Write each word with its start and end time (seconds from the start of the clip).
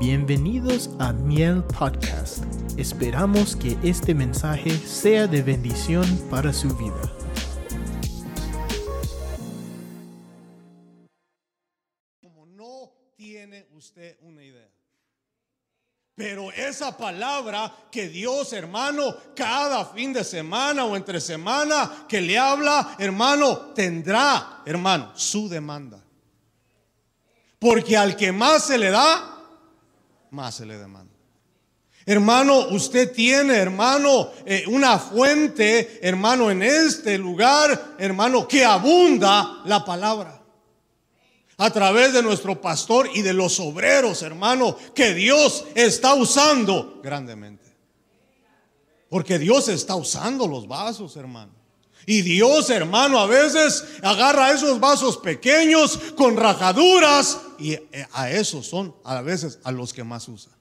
Bienvenidos 0.00 0.88
a 0.98 1.12
Miel 1.12 1.62
Podcast. 1.62 2.42
Esperamos 2.78 3.54
que 3.54 3.76
este 3.82 4.14
mensaje 4.14 4.70
sea 4.70 5.26
de 5.26 5.42
bendición 5.42 6.06
para 6.30 6.54
su 6.54 6.74
vida. 6.74 7.02
como 12.22 12.46
no 12.46 12.90
tiene 13.14 13.68
usted 13.72 14.16
una 14.22 14.42
idea. 14.42 14.70
Pero 16.14 16.50
esa 16.50 16.96
palabra 16.96 17.70
que 17.92 18.08
Dios, 18.08 18.54
hermano, 18.54 19.14
cada 19.36 19.84
fin 19.84 20.14
de 20.14 20.24
semana 20.24 20.86
o 20.86 20.96
entre 20.96 21.20
semana 21.20 22.06
que 22.08 22.22
le 22.22 22.38
habla, 22.38 22.96
hermano, 22.98 23.74
tendrá, 23.74 24.62
hermano, 24.64 25.12
su 25.14 25.46
demanda. 25.46 26.02
Porque 27.58 27.98
al 27.98 28.16
que 28.16 28.32
más 28.32 28.64
se 28.64 28.78
le 28.78 28.88
da, 28.88 29.39
más 30.30 30.56
se 30.56 30.66
le 30.66 30.78
demanda. 30.78 31.14
Hermano, 32.06 32.68
usted 32.70 33.12
tiene, 33.12 33.56
hermano, 33.56 34.30
eh, 34.46 34.64
una 34.68 34.98
fuente, 34.98 36.00
hermano, 36.02 36.50
en 36.50 36.62
este 36.62 37.18
lugar, 37.18 37.96
hermano, 37.98 38.48
que 38.48 38.64
abunda 38.64 39.60
la 39.64 39.84
palabra 39.84 40.42
a 41.58 41.70
través 41.70 42.14
de 42.14 42.22
nuestro 42.22 42.58
pastor 42.58 43.10
y 43.12 43.20
de 43.20 43.34
los 43.34 43.60
obreros, 43.60 44.22
hermano, 44.22 44.76
que 44.94 45.12
Dios 45.12 45.66
está 45.74 46.14
usando 46.14 47.00
grandemente. 47.02 47.66
Porque 49.10 49.38
Dios 49.38 49.68
está 49.68 49.94
usando 49.94 50.46
los 50.46 50.66
vasos, 50.66 51.16
hermano. 51.16 51.59
Y 52.06 52.22
Dios, 52.22 52.70
hermano, 52.70 53.18
a 53.18 53.26
veces 53.26 53.84
agarra 54.02 54.52
esos 54.52 54.80
vasos 54.80 55.18
pequeños 55.18 55.98
con 56.16 56.36
rajaduras 56.36 57.38
y 57.58 57.72
eh, 57.72 58.06
a 58.12 58.30
esos 58.30 58.66
son 58.66 58.94
a 59.04 59.20
veces 59.20 59.58
a 59.64 59.70
los 59.70 59.92
que 59.92 60.02
más 60.02 60.26
usa. 60.28 60.52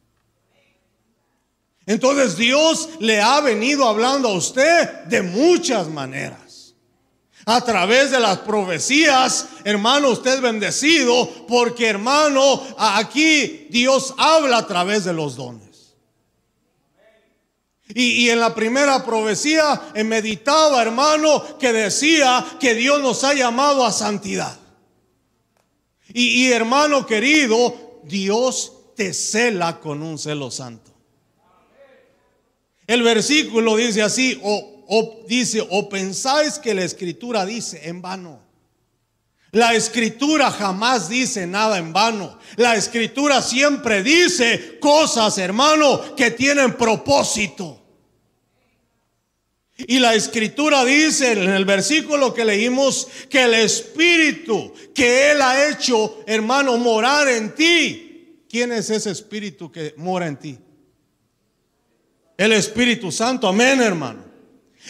Entonces 1.85 2.37
Dios 2.37 2.89
le 2.99 3.19
ha 3.19 3.41
venido 3.41 3.87
hablando 3.87 4.29
a 4.29 4.33
usted 4.33 4.87
de 5.05 5.23
muchas 5.23 5.87
maneras. 5.87 6.75
A 7.45 7.61
través 7.61 8.11
de 8.11 8.19
las 8.19 8.37
profecías, 8.39 9.47
hermano, 9.63 10.09
usted 10.09 10.35
es 10.35 10.41
bendecido 10.41 11.27
porque, 11.47 11.87
hermano, 11.87 12.61
aquí 12.77 13.67
Dios 13.71 14.13
habla 14.19 14.59
a 14.59 14.67
través 14.67 15.05
de 15.05 15.13
los 15.13 15.35
dones. 15.35 15.68
Y, 17.93 18.29
en 18.29 18.39
la 18.39 18.53
primera 18.53 19.03
profecía 19.03 19.89
eh, 19.95 20.03
meditaba, 20.03 20.81
hermano, 20.81 21.57
que 21.57 21.73
decía 21.73 22.45
que 22.59 22.75
Dios 22.75 23.01
nos 23.01 23.23
ha 23.23 23.33
llamado 23.33 23.83
a 23.83 23.91
santidad. 23.91 24.57
Y, 26.13 26.51
hermano 26.51 27.05
querido, 27.05 28.01
Dios 28.03 28.73
te 28.95 29.13
cela 29.13 29.79
con 29.79 30.03
un 30.03 30.19
celo 30.19 30.51
santo. 30.51 30.91
El 32.85 33.03
versículo 33.03 33.75
dice 33.75 34.01
así, 34.01 34.39
o 34.43 35.25
dice, 35.27 35.65
o 35.69 35.89
pensáis 35.89 36.59
que 36.59 36.73
la 36.73 36.83
escritura 36.83 37.45
dice 37.45 37.87
en 37.87 38.01
vano. 38.01 38.49
La 39.51 39.73
escritura 39.73 40.51
jamás 40.51 41.09
dice 41.09 41.47
nada 41.47 41.79
en 41.79 41.91
vano. 41.91 42.37
La 42.55 42.75
escritura 42.75 43.41
siempre 43.41 44.03
dice 44.03 44.77
cosas, 44.79 45.37
hermano, 45.39 46.15
que 46.15 46.31
tienen 46.31 46.77
propósito. 46.77 47.78
Y 49.87 49.99
la 49.99 50.13
escritura 50.13 50.83
dice 50.83 51.31
en 51.31 51.49
el 51.49 51.65
versículo 51.65 52.33
que 52.33 52.45
leímos 52.45 53.07
que 53.29 53.43
el 53.43 53.53
espíritu 53.53 54.73
que 54.93 55.31
Él 55.31 55.41
ha 55.41 55.69
hecho, 55.69 56.21
hermano, 56.27 56.77
morar 56.77 57.27
en 57.29 57.55
ti. 57.55 58.45
¿Quién 58.49 58.71
es 58.71 58.89
ese 58.89 59.11
espíritu 59.11 59.71
que 59.71 59.93
mora 59.95 60.27
en 60.27 60.37
ti? 60.37 60.57
El 62.35 62.53
Espíritu 62.53 63.11
Santo, 63.11 63.47
amén, 63.47 63.81
hermano. 63.81 64.23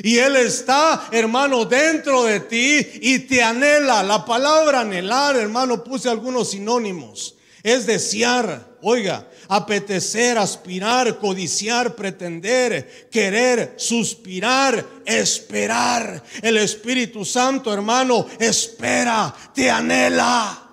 Y 0.02 0.18
Él 0.18 0.36
está, 0.36 1.10
hermano, 1.12 1.66
dentro 1.66 2.24
de 2.24 2.40
ti 2.42 2.88
y 3.02 3.20
te 3.20 3.44
anhela. 3.44 4.02
La 4.04 4.24
palabra 4.24 4.82
anhelar, 4.82 5.36
hermano, 5.36 5.84
puse 5.84 6.10
algunos 6.10 6.52
sinónimos. 6.52 7.36
Es 7.64 7.86
desear, 7.86 8.78
oiga, 8.82 9.28
apetecer, 9.50 10.38
aspirar, 10.38 11.18
codiciar, 11.18 11.96
pretender, 11.96 13.10
querer, 13.12 13.74
suspirar, 13.78 14.86
esperar. 15.06 16.24
El 16.42 16.58
Espíritu 16.58 17.26
Santo, 17.26 17.74
hermano, 17.74 18.26
espera, 18.40 19.34
te 19.54 19.70
anhela. 19.70 20.68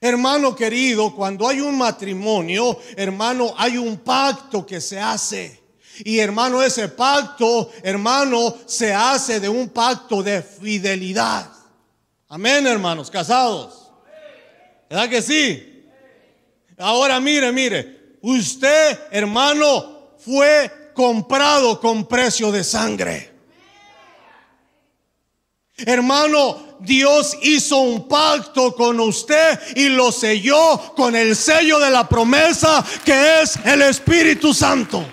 Hermano 0.00 0.56
querido, 0.56 1.14
cuando 1.14 1.46
hay 1.46 1.60
un 1.60 1.76
matrimonio, 1.76 2.78
hermano, 2.96 3.52
hay 3.58 3.76
un 3.76 3.98
pacto 3.98 4.64
que 4.64 4.80
se 4.80 4.98
hace. 4.98 5.60
Y 6.02 6.18
hermano, 6.18 6.62
ese 6.62 6.88
pacto, 6.88 7.70
hermano, 7.82 8.56
se 8.64 8.94
hace 8.94 9.38
de 9.38 9.50
un 9.50 9.68
pacto 9.68 10.22
de 10.22 10.40
fidelidad. 10.40 11.50
Amén, 12.28 12.66
hermanos, 12.66 13.10
casados. 13.10 13.90
¿Verdad 14.88 15.10
que 15.10 15.20
sí? 15.20 15.69
Ahora 16.80 17.20
mire, 17.20 17.52
mire, 17.52 18.16
usted, 18.22 18.98
hermano, 19.10 20.14
fue 20.18 20.92
comprado 20.94 21.78
con 21.78 22.06
precio 22.06 22.50
de 22.50 22.64
sangre. 22.64 23.30
Hermano, 25.76 26.76
Dios 26.80 27.36
hizo 27.42 27.78
un 27.78 28.08
pacto 28.08 28.74
con 28.74 28.98
usted 29.00 29.58
y 29.76 29.88
lo 29.88 30.10
selló 30.12 30.94
con 30.96 31.14
el 31.14 31.36
sello 31.36 31.78
de 31.78 31.90
la 31.90 32.08
promesa 32.08 32.84
que 33.04 33.42
es 33.42 33.56
el 33.64 33.82
Espíritu 33.82 34.52
Santo. 34.52 35.04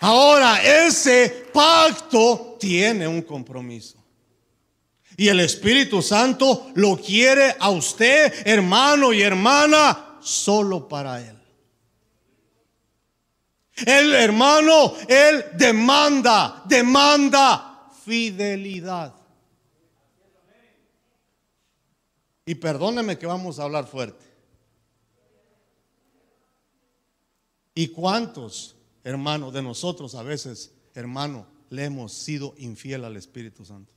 Ahora, 0.00 0.62
ese 0.62 1.48
pacto 1.52 2.56
tiene 2.60 3.08
un 3.08 3.22
compromiso. 3.22 4.03
Y 5.16 5.28
el 5.28 5.40
Espíritu 5.40 6.02
Santo 6.02 6.70
lo 6.74 6.96
quiere 6.96 7.54
a 7.58 7.70
usted, 7.70 8.32
hermano 8.46 9.12
y 9.12 9.22
hermana, 9.22 10.18
solo 10.20 10.88
para 10.88 11.20
Él. 11.20 11.38
El 13.86 14.14
hermano, 14.14 14.94
Él 15.08 15.44
demanda, 15.56 16.64
demanda 16.66 17.90
fidelidad. 18.04 19.14
Y 22.46 22.54
perdóneme 22.56 23.18
que 23.18 23.26
vamos 23.26 23.58
a 23.58 23.64
hablar 23.64 23.86
fuerte. 23.86 24.24
¿Y 27.74 27.88
cuántos, 27.88 28.76
hermanos, 29.02 29.52
de 29.52 29.62
nosotros 29.62 30.14
a 30.14 30.22
veces, 30.22 30.72
hermano, 30.94 31.46
le 31.70 31.84
hemos 31.84 32.12
sido 32.12 32.54
infiel 32.58 33.04
al 33.04 33.16
Espíritu 33.16 33.64
Santo? 33.64 33.92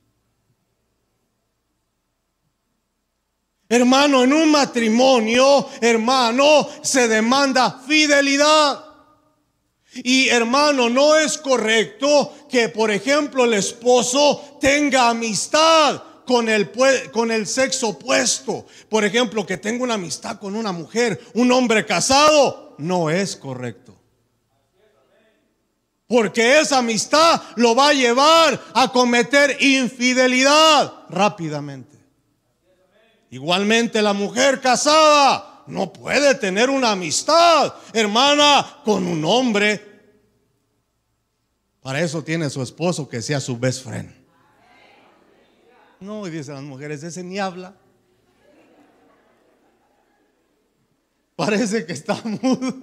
Hermano, 3.68 4.24
en 4.24 4.32
un 4.32 4.50
matrimonio, 4.50 5.68
hermano, 5.80 6.66
se 6.82 7.06
demanda 7.06 7.82
fidelidad. 7.86 8.84
Y 9.94 10.28
hermano, 10.28 10.88
no 10.88 11.16
es 11.16 11.36
correcto 11.36 12.32
que, 12.48 12.68
por 12.70 12.90
ejemplo, 12.90 13.44
el 13.44 13.54
esposo 13.54 14.58
tenga 14.60 15.10
amistad 15.10 16.02
con 16.24 16.48
el, 16.48 16.70
con 17.12 17.30
el 17.30 17.46
sexo 17.46 17.88
opuesto. 17.88 18.66
Por 18.88 19.04
ejemplo, 19.04 19.44
que 19.44 19.58
tenga 19.58 19.84
una 19.84 19.94
amistad 19.94 20.38
con 20.38 20.54
una 20.54 20.72
mujer, 20.72 21.20
un 21.34 21.52
hombre 21.52 21.84
casado. 21.84 22.74
No 22.78 23.10
es 23.10 23.36
correcto. 23.36 23.98
Porque 26.06 26.58
esa 26.58 26.78
amistad 26.78 27.42
lo 27.56 27.74
va 27.74 27.88
a 27.90 27.94
llevar 27.94 28.58
a 28.72 28.90
cometer 28.90 29.58
infidelidad 29.60 30.90
rápidamente. 31.10 31.97
Igualmente 33.30 34.00
la 34.00 34.12
mujer 34.12 34.60
casada 34.60 35.64
no 35.66 35.92
puede 35.92 36.34
tener 36.34 36.70
una 36.70 36.92
amistad, 36.92 37.74
hermana, 37.92 38.80
con 38.84 39.06
un 39.06 39.24
hombre. 39.24 39.84
Para 41.82 42.00
eso 42.00 42.22
tiene 42.24 42.48
su 42.48 42.62
esposo 42.62 43.08
que 43.08 43.20
sea 43.20 43.40
su 43.40 43.58
best 43.58 43.84
friend. 43.84 44.14
No, 46.00 46.26
y 46.26 46.30
dicen 46.30 46.54
las 46.54 46.64
mujeres, 46.64 47.02
ese 47.02 47.22
ni 47.22 47.38
habla. 47.38 47.74
Parece 51.36 51.84
que 51.84 51.92
está 51.92 52.20
mudo. 52.24 52.74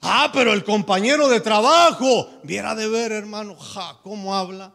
Ah, 0.00 0.30
pero 0.32 0.52
el 0.52 0.64
compañero 0.64 1.28
de 1.28 1.40
trabajo, 1.40 2.30
viera 2.44 2.74
de 2.74 2.88
ver, 2.88 3.12
hermano, 3.12 3.56
ja, 3.56 3.98
cómo 4.02 4.34
habla. 4.34 4.72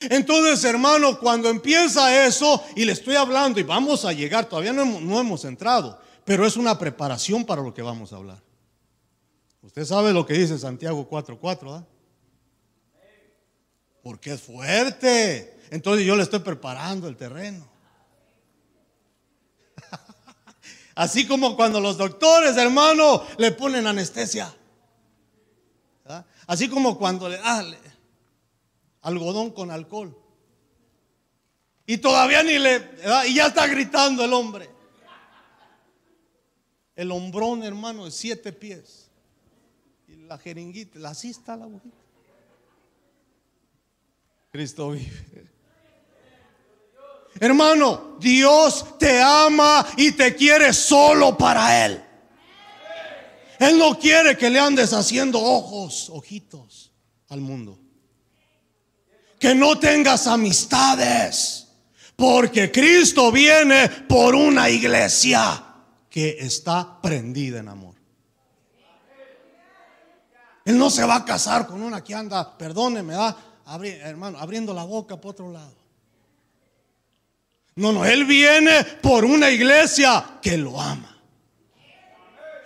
Entonces, 0.00 0.64
hermano, 0.64 1.18
cuando 1.18 1.48
empieza 1.50 2.26
eso, 2.26 2.62
y 2.74 2.84
le 2.84 2.92
estoy 2.92 3.16
hablando, 3.16 3.60
y 3.60 3.64
vamos 3.64 4.04
a 4.04 4.12
llegar, 4.12 4.46
todavía 4.46 4.72
no 4.72 5.20
hemos, 5.20 5.44
entrado, 5.44 6.00
pero 6.24 6.46
es 6.46 6.56
una 6.56 6.78
preparación 6.78 7.44
para 7.44 7.62
lo 7.62 7.74
que 7.74 7.82
vamos 7.82 8.12
a 8.12 8.16
hablar. 8.16 8.42
Usted 9.62 9.84
sabe 9.84 10.12
lo 10.12 10.24
que 10.24 10.34
dice 10.34 10.58
Santiago 10.58 11.06
4:4, 11.08 11.60
¿verdad? 11.60 11.84
porque 14.02 14.32
es 14.32 14.40
fuerte. 14.40 15.58
Entonces 15.70 16.06
yo 16.06 16.16
le 16.16 16.22
estoy 16.22 16.40
preparando 16.40 17.08
el 17.08 17.16
terreno. 17.16 17.68
Así 20.94 21.26
como 21.26 21.56
cuando 21.56 21.80
los 21.80 21.96
doctores, 21.96 22.56
hermano, 22.56 23.24
le 23.38 23.52
ponen 23.52 23.86
anestesia. 23.86 24.54
Así 26.46 26.68
como 26.68 26.98
cuando 26.98 27.28
le 27.28 27.38
dan 27.38 27.76
algodón 29.02 29.50
con 29.50 29.70
alcohol. 29.70 30.16
Y 31.86 31.98
todavía 31.98 32.42
ni 32.42 32.58
le... 32.58 32.90
Y 33.26 33.34
ya 33.34 33.46
está 33.46 33.66
gritando 33.66 34.24
el 34.24 34.32
hombre. 34.32 34.70
El 36.94 37.10
hombrón, 37.10 37.64
hermano, 37.64 38.04
de 38.04 38.10
siete 38.10 38.52
pies. 38.52 39.10
Y 40.06 40.16
la 40.16 40.38
jeringuita, 40.38 40.98
la 40.98 41.10
así 41.10 41.30
está 41.30 41.56
la 41.56 41.64
agujita. 41.64 41.96
Cristo 44.52 44.90
vive. 44.90 45.48
Hermano, 47.38 48.16
Dios 48.18 48.98
te 48.98 49.22
ama 49.22 49.86
y 49.96 50.12
te 50.12 50.34
quiere 50.34 50.72
solo 50.72 51.36
para 51.36 51.86
Él. 51.86 52.04
Él 53.58 53.78
no 53.78 53.98
quiere 53.98 54.36
que 54.36 54.50
le 54.50 54.58
andes 54.58 54.92
haciendo 54.92 55.40
ojos, 55.40 56.08
ojitos 56.10 56.92
al 57.28 57.40
mundo. 57.40 57.78
Que 59.40 59.56
no 59.56 59.76
tengas 59.80 60.28
amistades. 60.28 61.66
Porque 62.14 62.70
Cristo 62.70 63.32
viene 63.32 63.88
por 63.88 64.36
una 64.36 64.70
iglesia 64.70 65.64
que 66.08 66.36
está 66.38 67.00
prendida 67.00 67.58
en 67.60 67.68
amor. 67.68 67.94
Él 70.64 70.78
no 70.78 70.90
se 70.90 71.04
va 71.04 71.16
a 71.16 71.24
casar 71.24 71.66
con 71.66 71.82
una 71.82 72.04
que 72.04 72.14
anda, 72.14 72.56
perdóneme, 72.56 73.14
hermano, 74.02 74.38
abriendo 74.38 74.74
la 74.74 74.84
boca 74.84 75.20
por 75.20 75.32
otro 75.32 75.50
lado. 75.50 75.74
No, 77.76 77.92
no, 77.92 78.04
Él 78.04 78.26
viene 78.26 78.84
por 79.00 79.24
una 79.24 79.50
iglesia 79.50 80.38
que 80.42 80.58
lo 80.58 80.80
ama. 80.80 81.09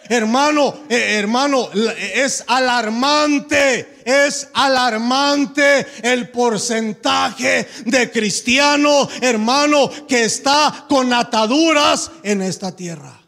Hermano, 0.08 0.84
eh, 0.88 1.16
hermano, 1.18 1.70
es 2.14 2.44
alarmante, 2.46 4.02
es 4.04 4.48
alarmante 4.52 5.86
el 6.02 6.28
porcentaje 6.30 7.66
de 7.86 8.10
cristiano, 8.10 9.08
hermano, 9.20 9.90
que 10.06 10.24
está 10.24 10.86
con 10.88 11.12
ataduras 11.12 12.10
en 12.22 12.42
esta 12.42 12.76
tierra. 12.76 13.20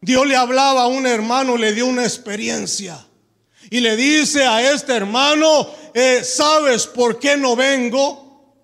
Dios 0.00 0.26
le 0.26 0.36
hablaba 0.36 0.82
a 0.82 0.86
un 0.88 1.06
hermano, 1.06 1.56
le 1.56 1.72
dio 1.72 1.86
una 1.86 2.04
experiencia. 2.04 3.06
Y 3.68 3.80
le 3.80 3.96
dice 3.96 4.44
a 4.44 4.72
este 4.72 4.94
hermano, 4.94 5.68
eh, 5.94 6.22
¿sabes 6.24 6.86
por 6.86 7.18
qué 7.20 7.36
no 7.36 7.54
vengo? 7.54 8.56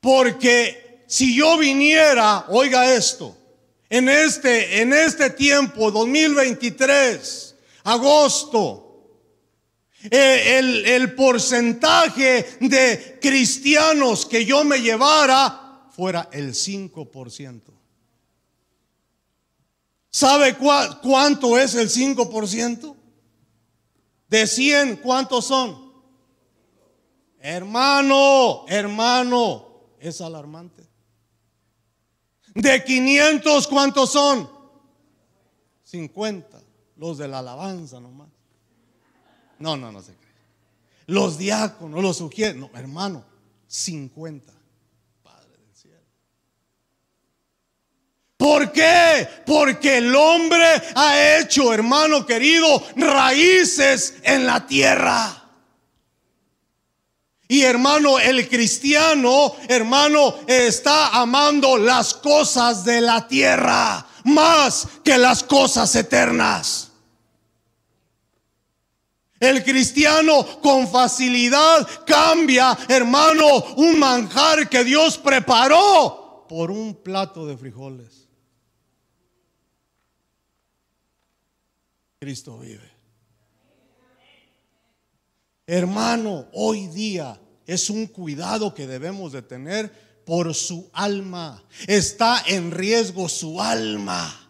Porque 0.00 1.04
si 1.06 1.34
yo 1.34 1.58
viniera, 1.58 2.46
oiga 2.48 2.94
esto, 2.94 3.36
en 3.90 4.08
este, 4.08 4.82
en 4.82 4.92
este 4.92 5.30
tiempo, 5.30 5.90
2023, 5.90 7.54
agosto, 7.84 8.84
eh, 10.10 10.58
el, 10.58 10.86
el, 10.86 11.14
porcentaje 11.14 12.46
de 12.60 13.18
cristianos 13.20 14.26
que 14.26 14.44
yo 14.44 14.62
me 14.62 14.80
llevara 14.80 15.88
fuera 15.90 16.28
el 16.32 16.54
5%. 16.54 17.62
¿Sabe 20.10 20.56
cuánto 20.56 21.58
es 21.58 21.74
el 21.74 21.88
5%? 21.88 22.96
De 24.28 24.46
100, 24.46 24.96
¿cuántos 24.96 25.46
son? 25.46 25.92
Hermano, 27.40 28.64
hermano, 28.68 29.94
es 29.98 30.20
alarmante. 30.20 30.77
De 32.58 32.82
500, 32.82 33.68
¿cuántos 33.68 34.10
son? 34.10 34.50
50. 35.84 36.60
Los 36.96 37.16
de 37.18 37.28
la 37.28 37.38
alabanza 37.38 38.00
nomás. 38.00 38.28
No, 39.60 39.76
no, 39.76 39.92
no 39.92 40.02
se 40.02 40.16
cree. 40.16 40.34
Los 41.06 41.38
diáconos, 41.38 42.02
los 42.02 42.16
sugieren. 42.16 42.58
No, 42.58 42.70
hermano, 42.74 43.24
50. 43.68 44.52
Padre 45.22 45.56
del 45.56 45.74
cielo. 45.76 46.02
¿Por 48.36 48.72
qué? 48.72 49.28
Porque 49.46 49.98
el 49.98 50.16
hombre 50.16 50.66
ha 50.96 51.38
hecho, 51.38 51.72
hermano 51.72 52.26
querido, 52.26 52.82
raíces 52.96 54.16
en 54.24 54.46
la 54.46 54.66
tierra. 54.66 55.47
Y 57.48 57.62
hermano, 57.62 58.18
el 58.18 58.46
cristiano, 58.46 59.56
hermano, 59.68 60.34
está 60.46 61.08
amando 61.18 61.78
las 61.78 62.12
cosas 62.12 62.84
de 62.84 63.00
la 63.00 63.26
tierra 63.26 64.06
más 64.24 64.86
que 65.02 65.16
las 65.16 65.42
cosas 65.42 65.94
eternas. 65.96 66.92
El 69.40 69.62
cristiano 69.64 70.60
con 70.60 70.88
facilidad 70.88 71.88
cambia, 72.04 72.76
hermano, 72.88 73.46
un 73.76 73.98
manjar 73.98 74.68
que 74.68 74.84
Dios 74.84 75.16
preparó 75.16 76.44
por 76.48 76.70
un 76.70 76.94
plato 76.94 77.46
de 77.46 77.56
frijoles. 77.56 78.28
Cristo 82.18 82.58
vive. 82.58 82.87
Hermano, 85.70 86.46
hoy 86.54 86.86
día 86.86 87.38
es 87.66 87.90
un 87.90 88.06
cuidado 88.06 88.72
que 88.72 88.86
debemos 88.86 89.32
de 89.32 89.42
tener 89.42 89.92
por 90.24 90.54
su 90.54 90.88
alma. 90.94 91.62
Está 91.86 92.42
en 92.46 92.70
riesgo 92.70 93.28
su 93.28 93.60
alma. 93.60 94.48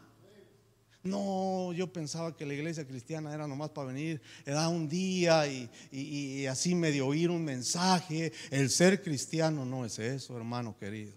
No, 1.02 1.72
yo 1.72 1.92
pensaba 1.92 2.36
que 2.36 2.46
la 2.46 2.54
iglesia 2.54 2.86
cristiana 2.86 3.34
era 3.34 3.48
nomás 3.48 3.70
para 3.70 3.88
venir, 3.88 4.22
era 4.46 4.68
un 4.68 4.88
día 4.88 5.48
y, 5.48 5.68
y, 5.90 6.46
así 6.46 6.76
medio 6.76 7.08
oír 7.08 7.30
un 7.30 7.42
mensaje. 7.42 8.32
El 8.52 8.70
ser 8.70 9.02
cristiano 9.02 9.64
no 9.64 9.84
es 9.84 9.98
eso, 9.98 10.36
hermano 10.36 10.76
querido. 10.78 11.14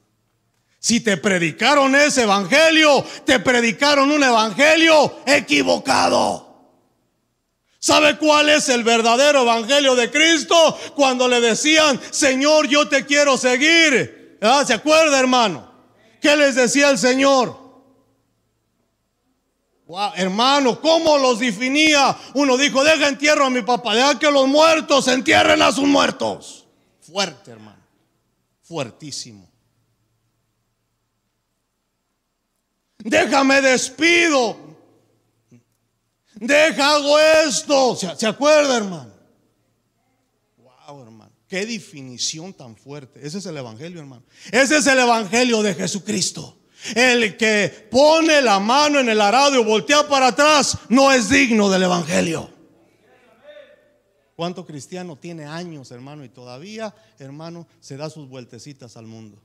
Si 0.80 1.02
te 1.02 1.16
predicaron 1.18 1.94
ese 1.94 2.24
evangelio, 2.24 3.06
te 3.24 3.40
predicaron 3.40 4.10
un 4.10 4.24
evangelio 4.24 5.20
equivocado. 5.28 6.51
¿Sabe 7.84 8.16
cuál 8.20 8.48
es 8.50 8.70
el 8.70 8.84
verdadero 8.84 9.42
evangelio 9.42 9.96
de 9.96 10.12
Cristo? 10.12 10.78
Cuando 10.96 11.28
le 11.28 11.42
decían, 11.42 12.00
Señor, 12.12 12.68
yo 12.68 12.88
te 12.88 13.08
quiero 13.08 13.40
seguir. 13.40 14.38
¿Se 14.68 14.74
acuerda, 14.76 15.20
hermano? 15.20 15.68
¿Qué 16.22 16.36
les 16.38 16.54
decía 16.54 16.92
el 16.92 17.00
Señor? 17.00 17.60
hermano, 20.16 20.80
¿cómo 20.80 21.18
los 21.18 21.40
definía? 21.40 22.16
Uno 22.36 22.56
dijo, 22.56 22.82
deja 22.82 23.10
entierro 23.10 23.46
a 23.46 23.50
mi 23.50 23.62
papá, 23.62 23.94
deja 23.94 24.18
que 24.18 24.32
los 24.32 24.48
muertos 24.48 25.10
entierren 25.10 25.62
a 25.62 25.72
sus 25.74 25.86
muertos. 25.86 26.66
Fuerte, 27.02 27.52
hermano. 27.52 27.82
Fuertísimo. 28.62 29.50
Déjame 33.00 33.60
despido. 33.60 34.71
Deja 36.42 36.96
hago 36.96 37.20
esto. 37.20 37.96
¿Se, 37.96 38.26
acuerda, 38.26 38.78
hermano? 38.78 39.14
Wow, 40.58 41.04
hermano. 41.04 41.32
Qué 41.48 41.68
definición 41.68 42.52
tan 42.52 42.76
fuerte. 42.76 43.20
Ese 43.24 43.38
es 43.38 43.46
el 43.46 43.58
Evangelio, 43.58 44.00
hermano. 44.00 44.24
Ese 44.52 44.78
es 44.78 44.88
el 44.88 44.98
Evangelio 44.98 45.62
de 45.62 45.76
Jesucristo. 45.76 46.58
El 46.96 47.38
que 47.38 47.88
pone 47.92 48.42
la 48.42 48.60
mano 48.60 49.00
en 49.00 49.10
el 49.10 49.22
arado 49.22 49.62
y 49.62 49.64
voltea 49.64 50.08
para 50.08 50.28
atrás 50.30 50.80
no 50.90 51.12
es 51.12 51.30
digno 51.30 51.70
del 51.70 51.84
Evangelio. 51.84 52.50
¿Cuánto 54.36 54.66
cristiano 54.66 55.16
tiene 55.18 55.46
años, 55.46 55.92
hermano, 55.92 56.26
y 56.26 56.30
todavía, 56.30 56.96
hermano, 57.20 57.68
se 57.80 57.98
da 57.98 58.10
sus 58.10 58.28
vueltecitas 58.28 58.98
al 58.98 59.06
mundo? 59.06 59.40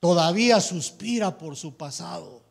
Todavía 0.00 0.58
suspira 0.62 1.36
por 1.36 1.54
su 1.54 1.76
pasado. 1.76 2.43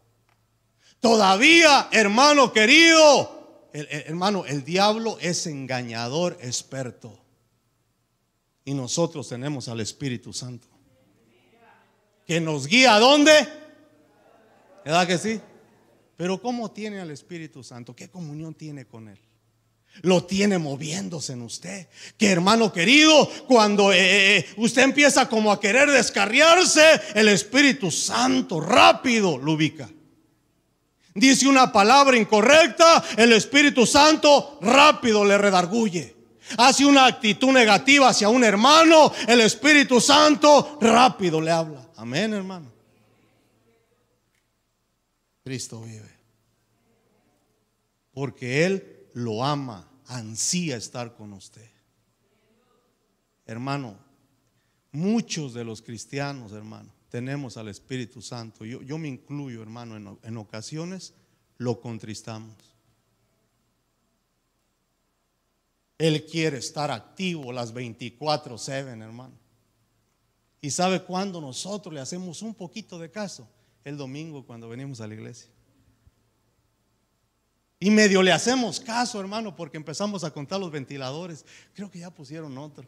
Todavía, 1.04 1.90
hermano 1.92 2.54
querido, 2.54 3.68
hermano, 3.74 4.46
el 4.46 4.64
diablo 4.64 5.18
es 5.20 5.48
engañador 5.48 6.38
experto. 6.40 7.20
Y 8.64 8.74
nosotros 8.74 9.28
tenemos 9.28 9.68
al 9.68 9.82
Espíritu 9.82 10.32
Santo. 10.32 10.70
Que 12.26 12.40
nos 12.40 12.68
guía 12.68 12.96
a 12.96 13.00
dónde? 13.02 13.34
¿Verdad 14.86 15.06
que 15.06 15.18
sí? 15.18 15.42
Pero 16.16 16.42
¿cómo 16.42 16.72
tiene 16.72 17.02
al 17.02 17.12
Espíritu 17.12 17.66
Santo? 17.66 17.94
¿Qué 17.94 18.10
comunión 18.10 18.54
tiene 18.54 18.86
con 18.86 19.10
Él? 19.10 19.20
Lo 20.04 20.24
tiene 20.24 20.58
moviéndose 20.58 21.34
en 21.34 21.42
usted. 21.42 21.90
Que 22.18 22.32
hermano 22.32 22.72
querido, 22.72 23.30
cuando 23.50 23.92
eh, 23.92 23.98
eh, 23.98 24.38
eh, 24.38 24.46
usted 24.56 24.84
empieza 24.84 25.28
como 25.28 25.52
a 25.52 25.60
querer 25.60 25.92
descarriarse, 25.92 27.02
el 27.14 27.28
Espíritu 27.28 27.92
Santo 27.92 28.62
rápido 28.62 29.38
lo 29.38 29.52
ubica 29.52 29.90
dice 31.14 31.48
una 31.48 31.72
palabra 31.72 32.18
incorrecta, 32.18 33.04
el 33.18 33.34
Espíritu 33.34 33.86
Santo 33.86 34.58
rápido 34.62 35.24
le 35.26 35.38
redarguye. 35.38 36.16
hace 36.58 36.86
una 36.86 37.06
actitud 37.06 37.52
negativa 37.52 38.10
hacia 38.10 38.30
un 38.30 38.44
hermano, 38.44 39.12
el 39.28 39.42
Espíritu 39.42 40.02
Santo 40.02 40.78
rápido 40.82 41.40
le 41.40 41.52
habla. 41.52 41.88
Amén, 41.96 42.34
hermano. 42.34 42.72
Cristo 45.44 45.82
vive. 45.82 46.12
Porque 48.14 48.66
Él 48.66 49.08
lo 49.14 49.44
ama, 49.44 49.88
ansía 50.08 50.78
estar 50.78 51.16
con 51.16 51.34
usted. 51.34 51.70
Hermano, 53.46 53.98
muchos 54.92 55.54
de 55.54 55.66
los 55.66 55.82
cristianos, 55.82 56.54
hermano, 56.54 56.92
tenemos 57.14 57.58
al 57.58 57.68
Espíritu 57.68 58.24
Santo. 58.24 58.66
Yo, 58.66 58.82
yo 58.82 58.98
me 58.98 59.08
incluyo, 59.08 59.62
hermano, 59.62 60.18
en, 60.24 60.38
ocasiones 60.38 61.14
lo 61.60 61.80
contristamos. 61.80 62.56
Él 66.00 66.26
quiere 66.26 66.58
estar 66.58 66.90
activo 66.90 67.54
las 67.54 67.72
24/7, 67.72 69.00
hermano. 69.00 69.36
¿Y 70.60 70.72
sabe 70.72 71.04
cuándo 71.04 71.40
nosotros 71.40 71.94
le 71.94 72.00
hacemos 72.00 72.42
un 72.42 72.56
poquito 72.56 72.98
de 72.98 73.12
caso? 73.12 73.48
El 73.84 73.96
domingo 73.96 74.44
cuando 74.44 74.68
venimos 74.68 75.00
a 75.00 75.06
la 75.06 75.14
iglesia. 75.14 75.52
Y 77.80 77.92
medio 77.92 78.24
le 78.24 78.32
hacemos 78.32 78.80
caso, 78.80 79.20
hermano, 79.20 79.56
porque 79.56 79.78
empezamos 79.78 80.24
a 80.24 80.32
contar 80.32 80.60
los 80.60 80.72
ventiladores. 80.72 81.46
Creo 81.76 81.92
que 81.92 82.00
ya 82.00 82.10
pusieron 82.10 82.58
otro. 82.58 82.88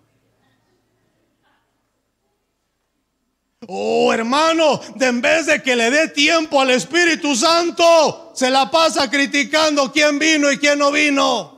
Oh, 3.68 4.14
hermano, 4.14 4.80
de 4.96 5.08
en 5.08 5.22
vez 5.22 5.48
de 5.48 5.62
que 5.62 5.76
le 5.76 5.90
dé 5.90 6.10
tiempo 6.10 6.62
al 6.62 6.70
Espíritu 6.70 7.36
Santo, 7.36 8.32
se 8.36 8.50
la 8.50 8.70
pasa 8.70 9.10
criticando 9.10 9.92
quién 9.92 10.20
vino 10.20 10.52
y 10.52 10.58
quién 10.58 10.78
no 10.80 10.92
vino. 10.92 11.56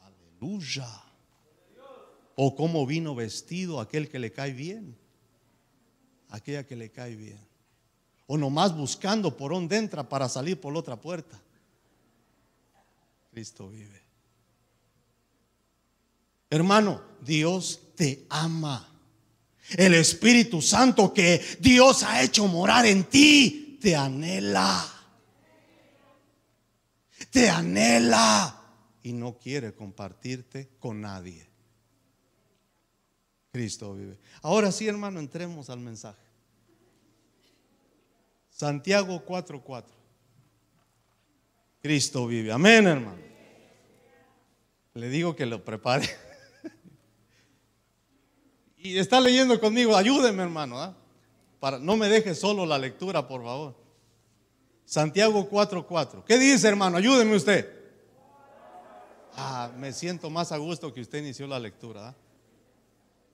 Aleluya. 0.00 0.88
O 2.36 2.54
cómo 2.54 2.86
vino 2.86 3.14
vestido 3.14 3.80
aquel 3.80 4.08
que 4.08 4.18
le 4.18 4.32
cae 4.32 4.52
bien. 4.52 4.96
Aquella 6.28 6.66
que 6.66 6.76
le 6.76 6.90
cae 6.90 7.16
bien. 7.16 7.40
O 8.26 8.38
nomás 8.38 8.74
buscando 8.76 9.36
por 9.36 9.52
dónde 9.52 9.76
entra 9.76 10.08
para 10.08 10.28
salir 10.28 10.60
por 10.60 10.72
la 10.72 10.78
otra 10.78 10.96
puerta. 11.00 11.40
Cristo 13.30 13.68
vive. 13.68 14.00
Hermano, 16.48 17.02
Dios 17.20 17.80
te 17.96 18.26
ama. 18.28 18.91
El 19.76 19.94
Espíritu 19.94 20.60
Santo 20.60 21.12
que 21.12 21.40
Dios 21.60 22.02
ha 22.02 22.22
hecho 22.22 22.46
morar 22.46 22.86
en 22.86 23.04
ti, 23.04 23.78
te 23.80 23.96
anhela. 23.96 24.88
Te 27.30 27.48
anhela 27.48 28.60
y 29.02 29.12
no 29.12 29.38
quiere 29.38 29.74
compartirte 29.74 30.70
con 30.78 31.00
nadie. 31.00 31.48
Cristo 33.52 33.94
vive. 33.94 34.18
Ahora 34.42 34.72
sí, 34.72 34.88
hermano, 34.88 35.20
entremos 35.20 35.68
al 35.68 35.80
mensaje. 35.80 36.22
Santiago 38.50 39.24
4:4. 39.26 39.84
Cristo 41.82 42.26
vive. 42.26 42.52
Amén, 42.52 42.86
hermano. 42.86 43.20
Le 44.94 45.08
digo 45.08 45.34
que 45.34 45.46
lo 45.46 45.64
prepare. 45.64 46.08
Y 48.82 48.98
está 48.98 49.20
leyendo 49.20 49.58
conmigo, 49.60 49.96
ayúdeme, 49.96 50.42
hermano. 50.42 50.80
¿ah? 50.80 50.94
Para, 51.60 51.78
no 51.78 51.96
me 51.96 52.08
deje 52.08 52.34
solo 52.34 52.66
la 52.66 52.78
lectura, 52.78 53.26
por 53.26 53.44
favor. 53.44 53.74
Santiago 54.84 55.48
4:4. 55.48 56.24
¿Qué 56.24 56.38
dice, 56.38 56.68
hermano? 56.68 56.96
Ayúdeme 56.96 57.36
usted. 57.36 57.68
Ah, 59.36 59.70
me 59.78 59.92
siento 59.92 60.28
más 60.28 60.52
a 60.52 60.58
gusto 60.58 60.92
que 60.92 61.00
usted 61.00 61.20
inició 61.20 61.46
la 61.46 61.58
lectura. 61.58 62.08
¿ah? 62.08 62.14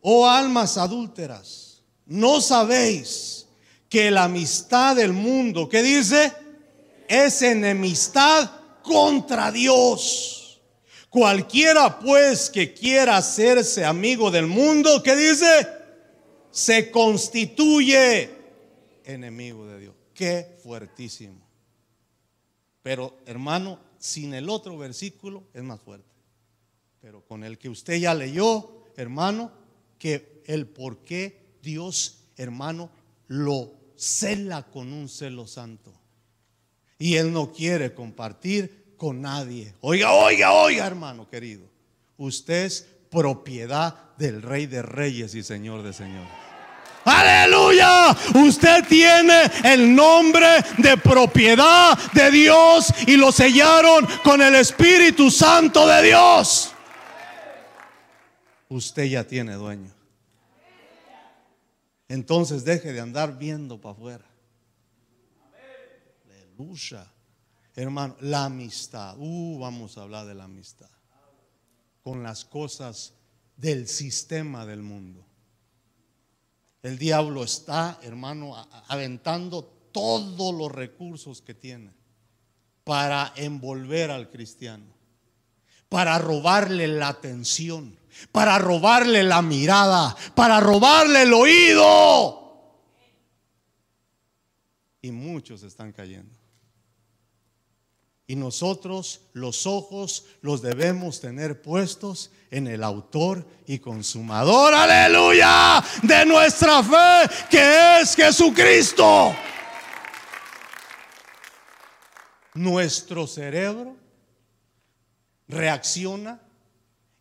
Oh 0.03 0.29
almas 0.29 0.77
adúlteras, 0.77 1.83
¿no 2.07 2.41
sabéis 2.41 3.47
que 3.89 4.11
la 4.11 4.25
amistad 4.25 4.97
del 4.97 5.13
mundo, 5.13 5.69
¿qué 5.69 5.83
dice? 5.83 6.33
Es 7.09 7.43
enemistad 7.43 8.51
contra 8.83 9.51
Dios. 9.51 10.48
Cualquiera 11.09 11.99
pues 11.99 12.51
que 12.51 12.75
quiera 12.75 13.17
hacerse 13.17 13.85
amigo 13.85 14.31
del 14.31 14.47
mundo, 14.47 15.03
¿qué 15.03 15.17
dice? 15.17 15.67
Se 16.51 16.91
constituye 16.91 18.31
enemigo 19.05 19.67
de 19.67 19.81
Dios. 19.81 19.95
Qué 20.13 20.59
fuertísimo. 20.63 21.41
Pero 22.83 23.19
hermano, 23.25 23.81
sin 23.99 24.35
el 24.35 24.51
otro 24.51 24.77
versículo 24.77 25.45
es 25.55 25.63
más 25.63 25.81
fuerte. 25.81 26.09
Pero 27.01 27.25
con 27.25 27.43
el 27.45 27.59
que 27.59 27.69
usted 27.69 27.97
ya 27.97 28.15
leyó, 28.15 28.85
hermano, 28.97 29.51
que 29.99 30.43
el 30.47 30.67
por 30.67 31.05
qué 31.05 31.57
Dios, 31.63 32.25
hermano, 32.37 32.91
lo 33.29 33.73
cela 33.97 34.67
con 34.71 34.93
un 34.93 35.09
celo 35.09 35.47
santo. 35.47 35.93
Y 36.99 37.17
Él 37.17 37.33
no 37.33 37.53
quiere 37.53 37.95
compartir 37.95 38.85
con 38.99 39.23
nadie. 39.23 39.73
Oiga, 39.81 40.13
oiga, 40.13 40.53
oiga, 40.53 40.87
hermano 40.87 41.29
querido. 41.31 41.67
Usted 42.19 42.67
es 42.67 42.87
propiedad 43.11 43.95
del 44.19 44.43
Rey 44.43 44.67
de 44.67 44.83
Reyes 44.83 45.35
y 45.35 45.43
Señor 45.43 45.83
de 45.83 45.95
Señores. 45.95 46.29
Aleluya. 47.05 48.15
Usted 48.35 48.87
tiene 48.87 49.51
el 49.65 49.95
nombre 49.95 50.63
de 50.77 50.99
propiedad 50.99 51.97
de 52.13 52.31
Dios 52.31 52.93
y 53.07 53.17
lo 53.17 53.33
sellaron 53.33 54.07
con 54.23 54.43
el 54.43 54.55
Espíritu 54.57 55.31
Santo 55.31 55.87
de 55.87 56.03
Dios. 56.03 56.73
Usted 58.69 59.05
ya 59.05 59.25
tiene 59.25 59.55
dueño. 59.55 59.91
Entonces 62.09 62.65
deje 62.65 62.93
de 62.93 63.01
andar 63.01 63.39
viendo 63.39 63.81
para 63.81 63.93
afuera. 63.95 64.25
Aleluya. 66.27 67.11
Hermano, 67.79 68.17
la 68.23 68.47
amistad. 68.47 69.15
Uh, 69.19 69.57
vamos 69.61 69.97
a 69.97 70.03
hablar 70.03 70.27
de 70.27 70.35
la 70.35 70.45
amistad. 70.45 70.91
Con 72.03 72.25
las 72.25 72.45
cosas 72.45 73.15
del 73.57 73.87
sistema 73.87 74.67
del 74.67 74.83
mundo. 74.83 75.25
El 76.83 76.99
diablo 76.99 77.45
está, 77.45 78.01
hermano, 78.03 78.57
aventando 78.89 79.63
todos 79.93 80.53
los 80.53 80.73
recursos 80.73 81.41
que 81.41 81.55
tiene 81.55 81.95
para 82.83 83.33
envolver 83.37 84.11
al 84.11 84.29
cristiano, 84.29 84.93
para 85.89 86.19
robarle 86.19 86.89
la 86.89 87.07
atención, 87.07 87.97
para 88.33 88.59
robarle 88.59 89.23
la 89.23 89.41
mirada, 89.41 90.17
para 90.35 90.59
robarle 90.59 91.23
el 91.23 91.33
oído. 91.33 92.75
Y 95.01 95.13
muchos 95.13 95.63
están 95.63 95.93
cayendo. 95.93 96.38
Y 98.31 98.37
nosotros 98.37 99.23
los 99.33 99.67
ojos 99.67 100.27
los 100.43 100.61
debemos 100.61 101.19
tener 101.19 101.63
puestos 101.63 102.31
en 102.51 102.67
el 102.67 102.85
autor 102.85 103.47
y 103.67 103.79
consumador, 103.79 104.75
aleluya, 104.75 105.83
de 106.03 106.27
nuestra 106.27 106.83
fe, 106.83 107.35
que 107.51 108.01
es 108.03 108.15
Jesucristo. 108.15 109.35
Nuestro 112.53 113.27
cerebro 113.27 113.97
reacciona 115.47 116.39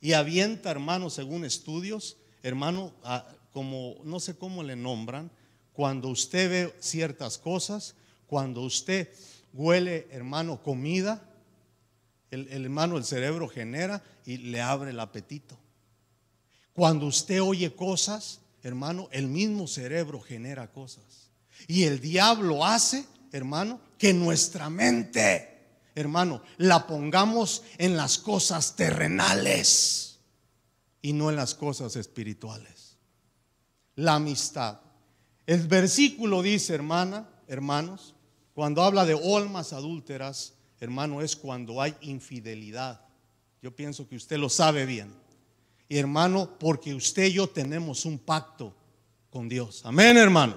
y 0.02 0.12
avienta, 0.12 0.72
hermano, 0.72 1.10
según 1.10 1.46
estudios, 1.46 2.18
hermano, 2.44 2.92
como 3.54 3.96
no 4.04 4.20
sé 4.20 4.38
cómo 4.38 4.62
le 4.62 4.76
nombran, 4.76 5.32
cuando 5.72 6.10
usted 6.10 6.50
ve 6.50 6.76
ciertas 6.82 7.38
cosas, 7.38 7.96
cuando 8.26 8.62
usted 8.62 9.10
huele, 9.58 10.08
hermano, 10.12 10.62
comida, 10.62 11.22
el, 12.32 12.48
hermano, 12.64 12.98
el 12.98 13.04
cerebro 13.04 13.50
genera 13.50 14.04
y 14.26 14.38
le 14.38 14.62
abre 14.62 14.92
el 14.92 15.00
apetito. 15.00 15.58
Cuando 16.74 17.08
usted 17.08 17.42
oye 17.42 17.74
cosas, 17.74 18.42
hermano, 18.64 19.10
el 19.12 19.28
mismo 19.28 19.68
cerebro 19.68 20.22
genera 20.22 20.72
cosas. 20.72 21.32
Y 21.68 21.84
el 21.84 22.00
diablo 22.00 22.66
hace, 22.66 23.06
hermano, 23.32 23.82
que 23.98 24.14
nuestra 24.14 24.70
mente 24.70 25.58
hermano, 26.00 26.44
la 26.58 26.86
pongamos 26.86 27.64
en 27.80 27.98
las 27.98 28.20
cosas 28.20 28.76
terrenales 28.76 30.20
y 31.02 31.14
no 31.14 31.30
en 31.30 31.36
las 31.36 31.56
cosas 31.56 31.96
espirituales. 31.96 32.98
La 33.96 34.16
amistad. 34.16 34.80
El 35.48 35.68
versículo 35.68 36.44
dice, 36.44 36.76
hermana, 36.76 37.28
hermanos, 37.48 38.14
cuando 38.58 38.82
habla 38.82 39.06
de 39.06 39.14
almas 39.14 39.72
adúlteras, 39.72 40.56
hermano, 40.80 41.22
es 41.22 41.36
cuando 41.36 41.80
hay 41.80 41.94
infidelidad. 42.02 43.00
Yo 43.62 43.76
pienso 43.76 44.08
que 44.08 44.16
usted 44.16 44.40
lo 44.40 44.50
sabe 44.50 44.88
bien. 44.88 45.14
Y 45.88 46.00
hermano, 46.00 46.58
porque 46.58 46.96
usted 46.96 47.26
y 47.26 47.34
yo 47.34 47.48
tenemos 47.48 48.04
un 48.04 48.18
pacto 48.18 48.76
con 49.30 49.48
Dios. 49.48 49.84
Amén, 49.86 50.18
hermano. 50.18 50.56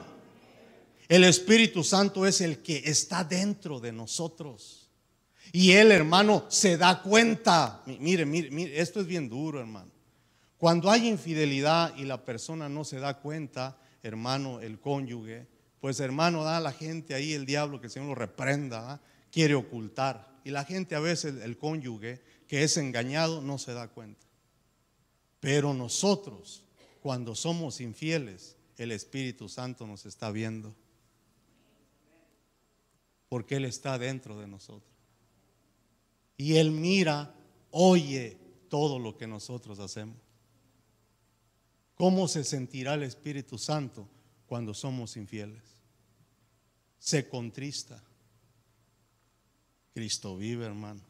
El 1.11 1.25
Espíritu 1.25 1.85
Santo 1.85 2.25
es 2.25 2.40
el 2.40 2.62
que 2.62 2.78
está 2.87 3.23
dentro 3.23 3.80
de 3.80 3.92
nosotros. 3.92 4.88
Y 5.52 5.73
él, 5.73 5.92
hermano, 5.92 6.47
se 6.49 6.78
da 6.78 7.02
cuenta. 7.02 7.83
Mire, 7.85 8.25
mire, 8.25 8.50
mire, 8.50 8.80
esto 8.80 9.00
es 9.00 9.07
bien 9.07 9.28
duro, 9.28 9.61
hermano. 9.61 9.92
Cuando 10.57 10.90
hay 10.90 11.07
infidelidad 11.07 11.95
y 11.99 12.07
la 12.07 12.25
persona 12.25 12.66
no 12.66 12.83
se 12.83 12.99
da 12.99 13.19
cuenta, 13.19 13.78
hermano, 14.02 14.61
el 14.61 14.80
cónyuge, 14.80 15.60
pues 15.81 15.99
hermano, 16.01 16.45
da 16.45 16.59
a 16.59 16.61
la 16.61 16.73
gente 16.73 17.15
ahí 17.15 17.33
el 17.33 17.47
diablo 17.47 17.81
que 17.81 17.87
el 17.87 17.93
Señor 17.93 18.11
lo 18.11 18.15
reprenda, 18.15 18.93
¿ah? 18.93 19.01
quiere 19.33 19.55
ocultar. 19.55 20.29
Y 20.45 20.51
la 20.51 20.65
gente 20.65 20.95
a 20.95 21.01
veces, 21.01 21.43
el 21.43 21.57
cónyuge 21.57 22.23
que 22.47 22.63
es 22.63 22.77
engañado, 22.77 23.41
no 23.41 23.59
se 23.59 23.73
da 23.73 23.89
cuenta. 23.89 24.27
Pero 25.41 25.73
nosotros, 25.73 26.65
cuando 27.01 27.35
somos 27.35 27.81
infieles, 27.81 28.57
el 28.77 28.93
Espíritu 28.93 29.49
Santo 29.49 29.87
nos 29.87 30.05
está 30.05 30.31
viendo. 30.31 30.75
Porque 33.29 33.57
Él 33.57 33.65
está 33.65 33.99
dentro 33.99 34.39
de 34.39 34.49
nosotros. 34.49 34.91
Y 36.37 36.57
Él 36.57 36.71
mira, 36.73 37.35
oye 37.71 38.37
todo 38.69 38.99
lo 38.99 39.17
que 39.17 39.27
nosotros 39.27 39.79
hacemos. 39.79 40.17
¿Cómo 41.95 42.29
se 42.29 42.45
sentirá 42.45 42.95
el 42.95 43.03
Espíritu 43.03 43.59
Santo 43.59 44.09
cuando 44.50 44.75
somos 44.75 45.16
infieles? 45.16 45.62
Se 46.99 47.28
contrista. 47.28 48.02
Cristo 49.95 50.37
vive, 50.37 50.66
hermano. 50.66 51.00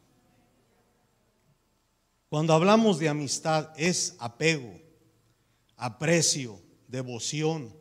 Cuando 2.29 2.53
hablamos 2.53 2.99
de 2.99 3.09
amistad 3.09 3.73
es 3.77 4.15
apego, 4.19 4.79
aprecio, 5.75 6.61
devoción, 6.87 7.75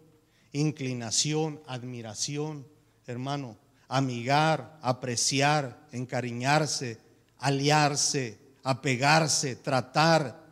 inclinación, 0.52 1.62
admiración, 1.67 2.67
hermano, 3.07 3.59
amigar, 3.87 4.79
apreciar, 4.81 5.87
encariñarse, 5.93 6.99
aliarse, 7.37 8.38
apegarse, 8.62 9.57
tratar, 9.57 10.43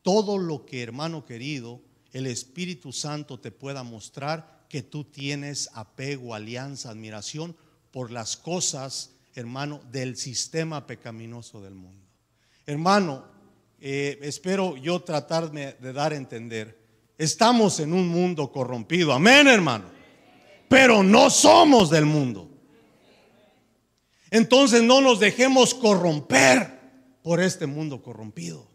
todo 0.00 0.38
lo 0.38 0.64
que, 0.64 0.82
hermano 0.82 1.26
querido, 1.26 1.82
el 2.12 2.26
Espíritu 2.26 2.92
Santo 2.92 3.40
te 3.40 3.50
pueda 3.50 3.82
mostrar 3.82 4.66
que 4.68 4.82
tú 4.82 5.04
tienes 5.04 5.70
apego, 5.74 6.34
alianza, 6.34 6.90
admiración 6.90 7.56
por 7.90 8.10
las 8.10 8.36
cosas, 8.36 9.10
hermano, 9.34 9.80
del 9.90 10.16
sistema 10.16 10.86
pecaminoso 10.86 11.60
del 11.60 11.74
mundo. 11.74 12.06
Hermano, 12.66 13.24
eh, 13.80 14.18
espero 14.22 14.76
yo 14.76 15.00
tratarme 15.00 15.74
de 15.74 15.92
dar 15.92 16.12
a 16.12 16.16
entender, 16.16 16.78
estamos 17.18 17.80
en 17.80 17.92
un 17.92 18.08
mundo 18.08 18.52
corrompido, 18.52 19.12
amén 19.12 19.48
hermano, 19.48 19.86
pero 20.68 21.02
no 21.02 21.30
somos 21.30 21.90
del 21.90 22.06
mundo. 22.06 22.48
Entonces 24.30 24.82
no 24.82 25.00
nos 25.02 25.20
dejemos 25.20 25.74
corromper 25.74 26.80
por 27.22 27.40
este 27.40 27.66
mundo 27.66 28.02
corrompido. 28.02 28.66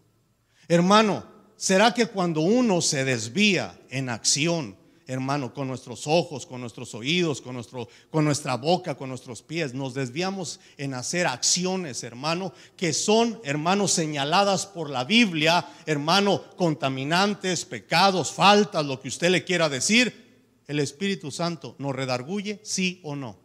Hermano, 0.68 1.37
¿será 1.58 1.94
que 1.94 2.06
cuando 2.08 2.42
uno 2.42 2.82
se 2.82 3.04
desvía 3.04 3.78
en 3.90 4.10
acción, 4.10 4.78
hermano, 5.08 5.54
con 5.54 5.68
nuestros 5.68 6.06
ojos, 6.06 6.46
con 6.46 6.62
nuestros 6.62 6.94
oídos, 6.94 7.42
con, 7.42 7.56
nuestro, 7.56 7.88
con 8.12 8.26
nuestra 8.26 8.56
boca, 8.56 8.96
con 8.96 9.10
nuestros 9.10 9.42
pies, 9.42 9.74
nos 9.74 9.94
desviamos 9.94 10.60
en 10.78 10.94
hacer 10.94 11.28
acciones, 11.28 12.04
hermano, 12.04 12.54
que 12.76 12.94
son, 12.94 13.40
hermano, 13.44 13.88
señaladas 13.88 14.66
por 14.66 14.90
la 14.90 15.06
Biblia, 15.06 15.66
hermano, 15.86 16.44
contaminantes, 16.58 17.66
pecados, 17.66 18.32
faltas, 18.32 18.86
lo 18.86 19.00
que 19.00 19.08
usted 19.08 19.30
le 19.30 19.46
quiera 19.46 19.70
decir, 19.70 20.28
el 20.68 20.80
Espíritu 20.80 21.32
Santo 21.32 21.76
nos 21.80 21.96
redarguye, 21.96 22.60
sí 22.64 23.00
o 23.04 23.16
no. 23.16 23.38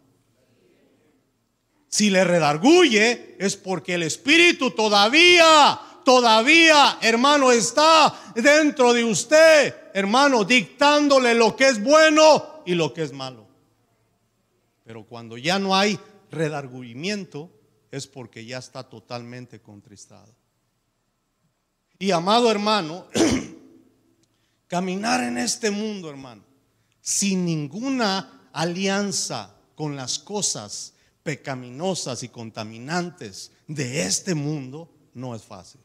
Si 1.89 2.11
le 2.11 2.25
redarguye 2.25 3.37
es 3.39 3.57
porque 3.57 3.95
el 3.95 4.03
Espíritu 4.03 4.71
todavía 4.71 5.79
todavía, 6.05 6.99
hermano, 7.01 7.51
está 7.53 8.33
dentro 8.35 8.93
de 8.93 9.05
usted, 9.05 9.75
hermano, 9.95 10.45
dictándole 10.45 11.35
lo 11.35 11.55
que 11.57 11.69
es 11.69 11.83
bueno 11.83 12.63
y 12.67 12.75
lo 12.75 12.93
que 12.93 13.03
es 13.03 13.13
malo. 13.13 13.47
Pero 14.85 15.05
cuando 15.05 15.39
ya 15.39 15.59
no 15.59 15.77
hay 15.77 15.99
redarguyimiento, 16.31 17.51
es 17.91 18.07
porque 18.07 18.45
ya 18.45 18.59
está 18.59 18.83
totalmente 18.83 19.61
contristado. 19.61 20.35
Y 21.99 22.11
amado 22.11 22.51
hermano, 22.51 23.07
caminar 24.67 25.23
en 25.23 25.39
este 25.39 25.71
mundo, 25.71 26.11
hermano, 26.11 26.43
sin 27.01 27.45
ninguna 27.45 28.49
alianza 28.53 29.55
con 29.75 29.95
las 29.95 30.19
cosas 30.19 30.95
pecaminosas 31.23 32.23
y 32.23 32.29
contaminantes 32.29 33.53
de 33.69 34.03
este 34.03 34.35
mundo, 34.35 34.91
no 35.15 35.35
es 35.35 35.43
fácil. 35.43 35.81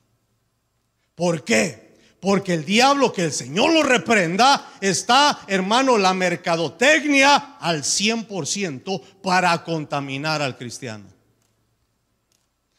¿Por 1.18 1.44
qué? 1.44 1.98
Porque 2.20 2.54
el 2.54 2.64
diablo, 2.64 3.12
que 3.12 3.24
el 3.24 3.34
Señor 3.34 3.74
lo 3.74 3.82
reprenda, 3.82 4.72
está, 4.82 5.40
hermano, 5.48 5.98
la 5.98 6.14
mercadotecnia 6.14 7.58
al 7.60 7.82
100% 7.82 9.02
para 9.24 9.64
contaminar 9.64 10.44
al 10.44 10.56
cristiano. 10.56 11.06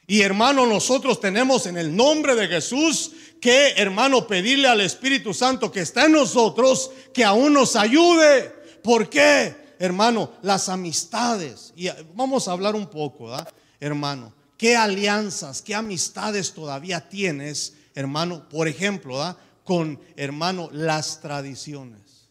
Y 0.07 0.20
hermano, 0.20 0.66
nosotros 0.66 1.20
tenemos 1.20 1.66
en 1.66 1.79
el 1.79 1.96
nombre 1.96 2.37
de 2.37 2.46
Jesús 2.46 3.11
que, 3.40 3.70
hermano, 3.70 4.29
pedirle 4.29 4.68
al 4.68 4.83
Espíritu 4.83 5.35
Santo 5.35 5.72
que 5.72 5.81
está 5.81 6.05
en 6.05 6.12
nosotros, 6.12 6.92
que 7.12 7.24
aún 7.24 7.55
nos 7.55 7.74
ayude. 7.74 8.55
¿Por 8.85 9.11
qué? 9.11 9.74
Hermano, 9.81 10.31
las 10.42 10.68
amistades. 10.68 11.72
Y 11.74 11.88
vamos 12.14 12.46
a 12.46 12.53
hablar 12.53 12.77
un 12.77 12.87
poco, 12.87 13.37
hermano. 13.81 14.33
¿Qué 14.57 14.77
alianzas, 14.77 15.61
qué 15.61 15.74
amistades 15.74 16.53
todavía 16.53 17.09
tienes 17.09 17.74
hermano, 17.99 18.49
por 18.49 18.69
ejemplo, 18.69 19.37
con, 19.65 20.01
hermano, 20.15 20.71
las 20.73 21.21
tradiciones. 21.21 22.29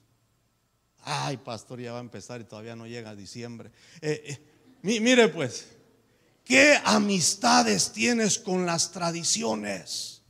Ay, 1.02 1.36
pastor, 1.36 1.82
ya 1.82 1.92
va 1.92 1.98
a 1.98 2.02
empezar 2.02 2.40
y 2.40 2.46
todavía 2.46 2.78
no 2.78 2.88
llega 2.88 3.10
a 3.10 3.16
diciembre. 3.18 3.70
Eh, 4.00 4.24
eh, 4.26 4.40
mire 4.82 5.28
pues, 5.28 5.68
¿qué 6.46 6.78
amistades 6.86 7.92
tienes 7.92 8.40
con 8.40 8.66
las 8.66 8.94
tradiciones? 8.94 10.22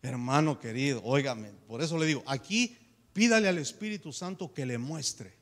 Hermano 0.00 0.60
querido, 0.60 1.02
óigame, 1.02 1.50
por 1.66 1.82
eso 1.82 1.98
le 1.98 2.06
digo, 2.06 2.22
aquí 2.26 2.78
pídale 3.12 3.48
al 3.48 3.58
Espíritu 3.58 4.12
Santo 4.12 4.54
que 4.54 4.64
le 4.64 4.78
muestre 4.78 5.34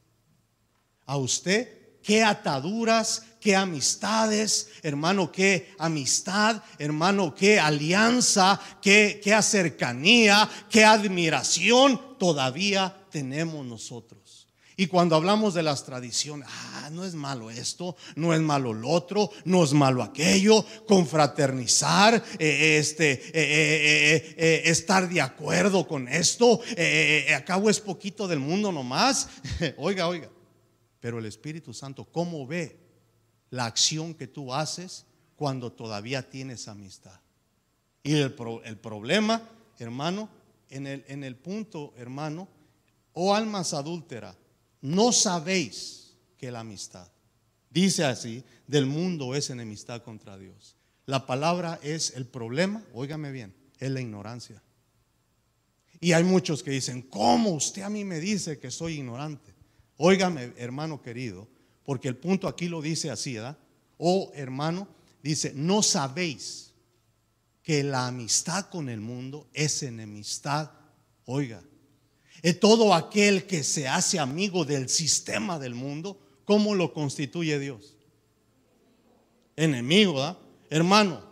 a 1.04 1.18
usted 1.18 1.85
qué 2.06 2.22
ataduras, 2.22 3.24
qué 3.40 3.56
amistades, 3.56 4.68
hermano, 4.80 5.32
qué 5.32 5.74
amistad, 5.76 6.62
hermano, 6.78 7.34
qué 7.34 7.58
alianza, 7.58 8.60
qué, 8.80 9.20
qué 9.22 9.42
cercanía, 9.42 10.48
qué 10.70 10.84
admiración 10.84 12.00
todavía 12.16 12.96
tenemos 13.10 13.66
nosotros. 13.66 14.46
Y 14.76 14.86
cuando 14.86 15.16
hablamos 15.16 15.54
de 15.54 15.64
las 15.64 15.84
tradiciones, 15.84 16.46
ah, 16.48 16.90
no 16.92 17.04
es 17.04 17.14
malo 17.14 17.50
esto, 17.50 17.96
no 18.14 18.34
es 18.34 18.40
malo 18.40 18.72
lo 18.72 18.90
otro, 18.90 19.30
no 19.44 19.64
es 19.64 19.72
malo 19.72 20.02
aquello, 20.02 20.64
confraternizar, 20.86 22.22
eh, 22.38 22.76
este, 22.78 23.14
eh, 23.32 24.34
eh, 24.36 24.62
estar 24.66 25.08
de 25.08 25.22
acuerdo 25.22 25.88
con 25.88 26.06
esto, 26.06 26.60
acabo 27.34 27.68
es 27.68 27.80
poquito 27.80 28.28
del 28.28 28.38
mundo 28.38 28.70
nomás. 28.70 29.28
oiga, 29.78 30.06
oiga, 30.06 30.28
pero 31.06 31.20
el 31.20 31.26
Espíritu 31.26 31.72
Santo, 31.72 32.04
¿cómo 32.04 32.48
ve 32.48 32.80
la 33.50 33.66
acción 33.66 34.12
que 34.12 34.26
tú 34.26 34.52
haces 34.52 35.06
cuando 35.36 35.70
todavía 35.70 36.28
tienes 36.28 36.66
amistad? 36.66 37.20
Y 38.02 38.14
el, 38.14 38.34
problema, 38.34 39.40
hermano, 39.78 40.28
en 40.68 40.88
el, 40.88 41.04
en 41.06 41.22
el 41.22 41.36
punto, 41.36 41.94
hermano, 41.96 42.48
oh 43.12 43.36
almas 43.36 43.72
adúlteras, 43.72 44.36
no 44.80 45.12
sabéis 45.12 46.16
que 46.36 46.50
la 46.50 46.58
amistad, 46.58 47.06
dice 47.70 48.04
así, 48.04 48.42
del 48.66 48.86
mundo 48.86 49.36
es 49.36 49.50
enemistad 49.50 50.02
contra 50.02 50.36
Dios. 50.36 50.74
La 51.04 51.24
palabra 51.24 51.78
es 51.84 52.16
el 52.16 52.26
problema, 52.26 52.82
óigame 52.92 53.30
bien, 53.30 53.54
es 53.78 53.92
la 53.92 54.00
ignorancia. 54.00 54.60
Y 56.00 56.14
hay 56.14 56.24
muchos 56.24 56.64
que 56.64 56.72
dicen, 56.72 57.02
¿cómo 57.02 57.50
usted 57.50 57.82
a 57.82 57.90
mí 57.90 58.04
me 58.04 58.18
dice 58.18 58.58
que 58.58 58.72
soy 58.72 58.94
ignorante? 58.94 59.55
Óigame, 59.96 60.52
hermano 60.56 61.00
querido, 61.00 61.48
porque 61.84 62.08
el 62.08 62.16
punto 62.16 62.48
aquí 62.48 62.68
lo 62.68 62.82
dice 62.82 63.10
así, 63.10 63.34
¿verdad? 63.34 63.58
Oh, 63.98 64.30
hermano, 64.34 64.88
dice, 65.22 65.52
no 65.54 65.82
sabéis 65.82 66.72
que 67.62 67.82
la 67.82 68.06
amistad 68.06 68.66
con 68.66 68.88
el 68.88 69.00
mundo 69.00 69.48
es 69.52 69.82
enemistad. 69.82 70.70
Oiga, 71.24 71.62
todo 72.60 72.94
aquel 72.94 73.46
que 73.46 73.64
se 73.64 73.88
hace 73.88 74.18
amigo 74.18 74.64
del 74.64 74.88
sistema 74.88 75.58
del 75.58 75.74
mundo, 75.74 76.18
¿cómo 76.44 76.74
lo 76.74 76.92
constituye 76.92 77.58
Dios? 77.58 77.96
Enemigo, 79.56 80.14
¿verdad? 80.14 80.38
Hermano, 80.68 81.22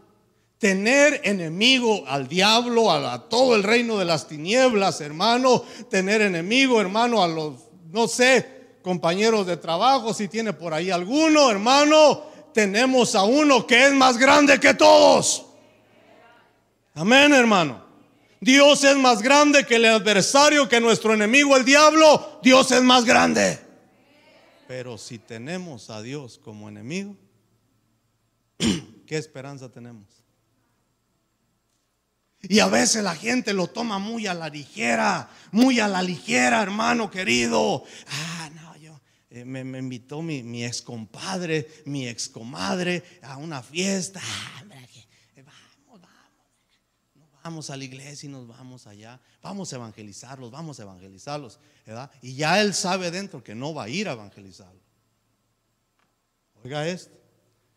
tener 0.59 1.21
enemigo 1.25 2.05
al 2.07 2.29
diablo, 2.29 2.91
a, 2.91 3.29
todo 3.29 3.55
el 3.55 3.63
reino 3.63 3.99
de 3.99 4.05
las 4.05 4.29
tinieblas, 4.29 5.01
hermano, 5.01 5.63
tener 5.91 6.23
enemigo, 6.23 6.81
hermano, 6.81 7.23
a 7.23 7.29
los, 7.29 7.61
no 7.91 8.09
sé, 8.09 8.54
compañeros 8.85 9.47
de 9.47 9.57
trabajo, 9.57 10.13
si 10.13 10.29
tiene 10.29 10.53
por 10.53 10.75
ahí 10.75 10.91
alguno, 10.91 11.51
hermano, 11.51 12.23
tenemos 12.53 13.15
a 13.15 13.25
uno 13.25 13.67
que 13.67 13.87
es 13.87 13.93
más 13.95 14.19
grande 14.19 14.61
que 14.61 14.75
todos. 14.75 15.47
Amén, 16.95 17.33
hermano. 17.33 17.83
Dios 18.41 18.85
es 18.85 18.97
más 18.97 19.23
grande 19.23 19.65
que 19.65 19.77
el 19.77 19.87
adversario, 19.87 20.69
que 20.69 20.83
nuestro 20.83 21.15
enemigo, 21.15 21.57
el 21.57 21.65
diablo. 21.65 22.39
Dios 22.43 22.71
es 22.73 22.83
más 22.83 23.07
grande. 23.07 23.59
Pero 24.69 24.99
si 24.99 25.19
tenemos 25.19 25.89
a 25.89 26.03
Dios 26.03 26.39
como 26.45 26.69
enemigo, 26.69 27.17
¿qué 29.07 29.17
esperanza 29.17 29.73
tenemos? 29.73 30.25
Y 32.43 32.59
a 32.59 32.67
veces 32.67 33.03
la 33.03 33.15
gente 33.15 33.55
lo 33.55 33.69
toma 33.69 33.99
muy 33.99 34.27
a 34.27 34.35
la 34.35 34.51
ligera, 34.51 35.31
muy 35.51 35.81
a 35.81 35.89
la 35.89 36.03
ligera, 36.03 36.63
hermano 36.63 37.11
querido. 37.11 37.85
Ah, 38.09 38.51
no, 38.55 38.64
eh, 39.35 39.45
me, 39.45 39.79
invitó 39.79 40.23
mi, 40.23 40.45
mi 40.45 40.65
ex 40.65 40.81
compadre, 40.81 41.67
mi 41.87 42.07
ex 42.07 42.29
comadre 42.29 43.03
a 43.23 43.37
una 43.37 43.65
fiesta. 43.65 44.21
Ah, 44.23 44.63
eh, 45.35 45.43
vamos, 45.43 46.01
vamos. 46.01 47.35
vamos 47.43 47.71
a 47.71 47.77
la 47.77 47.83
iglesia 47.83 48.29
y 48.29 48.31
nos 48.31 48.47
vamos 48.47 48.87
allá. 48.87 49.21
Vamos 49.43 49.73
a 49.73 49.77
evangelizarlos, 49.77 50.53
vamos 50.53 50.79
a 50.79 50.85
evangelizarlos. 50.85 51.59
¿verdad? 51.85 52.13
Y 52.23 52.37
ya 52.37 52.61
él 52.61 52.75
sabe 52.75 53.11
dentro 53.11 53.43
que 53.43 53.57
no 53.57 53.75
va 53.75 53.85
a 53.85 53.89
ir 53.89 54.09
a 54.09 54.13
evangelizarlos. 54.13 54.85
Oiga 56.63 56.87
esto. 56.87 57.19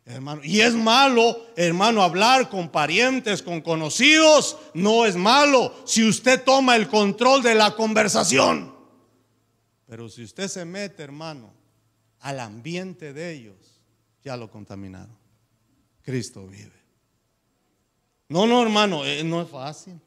Hermano, 0.06 0.41
y 0.43 0.62
es 0.62 0.76
malo, 0.76 1.48
hermano, 1.56 2.04
hablar 2.04 2.50
con 2.50 2.70
parientes, 2.70 3.41
con 3.41 3.62
conocidos, 3.62 4.58
no 4.76 5.06
es 5.06 5.15
malo 5.15 5.74
si 5.86 6.08
usted 6.08 6.43
toma 6.43 6.76
el 6.76 6.88
control 6.88 7.41
de 7.41 7.56
la 7.56 7.76
conversación. 7.76 8.77
Pero 9.88 10.10
si 10.10 10.23
usted 10.23 10.47
se 10.47 10.65
mete, 10.65 11.02
hermano, 11.02 11.54
al 12.19 12.39
ambiente 12.39 13.13
de 13.13 13.32
ellos, 13.32 13.82
ya 14.23 14.36
lo 14.36 14.52
contaminaron. 14.52 15.15
Cristo 16.04 16.45
vive. 16.47 16.71
No, 18.30 18.45
no, 18.45 18.62
hermano, 18.62 19.06
eh, 19.06 19.23
no 19.23 19.41
es 19.41 19.50
fácil. 19.50 20.00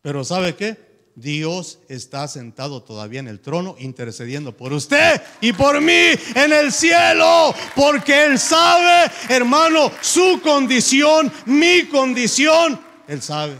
Pero 0.00 0.24
¿sabe 0.24 0.56
qué? 0.56 0.88
Dios 1.14 1.80
está 1.88 2.28
sentado 2.28 2.82
todavía 2.82 3.18
en 3.18 3.26
el 3.26 3.40
trono 3.40 3.74
intercediendo 3.78 4.56
por 4.56 4.72
usted 4.72 5.20
y 5.40 5.52
por 5.52 5.80
mí 5.80 6.12
en 6.34 6.52
el 6.52 6.70
cielo, 6.72 7.52
porque 7.74 8.24
Él 8.24 8.38
sabe, 8.38 9.10
hermano, 9.28 9.90
su 10.00 10.40
condición, 10.40 11.30
mi 11.46 11.86
condición, 11.88 12.80
Él 13.08 13.20
sabe 13.20 13.56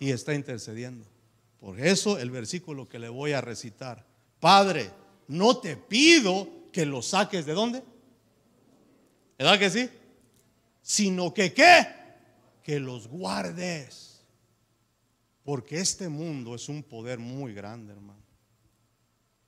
y 0.00 0.10
está 0.10 0.32
intercediendo. 0.32 1.04
Por 1.60 1.78
eso 1.78 2.18
el 2.18 2.30
versículo 2.30 2.88
que 2.88 2.98
le 2.98 3.10
voy 3.10 3.32
a 3.32 3.42
recitar, 3.42 4.07
Padre, 4.40 4.90
no 5.26 5.58
te 5.58 5.76
pido 5.76 6.48
que 6.72 6.86
los 6.86 7.06
saques 7.06 7.46
de 7.46 7.54
dónde, 7.54 7.82
¿verdad 9.38 9.58
que 9.58 9.70
sí? 9.70 9.88
Sino 10.82 11.34
que 11.34 11.52
qué, 11.52 11.86
que 12.62 12.80
los 12.80 13.08
guardes 13.08 14.08
porque 15.48 15.80
este 15.80 16.10
mundo 16.10 16.54
es 16.54 16.68
un 16.68 16.82
poder 16.82 17.18
muy 17.18 17.54
grande, 17.54 17.94
hermano. 17.94 18.20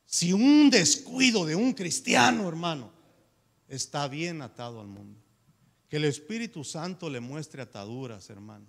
Si 0.06 0.32
un 0.32 0.70
descuido 0.70 1.44
de 1.44 1.54
un 1.54 1.74
cristiano, 1.74 2.48
hermano, 2.48 2.90
está 3.68 4.08
bien 4.08 4.40
atado 4.40 4.80
al 4.80 4.86
mundo. 4.86 5.20
Que 5.90 5.98
el 5.98 6.06
Espíritu 6.06 6.64
Santo 6.64 7.10
le 7.10 7.20
muestre 7.20 7.60
ataduras, 7.60 8.30
hermano. 8.30 8.64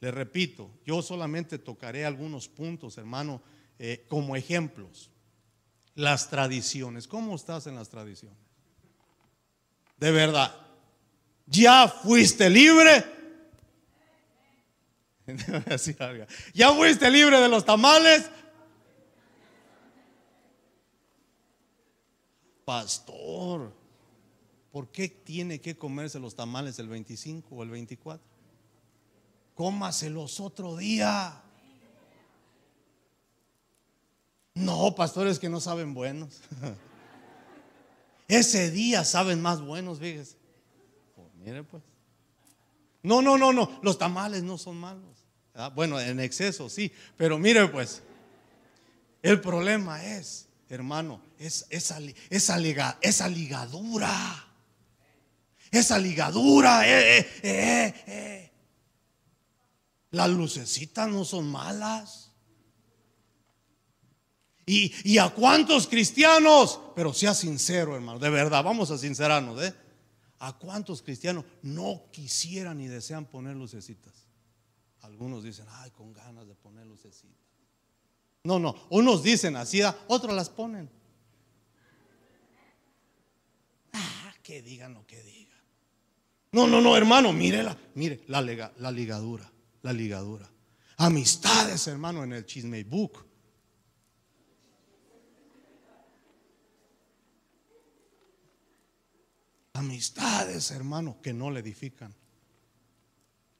Le 0.00 0.10
repito, 0.10 0.70
yo 0.86 1.02
solamente 1.02 1.58
tocaré 1.58 2.06
algunos 2.06 2.48
puntos, 2.48 2.96
hermano, 2.96 3.42
eh, 3.78 4.06
como 4.08 4.34
ejemplos. 4.34 5.10
Las 5.94 6.28
tradiciones. 6.28 7.06
¿Cómo 7.06 7.36
estás 7.36 7.66
en 7.66 7.76
las 7.76 7.88
tradiciones? 7.88 8.38
De 9.96 10.10
verdad. 10.10 10.54
¿Ya 11.46 11.88
fuiste 11.88 12.50
libre? 12.50 13.04
¿Ya 16.54 16.72
fuiste 16.72 17.10
libre 17.10 17.40
de 17.40 17.48
los 17.48 17.64
tamales? 17.64 18.30
Pastor, 22.64 23.72
¿por 24.72 24.88
qué 24.88 25.08
tiene 25.08 25.60
que 25.60 25.76
comerse 25.76 26.18
los 26.18 26.34
tamales 26.34 26.78
el 26.78 26.88
25 26.88 27.54
o 27.54 27.62
el 27.62 27.70
24? 27.70 28.26
Cómaselos 29.54 30.40
otro 30.40 30.76
día. 30.76 31.43
No, 34.54 34.94
pastores 34.94 35.38
que 35.38 35.48
no 35.48 35.60
saben 35.60 35.94
buenos. 35.94 36.40
Ese 38.28 38.70
día 38.70 39.04
saben 39.04 39.42
más 39.42 39.60
buenos, 39.60 39.98
fíjese. 39.98 40.36
Pues 41.14 41.28
mire 41.34 41.64
pues. 41.64 41.82
No, 43.02 43.20
no, 43.20 43.36
no, 43.36 43.52
no. 43.52 43.80
Los 43.82 43.98
tamales 43.98 44.42
no 44.44 44.56
son 44.56 44.76
malos. 44.76 45.26
Bueno, 45.74 46.00
en 46.00 46.20
exceso 46.20 46.68
sí. 46.68 46.92
Pero 47.16 47.38
mire 47.38 47.66
pues, 47.68 48.02
el 49.22 49.40
problema 49.40 50.02
es, 50.04 50.48
hermano, 50.68 51.20
es 51.38 51.66
esa, 51.70 51.98
esa, 52.30 52.58
esa 53.00 53.28
ligadura. 53.28 54.48
Esa 55.70 55.98
ligadura. 55.98 56.88
Eh, 56.88 57.18
eh, 57.18 57.28
eh, 57.42 58.04
eh, 58.06 58.52
Las 60.12 60.30
lucecitas 60.30 61.08
no 61.08 61.24
son 61.24 61.50
malas. 61.50 62.23
Y, 64.66 64.92
y, 65.04 65.18
a 65.18 65.28
cuántos 65.28 65.86
cristianos, 65.86 66.80
pero 66.96 67.12
sea 67.12 67.34
sincero, 67.34 67.94
hermano, 67.94 68.18
de 68.18 68.30
verdad, 68.30 68.64
vamos 68.64 68.90
a 68.90 68.96
sincerarnos, 68.96 69.62
¿eh? 69.62 69.74
¿A 70.38 70.54
cuántos 70.54 71.02
cristianos 71.02 71.44
no 71.62 72.04
quisieran 72.10 72.78
ni 72.78 72.88
desean 72.88 73.26
poner 73.26 73.56
lucecitas? 73.56 74.12
Algunos 75.02 75.44
dicen, 75.44 75.66
ay, 75.68 75.90
con 75.90 76.14
ganas 76.14 76.46
de 76.46 76.54
poner 76.54 76.86
lucecitas. 76.86 77.44
No, 78.44 78.58
no, 78.58 78.74
unos 78.90 79.22
dicen 79.22 79.56
así, 79.56 79.82
otros 80.08 80.34
las 80.34 80.48
ponen. 80.48 80.90
Ah, 83.92 84.34
que 84.42 84.62
digan 84.62 84.94
lo 84.94 85.06
que 85.06 85.22
digan. 85.22 85.60
No, 86.52 86.66
no, 86.66 86.80
no, 86.80 86.96
hermano, 86.96 87.32
mírela, 87.32 87.76
mire 87.94 88.22
la, 88.28 88.40
la 88.40 88.90
ligadura, 88.90 89.50
la 89.82 89.92
ligadura. 89.92 90.50
Amistades, 90.96 91.86
hermano, 91.86 92.24
en 92.24 92.32
el 92.32 92.46
chisme 92.46 92.82
book 92.84 93.26
Amistades, 99.74 100.70
hermano, 100.70 101.20
que 101.20 101.32
no 101.32 101.50
le 101.50 101.60
edifican. 101.60 102.14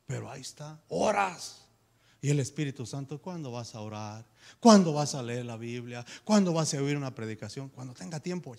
Pero 0.06 0.30
ahí 0.30 0.40
está, 0.40 0.80
horas. 0.88 1.66
Y 2.20 2.30
el 2.30 2.40
Espíritu 2.40 2.86
Santo, 2.86 3.20
¿cuándo 3.20 3.50
vas 3.50 3.74
a 3.74 3.80
orar? 3.80 4.24
¿Cuándo 4.60 4.92
vas 4.92 5.14
a 5.14 5.22
leer 5.22 5.44
la 5.44 5.56
Biblia? 5.56 6.06
¿Cuándo 6.22 6.52
vas 6.52 6.72
a 6.72 6.80
oír 6.80 6.96
una 6.96 7.14
predicación? 7.14 7.68
Cuando 7.68 7.94
tenga 7.94 8.20
tiempo. 8.20 8.54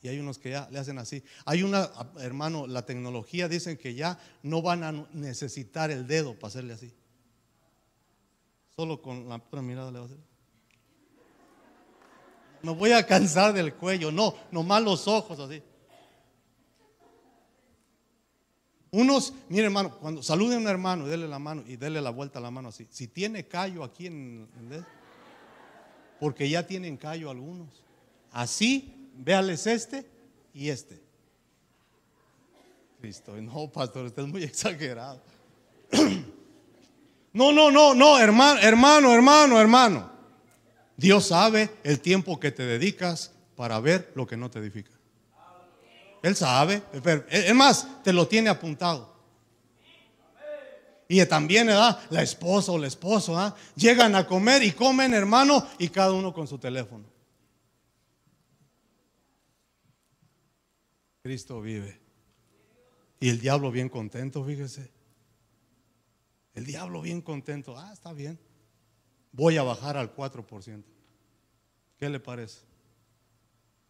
Y 0.00 0.08
hay 0.08 0.18
unos 0.18 0.38
que 0.38 0.50
ya 0.50 0.68
le 0.70 0.78
hacen 0.78 0.98
así. 0.98 1.22
Hay 1.44 1.64
una, 1.64 1.90
hermano, 2.20 2.66
la 2.66 2.86
tecnología 2.86 3.48
dicen 3.48 3.76
que 3.76 3.94
ya 3.94 4.18
no 4.42 4.62
van 4.62 4.84
a 4.84 4.92
necesitar 5.12 5.90
el 5.90 6.06
dedo 6.06 6.34
para 6.34 6.48
hacerle 6.48 6.74
así. 6.74 6.94
Solo 8.76 9.02
con 9.02 9.28
la 9.28 9.62
mirada 9.62 9.90
le 9.90 9.98
va 9.98 10.04
a 10.04 10.06
hacer. 10.06 10.18
No 12.62 12.74
voy 12.76 12.92
a 12.92 13.04
cansar 13.04 13.52
del 13.52 13.74
cuello, 13.74 14.12
no, 14.12 14.34
nomás 14.50 14.82
los 14.82 15.08
ojos 15.08 15.38
así. 15.40 15.62
Unos, 18.90 19.34
mire 19.48 19.64
hermano, 19.64 19.98
cuando 19.98 20.22
salude 20.22 20.54
a 20.54 20.58
un 20.58 20.66
hermano 20.66 21.06
y 21.06 21.10
dele 21.10 21.28
la 21.28 21.38
mano 21.38 21.62
y 21.66 21.76
dele 21.76 22.00
la 22.00 22.10
vuelta 22.10 22.38
a 22.38 22.42
la 22.42 22.50
mano 22.50 22.68
así. 22.68 22.86
Si 22.90 23.08
tiene 23.08 23.46
callo 23.46 23.84
aquí 23.84 24.06
en, 24.06 24.48
porque 26.18 26.48
ya 26.48 26.66
tienen 26.66 26.96
callo 26.96 27.30
algunos. 27.30 27.84
Así, 28.32 29.10
véales 29.16 29.66
este 29.66 30.06
y 30.54 30.70
este. 30.70 31.02
Cristo, 33.00 33.36
no, 33.40 33.70
pastor, 33.70 34.06
usted 34.06 34.22
es 34.22 34.28
muy 34.28 34.42
exagerado. 34.44 35.22
No, 37.30 37.52
no, 37.52 37.70
no, 37.70 37.94
no, 37.94 38.18
hermano, 38.18 38.58
hermano, 38.60 39.12
hermano, 39.12 39.60
hermano. 39.60 40.10
Dios 40.96 41.26
sabe 41.26 41.70
el 41.84 42.00
tiempo 42.00 42.40
que 42.40 42.50
te 42.50 42.64
dedicas 42.64 43.32
para 43.54 43.78
ver 43.78 44.10
lo 44.16 44.26
que 44.26 44.36
no 44.36 44.50
te 44.50 44.58
edifica. 44.58 44.97
Él 46.22 46.36
sabe. 46.36 46.82
Es 47.30 47.54
más, 47.54 48.02
te 48.02 48.12
lo 48.12 48.26
tiene 48.26 48.50
apuntado. 48.50 49.16
Y 51.08 51.24
también 51.24 51.66
¿verdad? 51.66 51.98
la 52.10 52.22
esposa 52.22 52.72
o 52.72 52.76
el 52.76 52.84
esposo 52.84 53.54
llegan 53.74 54.14
a 54.14 54.26
comer 54.26 54.62
y 54.62 54.72
comen, 54.72 55.14
hermano, 55.14 55.66
y 55.78 55.88
cada 55.88 56.12
uno 56.12 56.34
con 56.34 56.46
su 56.46 56.58
teléfono. 56.58 57.04
Cristo 61.22 61.60
vive. 61.62 61.98
Y 63.20 63.30
el 63.30 63.40
diablo 63.40 63.70
bien 63.70 63.88
contento, 63.88 64.44
fíjese. 64.44 64.90
El 66.54 66.66
diablo 66.66 67.00
bien 67.00 67.22
contento. 67.22 67.76
Ah, 67.78 67.90
está 67.92 68.12
bien. 68.12 68.38
Voy 69.32 69.56
a 69.56 69.62
bajar 69.62 69.96
al 69.96 70.14
4%. 70.14 70.84
¿Qué 71.98 72.08
le 72.08 72.20
parece? 72.20 72.67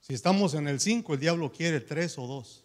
Si 0.00 0.14
estamos 0.14 0.54
en 0.54 0.68
el 0.68 0.80
5, 0.80 1.14
el 1.14 1.20
diablo 1.20 1.52
quiere 1.52 1.80
3 1.80 2.18
o 2.18 2.26
2. 2.26 2.64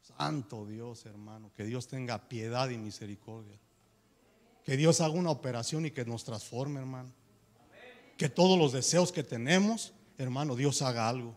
Santo 0.00 0.66
Dios, 0.66 1.06
hermano, 1.06 1.50
que 1.54 1.64
Dios 1.64 1.88
tenga 1.88 2.28
piedad 2.28 2.68
y 2.70 2.78
misericordia. 2.78 3.58
Que 4.64 4.76
Dios 4.76 5.00
haga 5.00 5.14
una 5.14 5.30
operación 5.30 5.86
y 5.86 5.90
que 5.90 6.04
nos 6.04 6.24
transforme, 6.24 6.80
hermano. 6.80 7.12
Que 8.16 8.28
todos 8.28 8.58
los 8.58 8.72
deseos 8.72 9.12
que 9.12 9.22
tenemos, 9.22 9.92
hermano, 10.18 10.56
Dios 10.56 10.82
haga 10.82 11.08
algo. 11.08 11.34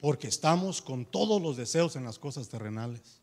Porque 0.00 0.28
estamos 0.28 0.82
con 0.82 1.06
todos 1.06 1.40
los 1.40 1.56
deseos 1.56 1.96
en 1.96 2.04
las 2.04 2.18
cosas 2.18 2.48
terrenales. 2.48 3.20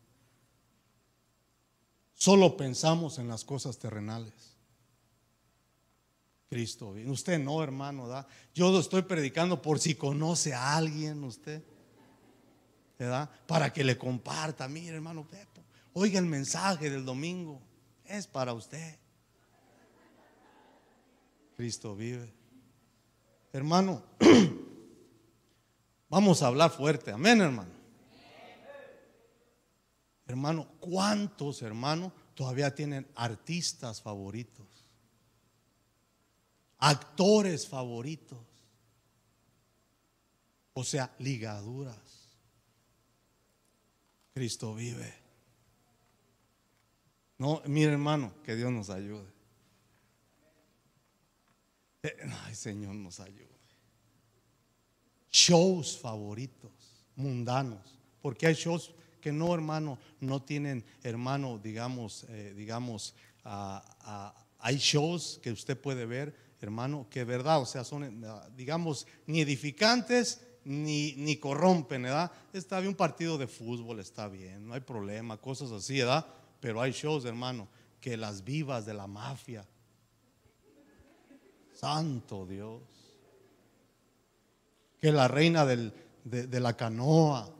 Solo 2.14 2.56
pensamos 2.56 3.18
en 3.18 3.28
las 3.28 3.44
cosas 3.44 3.78
terrenales. 3.78 4.51
Cristo. 6.52 6.94
Usted 7.06 7.38
no, 7.38 7.62
hermano, 7.62 8.06
¿da? 8.06 8.26
Yo 8.54 8.70
lo 8.70 8.80
estoy 8.80 9.00
predicando 9.00 9.62
por 9.62 9.78
si 9.78 9.94
conoce 9.94 10.52
a 10.52 10.76
alguien 10.76 11.24
usted. 11.24 11.62
Para 13.46 13.72
que 13.72 13.82
le 13.82 13.96
comparta. 13.96 14.68
Mire, 14.68 14.96
hermano, 14.96 15.26
oiga 15.94 16.18
el 16.18 16.26
mensaje 16.26 16.90
del 16.90 17.06
domingo. 17.06 17.58
Es 18.04 18.26
para 18.26 18.52
usted. 18.52 18.98
Cristo 21.56 21.96
vive. 21.96 22.30
Hermano, 23.50 24.02
vamos 26.10 26.42
a 26.42 26.48
hablar 26.48 26.70
fuerte. 26.70 27.12
Amén, 27.12 27.40
hermano. 27.40 27.72
Hermano, 30.26 30.68
¿cuántos, 30.80 31.62
hermano, 31.62 32.12
todavía 32.34 32.74
tienen 32.74 33.10
artistas 33.14 34.02
favoritos? 34.02 34.71
Actores 36.82 37.68
favoritos. 37.68 38.38
O 40.74 40.82
sea, 40.82 41.14
ligaduras. 41.18 42.28
Cristo 44.34 44.74
vive. 44.74 45.14
No, 47.38 47.62
mire 47.66 47.92
hermano, 47.92 48.34
que 48.42 48.56
Dios 48.56 48.72
nos 48.72 48.90
ayude. 48.90 49.30
Eh, 52.02 52.16
ay, 52.44 52.54
Señor, 52.54 52.94
nos 52.94 53.20
ayude. 53.20 53.48
Shows 55.30 55.98
favoritos, 55.98 56.72
mundanos. 57.14 57.96
Porque 58.20 58.46
hay 58.46 58.54
shows 58.54 58.92
que 59.20 59.30
no, 59.30 59.54
hermano, 59.54 59.98
no 60.20 60.42
tienen, 60.42 60.84
hermano, 61.04 61.58
digamos, 61.58 62.24
eh, 62.28 62.54
digamos, 62.56 63.14
ah, 63.44 63.84
ah, 64.00 64.46
hay 64.58 64.78
shows 64.78 65.38
que 65.42 65.52
usted 65.52 65.80
puede 65.80 66.06
ver 66.06 66.51
hermano, 66.62 67.06
que 67.10 67.24
verdad, 67.24 67.60
o 67.60 67.66
sea, 67.66 67.84
son, 67.84 68.04
eh, 68.04 68.28
digamos, 68.56 69.06
ni 69.26 69.40
edificantes 69.40 70.46
ni, 70.64 71.14
ni 71.16 71.36
corrompen, 71.36 72.02
¿verdad? 72.02 72.30
Está 72.52 72.78
bien 72.78 72.90
un 72.90 72.96
partido 72.96 73.36
de 73.36 73.48
fútbol, 73.48 73.98
está 74.00 74.28
bien, 74.28 74.66
no 74.66 74.74
hay 74.74 74.80
problema, 74.80 75.36
cosas 75.36 75.72
así, 75.72 75.98
¿verdad? 75.98 76.26
Pero 76.60 76.80
hay 76.80 76.92
shows, 76.92 77.24
hermano, 77.24 77.68
que 78.00 78.16
las 78.16 78.44
vivas 78.44 78.86
de 78.86 78.94
la 78.94 79.06
mafia. 79.06 79.66
Santo 81.74 82.46
Dios. 82.46 82.82
Que 85.00 85.10
la 85.10 85.26
reina 85.26 85.66
de, 85.66 85.90
de 86.24 86.60
la 86.60 86.76
canoa. 86.76 87.52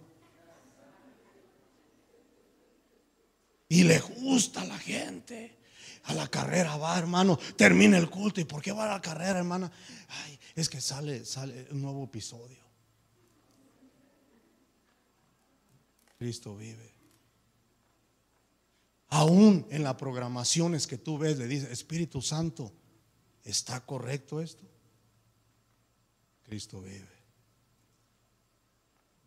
Y 3.68 3.82
le 3.82 3.98
gusta 3.98 4.60
a 4.60 4.66
la 4.66 4.78
gente 4.78 5.61
a 6.04 6.14
la 6.14 6.28
carrera 6.28 6.76
va, 6.76 6.98
hermano. 6.98 7.38
Termina 7.56 7.98
el 7.98 8.10
culto. 8.10 8.40
¿Y 8.40 8.44
por 8.44 8.62
qué 8.62 8.72
va 8.72 8.84
a 8.84 8.94
la 8.94 9.00
carrera, 9.00 9.38
hermana? 9.38 9.70
Ay, 10.08 10.38
es 10.54 10.68
que 10.68 10.80
sale, 10.80 11.24
sale 11.24 11.68
un 11.70 11.82
nuevo 11.82 12.04
episodio. 12.04 12.62
Cristo 16.18 16.56
vive. 16.56 16.92
Aún 19.08 19.66
en 19.70 19.82
las 19.82 19.96
programaciones 19.96 20.86
que 20.86 20.96
tú 20.96 21.18
ves, 21.18 21.36
le 21.38 21.46
dice, 21.46 21.70
Espíritu 21.70 22.22
Santo, 22.22 22.72
¿está 23.44 23.84
correcto 23.84 24.40
esto? 24.40 24.64
Cristo 26.44 26.80
vive. 26.80 27.08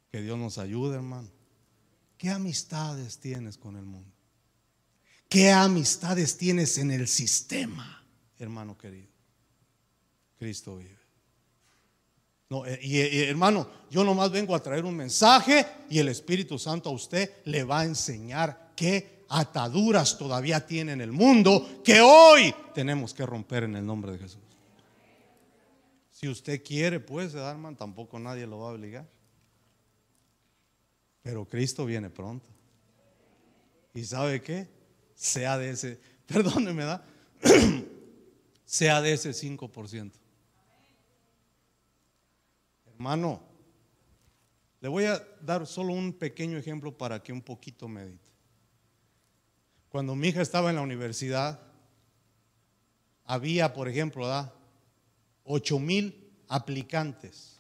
Que 0.10 0.22
Dios 0.22 0.40
nos 0.40 0.58
ayude, 0.58 0.96
hermano. 0.96 1.30
¿Qué 2.18 2.30
amistades 2.30 3.20
tienes 3.20 3.58
con 3.58 3.76
el 3.76 3.86
mundo? 3.86 4.15
¿Qué 5.30 5.52
amistades 5.52 6.38
tienes 6.38 6.78
en 6.78 6.92
el 6.92 7.08
sistema, 7.08 8.06
hermano 8.38 8.78
querido? 8.78 9.10
Cristo 10.38 10.78
vive. 10.78 10.96
No, 12.50 12.66
eh, 12.66 12.80
y, 12.82 13.00
y, 13.00 13.24
hermano, 13.24 13.68
yo 13.90 14.04
nomás 14.04 14.32
vengo 14.32 14.56
a 14.56 14.62
traer 14.62 14.86
un 14.86 14.96
mensaje 14.96 15.66
y 15.90 16.00
el 16.00 16.10
Espíritu 16.10 16.60
Santo 16.60 16.90
a 16.90 16.94
usted 16.94 17.32
le 17.46 17.64
va 17.64 17.80
a 17.80 17.86
enseñar 17.86 18.74
qué 18.76 19.26
ataduras 19.30 20.18
todavía 20.18 20.66
tiene 20.66 20.94
en 20.94 21.02
el 21.02 21.12
mundo 21.12 21.82
que 21.84 22.02
hoy 22.02 22.54
tenemos 22.74 23.14
que 23.14 23.26
romper 23.26 23.64
en 23.64 23.76
el 23.76 23.86
nombre 23.86 24.12
de 24.12 24.20
Jesús. 24.20 24.42
Si 26.12 26.30
usted 26.30 26.64
quiere, 26.64 27.00
pues, 27.00 27.34
hermano, 27.34 27.76
tampoco 27.76 28.18
nadie 28.20 28.48
lo 28.48 28.60
va 28.60 28.70
a 28.70 28.74
obligar. 28.74 29.06
Pero 31.22 31.46
Cristo 31.46 31.86
viene 31.86 32.10
pronto. 32.10 32.48
¿Y 33.94 34.06
sabe 34.06 34.42
qué? 34.42 34.68
Sea 35.16 35.58
de 35.58 35.72
ese, 35.72 36.00
perdóneme, 36.28 36.84
da, 36.84 37.06
sea 38.66 39.02
de 39.02 39.14
ese 39.14 39.32
5%. 39.32 40.12
Hermano, 42.86 43.42
le 44.82 44.90
voy 44.90 45.06
a 45.06 45.26
dar 45.42 45.66
solo 45.66 45.94
un 45.94 46.14
pequeño 46.14 46.58
ejemplo 46.58 46.96
para 46.96 47.22
que 47.24 47.34
un 47.34 47.42
poquito 47.42 47.88
medite. 47.88 48.24
Cuando 49.90 50.16
mi 50.16 50.28
hija 50.28 50.42
estaba 50.42 50.70
en 50.70 50.76
la 50.76 50.82
universidad, 50.82 51.60
había, 53.24 53.74
por 53.74 53.88
ejemplo, 53.88 54.28
da 54.28 54.54
8 55.44 55.80
mil 55.80 56.32
aplicantes, 56.48 57.60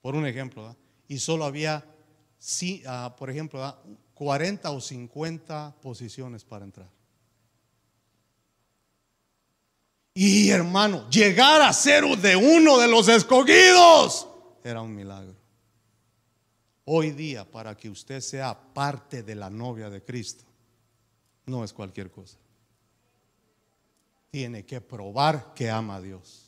por 0.00 0.14
un 0.14 0.26
ejemplo, 0.26 0.64
¿da? 0.64 0.76
y 1.08 1.18
solo 1.18 1.44
había, 1.44 1.84
sí, 2.38 2.82
uh, 2.86 3.16
por 3.16 3.30
ejemplo, 3.30 3.60
¿da? 3.60 3.82
40 4.16 4.70
o 4.70 4.80
50 4.80 5.76
posiciones 5.82 6.42
para 6.42 6.64
entrar. 6.64 6.88
Y 10.14 10.48
hermano, 10.48 11.06
llegar 11.10 11.60
a 11.60 11.70
ser 11.74 12.02
de 12.16 12.34
uno 12.34 12.78
de 12.78 12.88
los 12.88 13.08
escogidos 13.08 14.26
era 14.64 14.80
un 14.80 14.94
milagro. 14.94 15.36
Hoy 16.86 17.10
día, 17.10 17.44
para 17.44 17.76
que 17.76 17.90
usted 17.90 18.22
sea 18.22 18.58
parte 18.58 19.22
de 19.22 19.34
la 19.34 19.50
novia 19.50 19.90
de 19.90 20.02
Cristo, 20.02 20.44
no 21.44 21.62
es 21.62 21.74
cualquier 21.74 22.10
cosa. 22.10 22.38
Tiene 24.30 24.64
que 24.64 24.80
probar 24.80 25.52
que 25.52 25.68
ama 25.68 25.96
a 25.96 26.00
Dios 26.00 26.45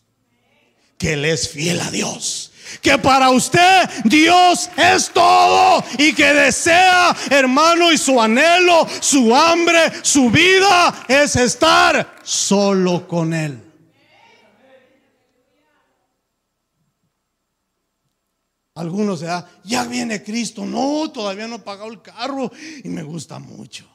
que 0.98 1.14
Él 1.14 1.24
es 1.24 1.48
fiel 1.48 1.80
a 1.80 1.90
Dios. 1.90 2.52
Que 2.82 2.98
para 2.98 3.30
usted 3.30 3.88
Dios 4.04 4.68
es 4.76 5.10
todo 5.10 5.82
y 5.98 6.12
que 6.12 6.34
desea, 6.34 7.16
hermano, 7.30 7.90
y 7.90 7.96
su 7.96 8.20
anhelo, 8.20 8.86
su 9.00 9.34
hambre, 9.34 9.90
su 10.02 10.30
vida 10.30 11.06
es 11.08 11.36
estar 11.36 12.16
solo 12.22 13.08
con 13.08 13.32
Él. 13.32 13.64
Algunos 18.74 19.20
se 19.20 19.26
da, 19.26 19.50
ya 19.64 19.84
viene 19.86 20.22
Cristo. 20.22 20.64
No, 20.64 21.10
todavía 21.10 21.48
no 21.48 21.56
he 21.56 21.60
pagado 21.60 21.90
el 21.90 22.00
carro 22.00 22.52
y 22.84 22.88
me 22.88 23.02
gusta 23.02 23.38
mucho. 23.38 23.88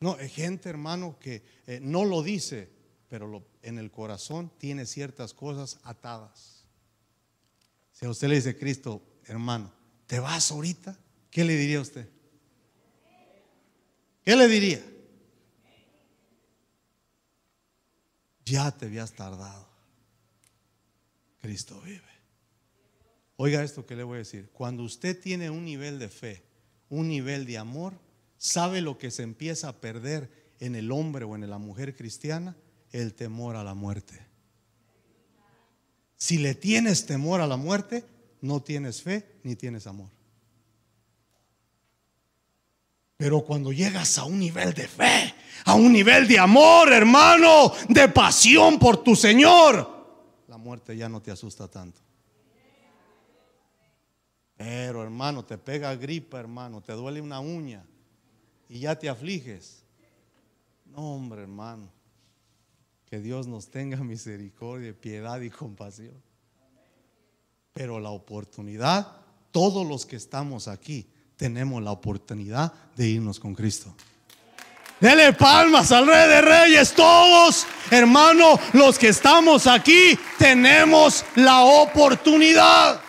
No, 0.00 0.16
hay 0.18 0.28
gente, 0.28 0.68
hermano, 0.68 1.18
que 1.18 1.42
eh, 1.66 1.80
no 1.82 2.04
lo 2.04 2.22
dice, 2.22 2.70
pero 3.18 3.42
en 3.62 3.78
el 3.78 3.90
corazón 3.90 4.52
tiene 4.58 4.84
ciertas 4.84 5.32
cosas 5.32 5.80
atadas. 5.84 6.66
Si 7.90 8.04
a 8.04 8.10
usted 8.10 8.28
le 8.28 8.34
dice 8.34 8.58
Cristo, 8.58 9.00
hermano, 9.24 9.72
¿te 10.06 10.20
vas 10.20 10.50
ahorita? 10.50 10.98
¿Qué 11.30 11.42
le 11.42 11.56
diría 11.56 11.78
a 11.78 11.80
usted? 11.80 12.10
¿Qué 14.22 14.36
le 14.36 14.46
diría? 14.48 14.84
Ya 18.44 18.70
te 18.70 18.84
habías 18.84 19.14
tardado. 19.14 19.66
Cristo 21.40 21.80
vive. 21.80 22.02
Oiga 23.36 23.64
esto 23.64 23.86
que 23.86 23.96
le 23.96 24.02
voy 24.02 24.16
a 24.16 24.18
decir. 24.18 24.50
Cuando 24.52 24.82
usted 24.82 25.18
tiene 25.18 25.48
un 25.48 25.64
nivel 25.64 25.98
de 25.98 26.10
fe, 26.10 26.42
un 26.90 27.08
nivel 27.08 27.46
de 27.46 27.56
amor, 27.56 27.94
sabe 28.36 28.82
lo 28.82 28.98
que 28.98 29.10
se 29.10 29.22
empieza 29.22 29.70
a 29.70 29.80
perder 29.80 30.52
en 30.60 30.76
el 30.76 30.92
hombre 30.92 31.24
o 31.24 31.34
en 31.34 31.48
la 31.48 31.56
mujer 31.56 31.96
cristiana 31.96 32.54
el 32.92 33.14
temor 33.14 33.56
a 33.56 33.64
la 33.64 33.74
muerte. 33.74 34.26
Si 36.16 36.38
le 36.38 36.54
tienes 36.54 37.06
temor 37.06 37.40
a 37.40 37.46
la 37.46 37.56
muerte, 37.56 38.04
no 38.40 38.62
tienes 38.62 39.02
fe 39.02 39.38
ni 39.42 39.56
tienes 39.56 39.86
amor. 39.86 40.10
Pero 43.16 43.42
cuando 43.42 43.72
llegas 43.72 44.18
a 44.18 44.24
un 44.24 44.38
nivel 44.38 44.74
de 44.74 44.88
fe, 44.88 45.34
a 45.64 45.74
un 45.74 45.92
nivel 45.92 46.28
de 46.28 46.38
amor, 46.38 46.92
hermano, 46.92 47.72
de 47.88 48.08
pasión 48.08 48.78
por 48.78 49.02
tu 49.02 49.16
Señor, 49.16 49.96
la 50.48 50.58
muerte 50.58 50.96
ya 50.96 51.08
no 51.08 51.20
te 51.22 51.30
asusta 51.30 51.68
tanto. 51.68 52.00
Pero 54.56 55.02
hermano, 55.02 55.44
te 55.44 55.58
pega 55.58 55.94
gripa, 55.96 56.40
hermano, 56.40 56.82
te 56.82 56.92
duele 56.92 57.20
una 57.20 57.40
uña 57.40 57.84
y 58.68 58.80
ya 58.80 58.98
te 58.98 59.08
afliges. 59.08 59.84
No, 60.86 61.14
hombre, 61.14 61.42
hermano. 61.42 61.95
Dios 63.20 63.46
nos 63.46 63.70
tenga 63.70 63.98
misericordia, 63.98 64.92
piedad 64.92 65.40
y 65.40 65.50
compasión. 65.50 66.20
Pero 67.72 68.00
la 68.00 68.10
oportunidad, 68.10 69.06
todos 69.50 69.86
los 69.86 70.06
que 70.06 70.16
estamos 70.16 70.66
aquí, 70.68 71.06
tenemos 71.36 71.82
la 71.82 71.92
oportunidad 71.92 72.72
de 72.96 73.08
irnos 73.08 73.38
con 73.38 73.54
Cristo. 73.54 73.94
Dele 75.00 75.34
palmas 75.34 75.92
al 75.92 76.06
Rey 76.06 76.28
de 76.28 76.40
Reyes, 76.40 76.94
todos, 76.94 77.66
hermano, 77.90 78.58
los 78.72 78.98
que 78.98 79.08
estamos 79.08 79.66
aquí, 79.66 80.18
tenemos 80.38 81.22
la 81.34 81.64
oportunidad. 81.64 83.00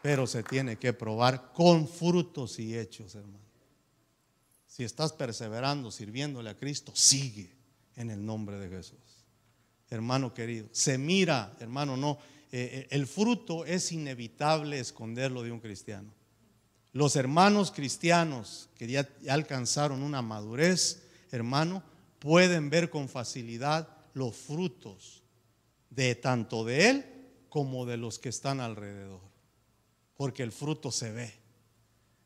Pero 0.00 0.26
se 0.28 0.44
tiene 0.44 0.76
que 0.76 0.92
probar 0.92 1.52
con 1.52 1.88
frutos 1.88 2.60
y 2.60 2.78
hechos, 2.78 3.16
hermano. 3.16 3.40
Si 4.66 4.84
estás 4.84 5.12
perseverando, 5.12 5.90
sirviéndole 5.90 6.48
a 6.48 6.56
Cristo, 6.56 6.92
sigue 6.94 7.59
en 8.00 8.10
el 8.10 8.24
nombre 8.24 8.58
de 8.58 8.68
Jesús. 8.68 8.98
Hermano 9.88 10.32
querido, 10.32 10.68
se 10.72 10.98
mira, 10.98 11.56
hermano, 11.60 11.96
no, 11.96 12.18
eh, 12.52 12.70
eh, 12.72 12.88
el 12.90 13.06
fruto 13.06 13.64
es 13.64 13.92
inevitable 13.92 14.78
esconderlo 14.78 15.42
de 15.42 15.52
un 15.52 15.60
cristiano. 15.60 16.12
Los 16.92 17.16
hermanos 17.16 17.70
cristianos 17.70 18.68
que 18.76 18.88
ya 18.88 19.08
alcanzaron 19.28 20.02
una 20.02 20.22
madurez, 20.22 21.02
hermano, 21.30 21.82
pueden 22.18 22.70
ver 22.70 22.90
con 22.90 23.08
facilidad 23.08 23.88
los 24.14 24.36
frutos 24.36 25.22
de 25.90 26.14
tanto 26.14 26.64
de 26.64 26.90
él 26.90 27.04
como 27.48 27.86
de 27.86 27.96
los 27.96 28.18
que 28.18 28.28
están 28.28 28.60
alrededor. 28.60 29.20
Porque 30.16 30.42
el 30.42 30.52
fruto 30.52 30.90
se 30.90 31.12
ve. 31.12 31.39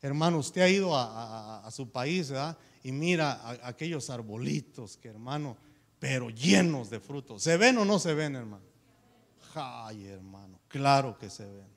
Hermano, 0.05 0.37
usted 0.37 0.61
ha 0.61 0.69
ido 0.69 0.95
a, 0.95 1.67
su 1.71 1.91
país 1.91 2.29
¿verdad? 2.29 2.59
y 2.83 2.93
mira 2.93 3.41
aquellos 3.67 4.11
arbolitos 4.11 4.99
que, 4.99 5.09
hermano, 5.09 5.57
pero 5.99 6.29
llenos 6.29 6.91
de 6.91 7.01
frutos. 7.01 7.43
¿Se 7.43 7.57
ven 7.57 7.79
o 7.79 7.87
no 7.87 7.99
se 7.99 8.13
ven, 8.13 8.37
hermano? 8.37 8.67
Ay, 9.55 10.05
hermano, 10.05 10.61
claro 10.69 11.17
que 11.17 11.31
se 11.31 11.47
ven. 11.47 11.71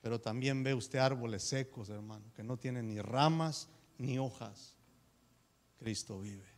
Pero 0.00 0.22
también 0.22 0.62
ve 0.62 0.72
usted 0.72 0.98
árboles 0.98 1.42
secos, 1.42 1.90
hermano, 1.90 2.24
que 2.34 2.42
no 2.42 2.56
tienen 2.56 2.88
ni 2.88 2.98
ramas 3.02 3.68
ni 3.98 4.18
hojas. 4.18 4.78
Cristo 5.78 6.20
vive. 6.20 6.48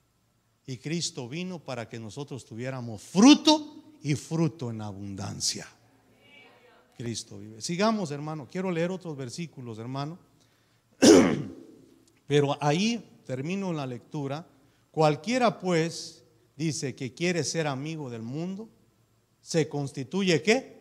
Y 0.66 0.76
Cristo 0.76 1.28
vino 1.28 1.58
para 1.58 1.88
que 1.88 1.98
nosotros 1.98 2.44
tuviéramos 2.44 3.02
fruto 3.02 3.96
y 4.02 4.14
fruto 4.14 4.70
en 4.70 4.82
abundancia. 4.82 5.66
Cristo 6.96 7.40
vive. 7.40 7.60
Sigamos, 7.60 8.12
hermano. 8.12 8.46
Quiero 8.48 8.70
leer 8.70 8.92
otros 8.92 9.16
versículos, 9.16 9.80
hermano. 9.80 10.16
Pero 12.26 12.56
ahí 12.60 13.22
termino 13.24 13.72
la 13.72 13.86
lectura. 13.86 14.46
Cualquiera 14.90 15.58
pues 15.58 16.24
dice 16.56 16.94
que 16.94 17.12
quiere 17.14 17.44
ser 17.44 17.66
amigo 17.66 18.10
del 18.10 18.22
mundo, 18.22 18.68
se 19.40 19.68
constituye 19.68 20.42
qué? 20.42 20.76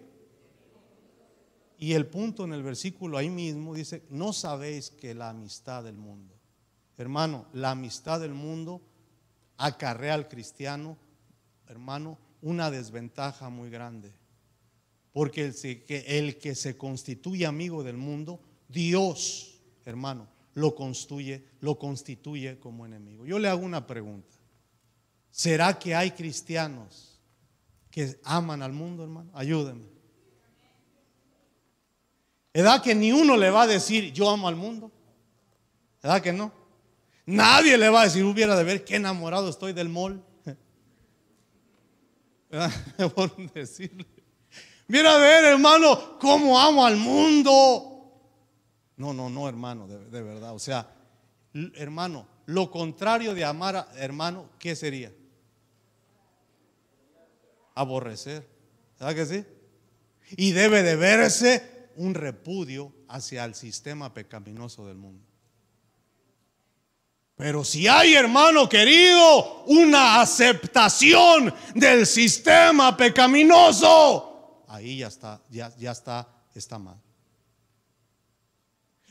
Y 1.78 1.94
el 1.94 2.08
punto 2.08 2.46
en 2.46 2.54
el 2.54 2.64
versículo 2.64 3.18
ahí 3.18 3.30
mismo 3.30 3.76
dice, 3.76 4.04
no 4.10 4.32
sabéis 4.32 4.90
que 4.90 5.14
la 5.14 5.30
amistad 5.30 5.84
del 5.84 5.98
mundo. 5.98 6.34
Hermano, 6.98 7.48
la 7.54 7.72
amistad 7.72 8.22
del 8.22 8.34
mundo 8.34 8.82
acarrea 9.58 10.14
al 10.14 10.30
cristiano, 10.30 10.98
hermano, 11.68 12.18
una 12.42 12.72
desventaja 12.72 13.50
muy 13.50 13.70
grande. 13.70 14.14
Porque 15.12 15.54
el, 16.08 16.38
que 16.38 16.56
se 16.56 16.78
constituye 16.78 17.46
amigo 17.46 17.84
del 17.84 17.98
mundo, 17.98 18.40
Dios, 18.68 19.55
hermano, 19.86 20.28
lo 20.54 20.76
constituye, 20.76 21.46
lo 21.60 21.78
constituye 21.78 22.60
como 22.60 22.86
enemigo. 22.86 23.26
Yo 23.26 23.40
le 23.40 23.48
hago 23.48 23.62
una 23.62 23.86
pregunta. 23.86 24.36
¿Será 25.32 25.78
que 25.78 25.94
hay 25.94 26.12
cristianos 26.12 27.20
que 27.92 28.20
aman 28.24 28.62
al 28.62 28.72
mundo, 28.72 29.04
hermano? 29.04 29.30
Ayúdenme. 29.34 29.86
¿Edad 32.54 32.82
que 32.82 32.96
ni 32.96 33.12
uno 33.12 33.36
le 33.36 33.50
va 33.50 33.64
a 33.64 33.68
decir 33.68 34.14
yo 34.14 34.30
amo 34.30 34.48
al 34.48 34.56
mundo? 34.56 34.90
¿Edad 36.02 36.22
que 36.22 36.32
no? 36.32 36.54
Nadie 37.26 37.78
le 37.78 37.90
va 37.90 38.02
a 38.02 38.04
decir, 38.06 38.24
hubiera 38.24 38.56
de 38.56 38.64
ver 38.64 38.86
qué 38.86 38.96
enamorado 38.96 39.50
estoy 39.50 39.74
del 39.74 39.90
mall. 39.90 40.24
¿Verdad? 42.50 42.72
Por 43.16 43.36
decirle. 43.52 44.06
Mira 44.88 45.16
a 45.16 45.18
ver, 45.18 45.46
hermano, 45.46 46.18
cómo 46.20 46.58
amo 46.60 46.86
al 46.86 46.96
mundo. 46.96 47.95
No, 48.98 49.14
no, 49.14 49.30
no, 49.30 49.50
hermano, 49.50 49.88
de, 49.88 50.22
verdad. 50.22 50.54
O 50.54 50.60
sea, 50.60 50.90
hermano, 51.76 52.28
lo 52.46 52.72
contrario 52.72 53.34
de 53.34 53.44
amar, 53.44 53.76
a, 53.76 53.88
hermano, 53.98 54.50
¿qué 54.58 54.76
sería? 54.76 55.12
Aborrecer. 57.74 58.48
¿Verdad 59.00 59.16
que 59.16 59.26
sí? 59.26 59.46
Y 60.38 60.52
debe 60.52 60.82
de 60.82 60.96
verse 60.96 61.90
un 61.98 62.14
repudio 62.14 62.94
hacia 63.10 63.44
el 63.46 63.54
sistema 63.54 64.14
pecaminoso 64.14 64.88
del 64.88 64.98
mundo. 64.98 65.26
Pero 67.36 67.66
si 67.66 67.86
hay, 67.86 68.14
hermano 68.14 68.70
querido, 68.70 69.66
una 69.66 70.22
aceptación 70.22 71.54
del 71.74 72.08
sistema 72.08 72.96
pecaminoso, 72.96 74.64
ahí 74.70 75.00
ya 75.00 75.08
está, 75.08 75.42
ya, 75.50 75.76
ya 75.78 75.92
está, 75.92 76.30
está 76.54 76.80
mal. 76.80 76.98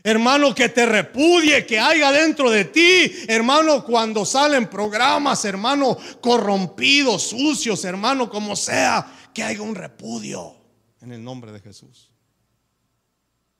Hermano, 0.07 0.55
que 0.55 0.69
te 0.69 0.85
repudie, 0.85 1.65
que 1.65 1.81
haya 1.81 2.13
dentro 2.13 2.51
de 2.51 2.67
ti, 2.67 3.11
hermano, 3.27 3.83
cuando 3.83 4.27
salen 4.27 4.69
programas, 4.69 5.43
hermano, 5.47 5.97
corrompidos, 6.21 7.23
sucios, 7.23 7.83
hermano, 7.87 8.29
como 8.29 8.55
sea, 8.55 9.31
que 9.33 9.43
haya 9.43 9.63
un 9.63 9.75
repudio 9.75 10.55
en 11.01 11.13
el 11.13 11.25
nombre 11.25 11.53
de 11.53 11.61
Jesús. 11.61 12.11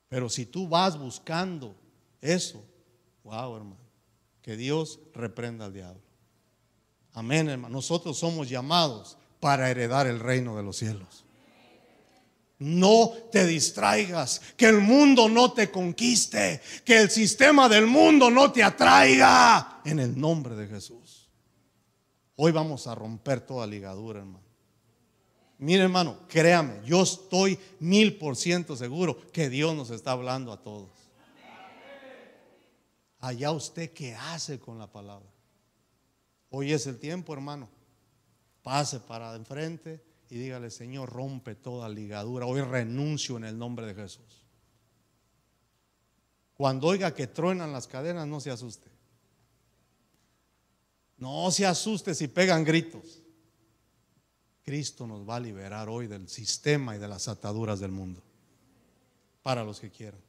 Pero 0.07 0.29
si 0.29 0.45
tú 0.45 0.67
vas 0.67 0.99
buscando 0.99 1.75
eso, 2.21 2.63
wow, 3.23 3.55
hermano, 3.55 3.81
que 4.43 4.55
Dios 4.55 4.99
reprenda 5.15 5.65
al 5.65 5.73
diablo. 5.73 6.03
Amén, 7.13 7.49
hermano. 7.49 7.73
Nosotros 7.73 8.19
somos 8.19 8.47
llamados 8.47 9.17
para 9.39 9.71
heredar 9.71 10.05
el 10.05 10.19
reino 10.19 10.55
de 10.55 10.61
los 10.61 10.77
cielos. 10.77 11.24
No 12.57 13.11
te 13.31 13.45
distraigas, 13.45 14.41
que 14.55 14.67
el 14.67 14.79
mundo 14.79 15.27
no 15.27 15.51
te 15.51 15.69
conquiste, 15.69 16.61
que 16.85 17.01
el 17.01 17.09
sistema 17.09 17.67
del 17.67 17.85
mundo 17.85 18.29
no 18.29 18.51
te 18.51 18.63
atraiga, 18.63 19.81
en 19.83 19.99
el 19.99 20.17
nombre 20.17 20.55
de 20.55 20.67
Jesús. 20.67 21.29
Hoy 22.37 22.51
vamos 22.51 22.87
a 22.87 22.95
romper 22.95 23.41
toda 23.41 23.67
ligadura, 23.67 24.19
hermano. 24.19 24.45
Mire 25.57 25.83
hermano, 25.83 26.19
créame, 26.27 26.81
yo 26.85 27.03
estoy 27.03 27.57
mil 27.79 28.17
por 28.17 28.35
ciento 28.35 28.75
seguro 28.75 29.17
que 29.31 29.49
Dios 29.49 29.75
nos 29.75 29.89
está 29.89 30.11
hablando 30.11 30.51
a 30.51 30.61
todos. 30.61 30.89
Allá 33.19 33.51
usted 33.51 33.91
qué 33.91 34.13
hace 34.13 34.59
con 34.59 34.77
la 34.77 34.87
palabra. 34.87 35.29
Hoy 36.49 36.71
es 36.71 36.85
el 36.87 36.99
tiempo, 36.99 37.33
hermano. 37.33 37.67
Pase 38.61 38.99
para 38.99 39.35
enfrente 39.35 40.04
y 40.29 40.37
dígale, 40.37 40.71
Señor, 40.71 41.09
rompe 41.09 41.55
toda 41.55 41.87
ligadura. 41.89 42.45
Hoy 42.45 42.61
renuncio 42.61 43.37
en 43.37 43.45
el 43.45 43.57
nombre 43.57 43.85
de 43.85 43.95
Jesús. 43.95 44.45
Cuando 46.55 46.87
oiga 46.87 47.13
que 47.13 47.27
truenan 47.27 47.73
las 47.73 47.87
cadenas, 47.87 48.27
no 48.27 48.39
se 48.39 48.49
asuste. 48.49 48.89
No 51.17 51.51
se 51.51 51.65
asuste 51.65 52.15
si 52.15 52.27
pegan 52.27 52.63
gritos. 52.63 53.21
Cristo 54.63 55.05
nos 55.05 55.27
va 55.27 55.35
a 55.35 55.39
liberar 55.39 55.89
hoy 55.89 56.07
del 56.07 56.27
sistema 56.27 56.95
y 56.95 56.99
de 56.99 57.07
las 57.07 57.27
ataduras 57.27 57.79
del 57.79 57.91
mundo. 57.91 58.21
Para 59.43 59.63
los 59.63 59.79
que 59.79 59.91
quieran. 59.91 60.19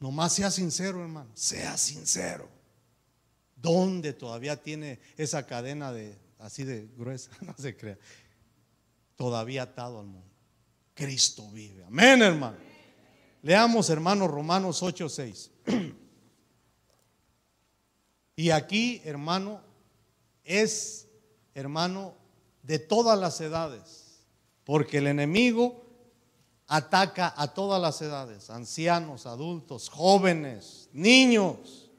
Nomás 0.00 0.32
sea 0.32 0.50
sincero, 0.50 1.02
hermano. 1.02 1.30
Sea 1.34 1.76
sincero. 1.76 2.48
¿Dónde 3.56 4.12
todavía 4.12 4.62
tiene 4.62 5.00
esa 5.16 5.46
cadena 5.46 5.92
de 5.92 6.16
así 6.38 6.64
de 6.64 6.88
gruesa? 6.96 7.30
No 7.42 7.54
se 7.58 7.76
crea. 7.76 7.98
Todavía 9.16 9.62
atado 9.62 10.00
al 10.00 10.06
mundo. 10.06 10.30
Cristo 10.94 11.48
vive. 11.50 11.84
Amén, 11.84 12.22
hermano. 12.22 12.56
Leamos, 13.42 13.90
hermano, 13.90 14.28
Romanos 14.28 14.82
8, 14.82 15.08
6. 15.08 15.50
Y 18.36 18.50
aquí, 18.50 19.00
hermano, 19.04 19.60
es, 20.42 21.08
hermano, 21.54 22.14
de 22.62 22.78
todas 22.80 23.18
las 23.18 23.40
edades, 23.40 24.24
porque 24.64 24.98
el 24.98 25.06
enemigo 25.06 25.84
ataca 26.66 27.32
a 27.36 27.54
todas 27.54 27.80
las 27.80 28.00
edades, 28.02 28.50
ancianos, 28.50 29.26
adultos, 29.26 29.88
jóvenes, 29.88 30.88
niños. 30.92 31.90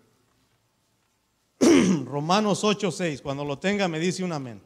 Romanos 2.05 2.63
8:6, 2.63 3.21
cuando 3.21 3.45
lo 3.45 3.57
tenga 3.57 3.87
me 3.87 3.99
dice 3.99 4.23
un 4.23 4.33
amén. 4.33 4.61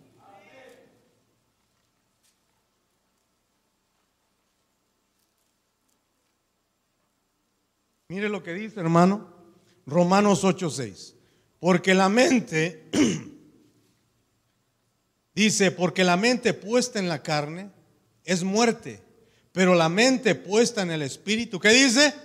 Mire 8.12 8.28
lo 8.28 8.41
que 8.41 8.55
dice, 8.55 8.80
hermano. 8.80 9.28
Romanos 9.86 10.43
8:6. 10.43 11.14
Porque 11.60 11.93
la 11.93 12.10
mente, 12.10 12.89
dice, 15.36 15.70
porque 15.70 16.03
la 16.03 16.18
mente 16.18 16.55
puesta 16.55 16.97
en 16.97 17.07
la 17.07 17.22
carne 17.22 17.70
es 18.24 18.43
muerte, 18.43 19.03
pero 19.51 19.76
la 19.76 19.89
mente 19.89 20.34
puesta 20.34 20.82
en 20.82 20.89
el 20.89 21.03
espíritu, 21.03 21.60
¿qué 21.60 21.70
dice? 21.70 22.16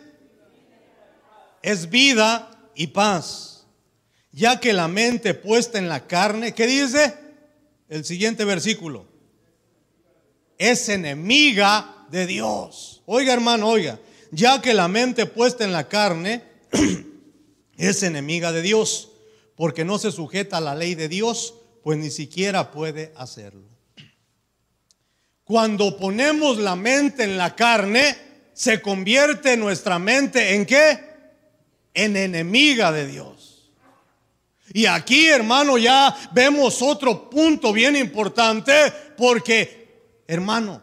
Es 1.61 1.91
vida 1.91 2.71
y 2.75 2.87
paz. 2.87 3.67
Ya 4.33 4.61
que 4.61 4.73
la 4.73 4.89
mente 4.89 5.35
puesta 5.35 5.79
en 5.79 5.91
la 5.91 6.07
carne, 6.07 6.55
¿qué 6.55 6.67
dice? 6.67 7.15
El 7.91 8.07
siguiente 8.07 8.47
versículo. 8.47 9.07
Es 10.57 10.89
enemiga 10.89 12.07
de 12.11 12.27
Dios. 12.27 13.03
Oiga 13.05 13.35
hermano, 13.35 13.69
oiga, 13.69 14.01
ya 14.31 14.61
que 14.61 14.75
la 14.75 14.89
mente 14.89 15.27
puesta 15.27 15.65
en 15.65 15.73
la 15.73 15.89
carne 15.89 16.43
es 17.77 18.03
enemiga 18.03 18.53
de 18.53 18.63
Dios, 18.63 19.11
porque 19.57 19.85
no 19.85 19.99
se 19.99 20.13
sujeta 20.13 20.59
a 20.59 20.61
la 20.61 20.75
ley 20.75 20.95
de 20.95 21.09
Dios, 21.09 21.55
pues 21.83 21.99
ni 21.99 22.11
siquiera 22.11 22.71
puede 22.71 23.13
hacerlo. 23.17 23.69
Cuando 25.45 25.99
ponemos 25.99 26.59
la 26.59 26.75
mente 26.75 27.25
en 27.25 27.37
la 27.37 27.55
carne, 27.55 28.17
se 28.55 28.81
convierte 28.81 29.57
nuestra 29.57 29.99
mente 29.99 30.55
en 30.55 30.65
qué? 30.65 30.99
En 31.93 32.17
enemiga 32.17 32.91
de 32.91 33.07
Dios. 33.07 33.71
Y 34.73 34.87
aquí, 34.87 35.27
hermano, 35.27 35.77
ya 35.77 36.17
vemos 36.33 36.81
otro 36.81 37.29
punto 37.29 37.73
bien 37.73 37.95
importante, 37.95 38.73
porque, 39.17 40.23
hermano, 40.27 40.81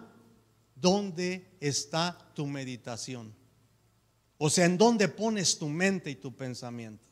¿dónde 0.75 1.55
está 1.59 2.17
tu 2.33 2.45
meditación? 2.45 3.33
O 4.37 4.49
sea, 4.49 4.65
¿en 4.65 4.77
dónde 4.77 5.07
pones 5.07 5.57
tu 5.57 5.67
mente 5.67 6.09
y 6.09 6.15
tu 6.15 6.35
pensamiento? 6.35 7.07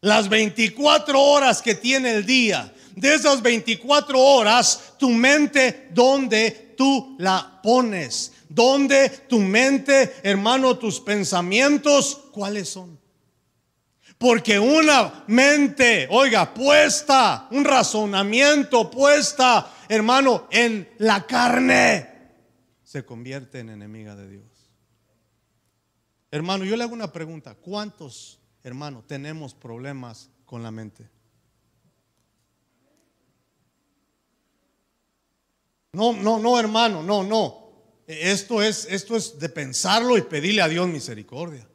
Las 0.00 0.28
24 0.28 1.20
horas 1.20 1.60
que 1.60 1.74
tiene 1.74 2.12
el 2.12 2.24
día, 2.24 2.72
de 2.94 3.14
esas 3.14 3.42
24 3.42 4.18
horas, 4.18 4.94
tu 4.98 5.10
mente, 5.10 5.88
¿dónde 5.92 6.74
tú 6.76 7.16
la 7.18 7.60
pones? 7.62 8.32
¿Dónde 8.48 9.08
tu 9.28 9.40
mente, 9.40 10.16
hermano, 10.22 10.78
tus 10.78 11.00
pensamientos, 11.00 12.20
cuáles 12.32 12.68
son? 12.68 12.98
Porque 14.18 14.58
una 14.58 15.24
mente, 15.26 16.08
oiga, 16.10 16.54
puesta, 16.54 17.48
un 17.50 17.64
razonamiento 17.64 18.90
puesta, 18.90 19.74
hermano, 19.88 20.46
en 20.50 20.88
la 20.98 21.26
carne, 21.26 22.15
se 22.86 23.04
convierte 23.04 23.58
en 23.58 23.68
enemiga 23.68 24.14
de 24.14 24.28
Dios. 24.28 24.70
Hermano, 26.30 26.64
yo 26.64 26.76
le 26.76 26.84
hago 26.84 26.94
una 26.94 27.12
pregunta. 27.12 27.56
¿Cuántos, 27.56 28.38
hermano, 28.62 29.02
tenemos 29.04 29.54
problemas 29.54 30.30
con 30.44 30.62
la 30.62 30.70
mente? 30.70 31.10
No, 35.94 36.12
no, 36.12 36.38
no, 36.38 36.60
hermano, 36.60 37.02
no, 37.02 37.24
no. 37.24 37.66
Esto 38.06 38.62
es, 38.62 38.86
esto 38.88 39.16
es 39.16 39.36
de 39.36 39.48
pensarlo 39.48 40.16
y 40.16 40.22
pedirle 40.22 40.62
a 40.62 40.68
Dios 40.68 40.86
misericordia. 40.86 41.66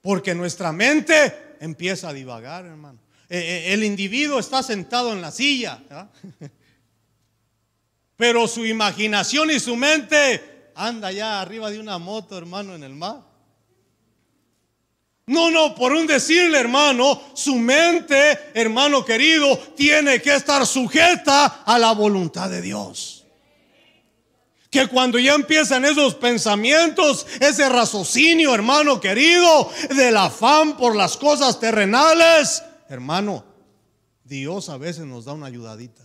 Porque 0.00 0.34
nuestra 0.34 0.72
mente 0.72 1.56
empieza 1.60 2.08
a 2.08 2.14
divagar, 2.14 2.64
hermano. 2.64 3.00
Eh, 3.28 3.38
eh, 3.38 3.74
el 3.74 3.84
individuo 3.84 4.38
está 4.38 4.62
sentado 4.62 5.12
en 5.12 5.20
la 5.20 5.30
silla, 5.30 5.82
pero 8.16 8.46
su 8.46 8.64
imaginación 8.64 9.50
y 9.50 9.60
su 9.60 9.76
mente 9.76 10.70
anda 10.74 11.10
ya 11.12 11.40
arriba 11.40 11.70
de 11.70 11.78
una 11.78 11.98
moto, 11.98 12.36
hermano, 12.36 12.74
en 12.74 12.82
el 12.82 12.94
mar. 12.94 13.22
No, 15.26 15.50
no, 15.50 15.74
por 15.74 15.92
un 15.92 16.06
decirle, 16.06 16.58
hermano, 16.58 17.20
su 17.32 17.54
mente, 17.54 18.38
hermano 18.52 19.04
querido, 19.04 19.56
tiene 19.74 20.20
que 20.20 20.34
estar 20.34 20.66
sujeta 20.66 21.62
a 21.64 21.78
la 21.78 21.92
voluntad 21.92 22.50
de 22.50 22.60
Dios. 22.60 23.24
Que 24.70 24.86
cuando 24.86 25.18
ya 25.18 25.34
empiezan 25.34 25.84
esos 25.84 26.14
pensamientos, 26.16 27.26
ese 27.40 27.68
raciocinio, 27.68 28.54
hermano 28.54 29.00
querido, 29.00 29.70
del 29.96 30.16
afán 30.16 30.76
por 30.76 30.94
las 30.94 31.16
cosas 31.16 31.58
terrenales, 31.58 32.62
hermano, 32.90 33.44
Dios 34.24 34.68
a 34.68 34.76
veces 34.76 35.06
nos 35.06 35.24
da 35.24 35.32
una 35.32 35.46
ayudadita. 35.46 36.03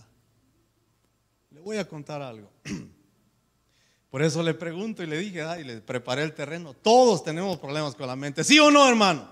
Voy 1.64 1.78
a 1.78 1.88
contar 1.88 2.22
algo. 2.22 2.50
Por 4.10 4.22
eso 4.22 4.42
le 4.42 4.54
pregunto 4.54 5.02
y 5.02 5.06
le 5.06 5.18
dije, 5.18 5.42
ay, 5.42 5.62
le 5.62 5.80
preparé 5.80 6.24
el 6.24 6.34
terreno. 6.34 6.74
Todos 6.74 7.22
tenemos 7.22 7.58
problemas 7.58 7.94
con 7.94 8.06
la 8.06 8.16
mente, 8.16 8.42
¿sí 8.42 8.58
o 8.58 8.70
no, 8.70 8.88
hermano? 8.88 9.28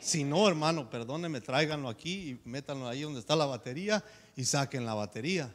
Si 0.00 0.24
no, 0.24 0.48
hermano, 0.48 0.88
perdóneme, 0.88 1.40
tráiganlo 1.40 1.88
aquí 1.88 2.30
y 2.30 2.48
métanlo 2.48 2.88
ahí 2.88 3.02
donde 3.02 3.20
está 3.20 3.36
la 3.36 3.46
batería 3.46 4.02
y 4.36 4.44
saquen 4.44 4.84
la 4.84 4.94
batería. 4.94 5.52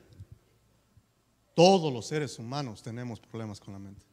Todos 1.53 1.91
los 1.91 2.05
seres 2.05 2.37
humanos 2.39 2.83
tenemos 2.83 3.19
problemas 3.19 3.59
con 3.59 3.73
la 3.73 3.79
mente. 3.79 4.05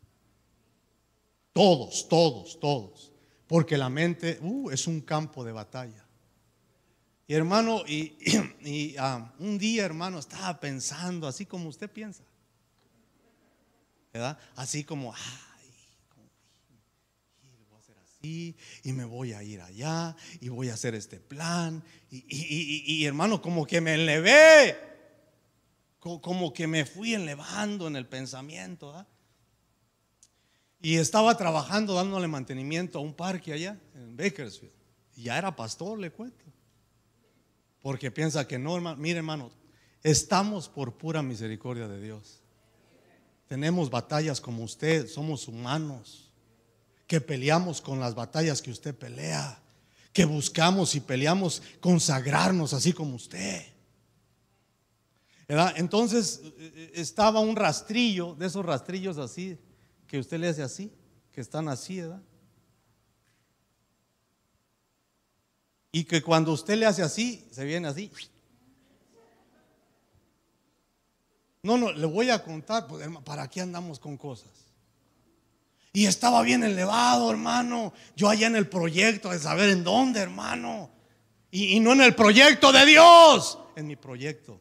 Todos, 1.53 2.09
todos, 2.09 2.59
todos. 2.59 3.13
Porque 3.47 3.77
la 3.77 3.89
mente 3.89 4.39
uh, 4.41 4.71
es 4.71 4.87
un 4.87 5.01
campo 5.01 5.45
de 5.45 5.53
batalla. 5.53 6.04
Y 7.27 7.35
hermano, 7.35 7.85
y, 7.87 8.97
ah, 8.99 9.33
un 9.39 9.59
día, 9.59 9.85
hermano, 9.85 10.19
estaba 10.19 10.61
pensando 10.61 11.27
así 11.27 11.47
como 11.47 11.69
usted 11.69 11.91
piensa. 11.91 12.23
¿verdad? 14.15 14.39
Así 14.55 14.85
como, 14.85 15.13
ay, 15.13 15.21
voy 17.69 17.77
a 17.77 17.79
hacer 17.79 17.97
así, 17.99 18.57
y 18.85 18.93
me 18.93 19.05
voy 19.05 19.33
a 19.33 19.43
ir 19.43 19.61
allá, 19.61 20.15
y 20.41 20.49
voy 20.49 20.69
a 20.69 20.75
hacer 20.75 20.95
este 20.95 21.19
plan. 21.19 21.83
Y, 22.11 23.05
hermano, 23.05 23.43
como 23.43 23.67
que 23.67 23.81
me 23.81 23.95
elevé, 23.95 24.79
como 25.99 26.53
que 26.53 26.69
me 26.69 26.85
fui 26.85 27.15
elevando 27.15 27.89
en 27.89 27.97
el 27.97 28.07
pensamiento. 28.07 29.05
Y 30.81 30.97
estaba 30.97 31.37
trabajando 31.37 31.95
dándole 31.95 32.29
mantenimiento 32.29 32.99
a 32.99 33.03
un 33.03 33.15
parque 33.15 33.53
allá 33.53 33.81
en 33.95 34.17
Bakersfield. 34.17 34.75
Y 35.17 35.25
ya 35.25 35.39
era 35.39 35.57
pastor, 35.57 35.99
le 35.99 36.13
cuento. 36.13 36.45
Porque 37.85 38.11
piensa 38.11 38.49
que 38.49 38.59
no, 38.59 38.75
hermano. 38.77 38.97
Mire, 38.97 39.19
hermano, 39.19 39.51
estamos 40.03 40.71
por 40.71 40.97
pura 40.97 41.23
misericordia 41.23 41.87
de 41.87 42.01
Dios. 42.01 42.41
Tenemos 43.47 43.91
batallas 43.91 44.41
como 44.41 44.65
usted, 44.65 45.07
somos 45.07 45.49
humanos, 45.49 46.33
que 47.07 47.21
peleamos 47.21 47.83
con 47.83 48.01
las 48.01 48.15
batallas 48.15 48.63
que 48.63 48.71
usted 48.71 48.95
pelea, 48.95 49.61
que 50.15 50.25
buscamos 50.25 50.95
y 50.95 51.01
peleamos 51.01 51.63
consagrarnos 51.79 52.73
así 52.73 52.95
como 52.95 53.17
usted. 53.17 53.67
Entonces 55.47 56.41
eh, 56.57 56.93
estaba 56.95 57.41
un 57.41 57.55
rastrillo, 57.55 58.35
de 58.35 58.47
esos 58.47 58.65
rastrillos 58.65 59.19
así, 59.19 59.59
que 60.07 60.19
usted 60.19 60.39
le 60.39 60.49
hace 60.49 60.63
así, 60.63 60.91
que 61.31 61.43
están 61.43 61.69
así, 61.69 62.01
¿verdad? 62.01 62.23
Y 65.95 66.03
que 66.03 66.23
cuando 66.23 66.51
usted 66.51 66.77
le 66.77 66.87
hace 66.87 67.03
así, 67.03 67.47
se 67.53 67.65
viene 67.65 67.87
así 67.87 68.11
No, 71.63 71.79
no, 71.79 71.93
le 71.93 72.05
voy 72.05 72.31
a 72.31 72.43
contar, 72.43 72.89
pues, 72.89 73.07
¿para 73.25 73.49
qué 73.49 73.61
andamos 73.61 74.01
con 74.01 74.17
cosas? 74.17 74.51
Y 75.93 76.07
estaba 76.07 76.43
bien 76.43 76.65
elevado, 76.65 77.31
hermano. 77.31 77.93
Yo 78.17 78.29
allá 78.29 78.49
en 78.49 78.57
el 78.57 78.69
proyecto 78.69 79.31
de 79.31 79.39
saber 79.39 79.71
en 79.71 79.85
dónde, 79.85 80.19
hermano. 80.19 80.91
Y, 81.53 81.77
y 81.77 81.81
no 81.81 81.93
en 81.93 82.01
el 82.01 82.17
proyecto 82.17 82.73
de 82.73 82.87
Dios, 82.87 83.61
en 83.77 83.87
mi 83.87 83.95
proyecto. 83.95 84.61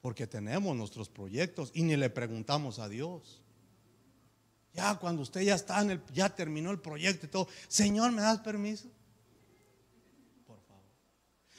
Porque 0.00 0.26
tenemos 0.26 0.74
nuestros 0.74 1.08
proyectos 1.08 1.70
y 1.72 1.84
ni 1.84 1.94
le 1.94 2.10
preguntamos 2.10 2.80
a 2.80 2.88
Dios. 2.88 3.44
Ya 4.74 4.96
cuando 4.96 5.22
usted 5.22 5.42
ya 5.42 5.54
está 5.54 5.80
en 5.80 5.92
el, 5.92 6.02
ya 6.12 6.28
terminó 6.30 6.72
el 6.72 6.80
proyecto 6.80 7.26
y 7.26 7.28
todo, 7.28 7.48
Señor, 7.68 8.10
¿me 8.10 8.22
das 8.22 8.40
permiso? 8.40 8.88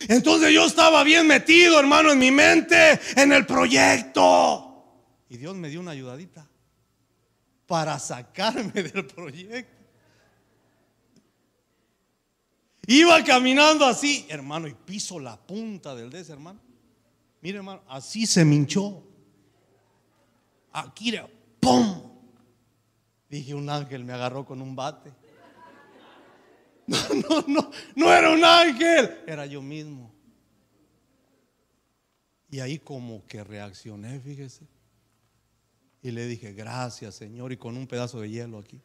Entonces 0.07 0.53
yo 0.53 0.65
estaba 0.65 1.03
bien 1.03 1.27
metido, 1.27 1.79
hermano, 1.79 2.11
en 2.11 2.19
mi 2.19 2.31
mente, 2.31 2.99
en 3.15 3.33
el 3.33 3.45
proyecto. 3.45 4.69
Y 5.29 5.37
Dios 5.37 5.55
me 5.55 5.69
dio 5.69 5.79
una 5.79 5.91
ayudadita 5.91 6.47
para 7.65 7.99
sacarme 7.99 8.71
del 8.83 9.05
proyecto. 9.05 9.79
Iba 12.87 13.23
caminando 13.23 13.85
así, 13.85 14.25
hermano, 14.29 14.67
y 14.67 14.73
piso 14.73 15.19
la 15.19 15.37
punta 15.37 15.93
del 15.93 16.09
des, 16.09 16.29
hermano. 16.29 16.59
Mire, 17.41 17.57
hermano, 17.57 17.83
así 17.87 18.25
se 18.25 18.43
me 18.43 18.55
hinchó. 18.55 19.03
Aquí, 20.71 21.13
¡pum! 21.59 22.01
Dije, 23.29 23.53
un 23.53 23.69
ángel 23.69 24.03
me 24.03 24.13
agarró 24.13 24.43
con 24.43 24.61
un 24.61 24.75
bate. 24.75 25.13
No, 26.89 26.97
no, 27.29 27.43
no, 27.47 27.71
no 27.95 28.13
era 28.13 28.31
un 28.31 28.43
ángel, 28.43 29.21
era 29.27 29.45
yo 29.45 29.61
mismo. 29.61 30.11
Y 32.49 32.59
ahí 32.61 32.79
como 32.79 33.25
que 33.27 33.43
reaccioné, 33.43 34.19
fíjese. 34.19 34.67
Y 36.01 36.09
le 36.11 36.25
dije, 36.25 36.53
gracias 36.53 37.15
Señor, 37.15 37.51
y 37.51 37.57
con 37.57 37.77
un 37.77 37.85
pedazo 37.85 38.21
de 38.21 38.29
hielo 38.31 38.57
aquí. 38.57 38.81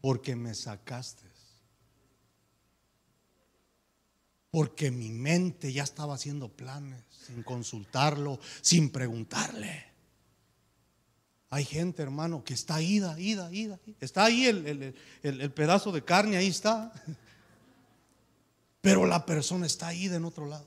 Porque 0.00 0.36
me 0.36 0.54
sacaste. 0.54 1.26
Porque 4.52 4.92
mi 4.92 5.10
mente 5.10 5.72
ya 5.72 5.82
estaba 5.82 6.14
haciendo 6.14 6.48
planes 6.48 7.02
sin 7.10 7.42
consultarlo, 7.42 8.38
sin 8.60 8.90
preguntarle. 8.90 9.95
Hay 11.48 11.64
gente, 11.64 12.02
hermano, 12.02 12.42
que 12.42 12.54
está 12.54 12.82
ida, 12.82 13.18
ida, 13.20 13.52
ida. 13.52 13.78
Está 14.00 14.24
ahí 14.24 14.46
el, 14.46 14.94
el, 15.22 15.50
pedazo 15.52 15.92
de 15.92 16.02
carne, 16.02 16.36
ahí 16.36 16.48
está. 16.48 16.92
Pero 18.80 19.06
la 19.06 19.24
persona 19.24 19.66
está 19.66 19.94
ida 19.94 20.16
en 20.16 20.24
otro 20.24 20.46
lado. 20.46 20.66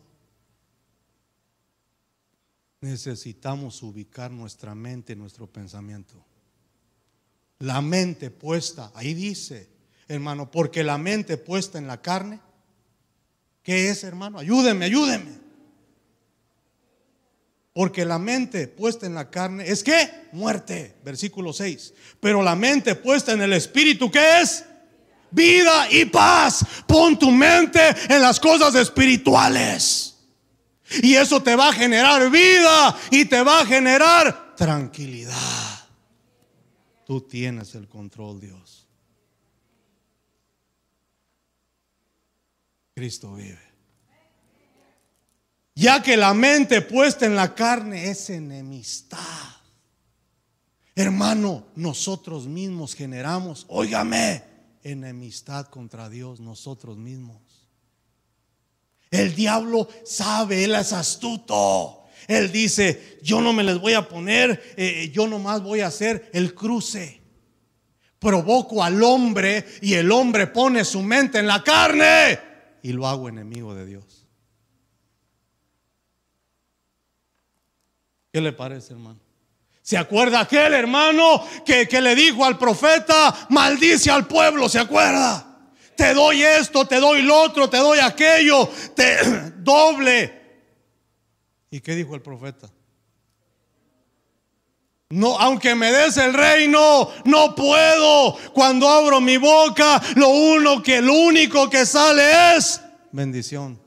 Necesitamos 2.81 3.83
ubicar 3.83 4.31
nuestra 4.31 4.73
mente, 4.73 5.15
nuestro 5.15 5.47
pensamiento. 5.47 6.15
La 7.59 7.81
mente 7.81 8.31
puesta, 8.31 8.91
ahí 8.95 9.13
dice, 9.13 9.69
hermano, 10.07 10.49
porque 10.49 10.81
la 10.83 10.97
mente 10.97 11.35
puesta 11.35 11.77
en 11.77 11.87
la 11.87 12.01
carne, 12.01 12.39
¿qué 13.63 13.89
es, 13.89 14.05
hermano? 14.05 14.39
Ayúdeme, 14.39 14.85
ayúdeme. 14.85 15.48
Porque 17.79 18.03
la 18.03 18.19
mente 18.19 18.67
puesta 18.67 19.05
en 19.05 19.15
la 19.15 19.29
carne 19.29 19.65
es 19.65 19.85
que 19.85 20.27
muerte, 20.33 20.97
versículo 21.01 21.53
6. 21.53 21.93
Pero 22.19 22.43
la 22.43 22.53
mente 22.53 22.93
puesta 22.93 23.31
en 23.31 23.41
el 23.41 23.53
espíritu, 23.53 24.11
¿qué 24.11 24.41
es? 24.41 24.65
Vida 25.31 25.89
y 25.89 26.03
paz. 26.03 26.65
Pon 26.85 27.17
tu 27.17 27.31
mente 27.31 27.79
en 28.09 28.21
las 28.21 28.37
cosas 28.37 28.75
espirituales. 28.75 30.17
Y 31.01 31.15
eso 31.15 31.41
te 31.41 31.55
va 31.55 31.69
a 31.69 31.71
generar 31.71 32.29
vida 32.29 32.99
y 33.11 33.23
te 33.23 33.41
va 33.41 33.61
a 33.61 33.65
generar 33.65 34.57
tranquilidad. 34.57 35.87
Tú 37.05 37.21
tienes 37.21 37.75
el 37.75 37.87
control, 37.87 38.41
Dios. 38.41 38.89
Cristo 42.93 43.35
vive. 43.35 43.68
Ya 45.79 46.03
que 46.03 46.17
la 46.17 46.33
mente 46.33 46.81
puesta 46.81 47.25
en 47.25 47.37
la 47.37 47.55
carne 47.55 48.09
es 48.09 48.29
enemistad. 48.29 49.17
Hermano, 50.93 51.67
nosotros 51.75 52.47
mismos 52.47 52.93
generamos, 52.93 53.65
óigame, 53.69 54.43
enemistad 54.83 55.67
contra 55.67 56.09
Dios, 56.09 56.41
nosotros 56.41 56.97
mismos. 56.97 57.41
El 59.09 59.33
diablo 59.35 59.87
sabe, 60.03 60.65
él 60.65 60.75
es 60.75 60.91
astuto. 60.91 62.03
Él 62.27 62.51
dice, 62.51 63.17
yo 63.23 63.39
no 63.39 63.53
me 63.53 63.63
les 63.63 63.79
voy 63.79 63.93
a 63.93 64.09
poner, 64.09 64.61
eh, 64.75 65.09
yo 65.13 65.29
nomás 65.29 65.63
voy 65.63 65.79
a 65.79 65.87
hacer 65.87 66.29
el 66.33 66.53
cruce. 66.53 67.21
Provoco 68.19 68.83
al 68.83 69.01
hombre 69.01 69.65
y 69.81 69.93
el 69.93 70.11
hombre 70.11 70.47
pone 70.47 70.83
su 70.83 71.01
mente 71.01 71.39
en 71.39 71.47
la 71.47 71.63
carne 71.63 72.37
y 72.83 72.91
lo 72.91 73.07
hago 73.07 73.29
enemigo 73.29 73.73
de 73.73 73.85
Dios. 73.85 74.18
¿Qué 78.31 78.41
le 78.41 78.53
parece, 78.53 78.93
hermano? 78.93 79.19
¿Se 79.81 79.97
acuerda 79.97 80.41
aquel 80.41 80.73
hermano 80.73 81.43
que, 81.65 81.87
que, 81.87 81.99
le 81.99 82.13
dijo 82.13 82.45
al 82.45 82.57
profeta, 82.59 83.47
maldice 83.49 84.11
al 84.11 84.27
pueblo? 84.27 84.69
¿Se 84.69 84.77
acuerda? 84.77 85.49
Te 85.95 86.13
doy 86.13 86.43
esto, 86.43 86.85
te 86.85 86.99
doy 86.99 87.23
lo 87.23 87.41
otro, 87.41 87.69
te 87.69 87.77
doy 87.77 87.99
aquello, 87.99 88.69
te 88.95 89.17
doble. 89.57 90.39
¿Y 91.71 91.79
qué 91.81 91.95
dijo 91.95 92.13
el 92.13 92.21
profeta? 92.21 92.69
No, 95.09 95.39
aunque 95.39 95.73
me 95.73 95.91
des 95.91 96.17
el 96.17 96.35
reino, 96.35 97.09
no 97.25 97.55
puedo. 97.55 98.37
Cuando 98.53 98.87
abro 98.87 99.19
mi 99.19 99.37
boca, 99.37 99.99
lo 100.15 100.29
uno 100.29 100.83
que 100.83 101.01
lo 101.01 101.13
único 101.13 101.67
que 101.67 101.83
sale 101.87 102.55
es 102.55 102.79
bendición. 103.11 103.81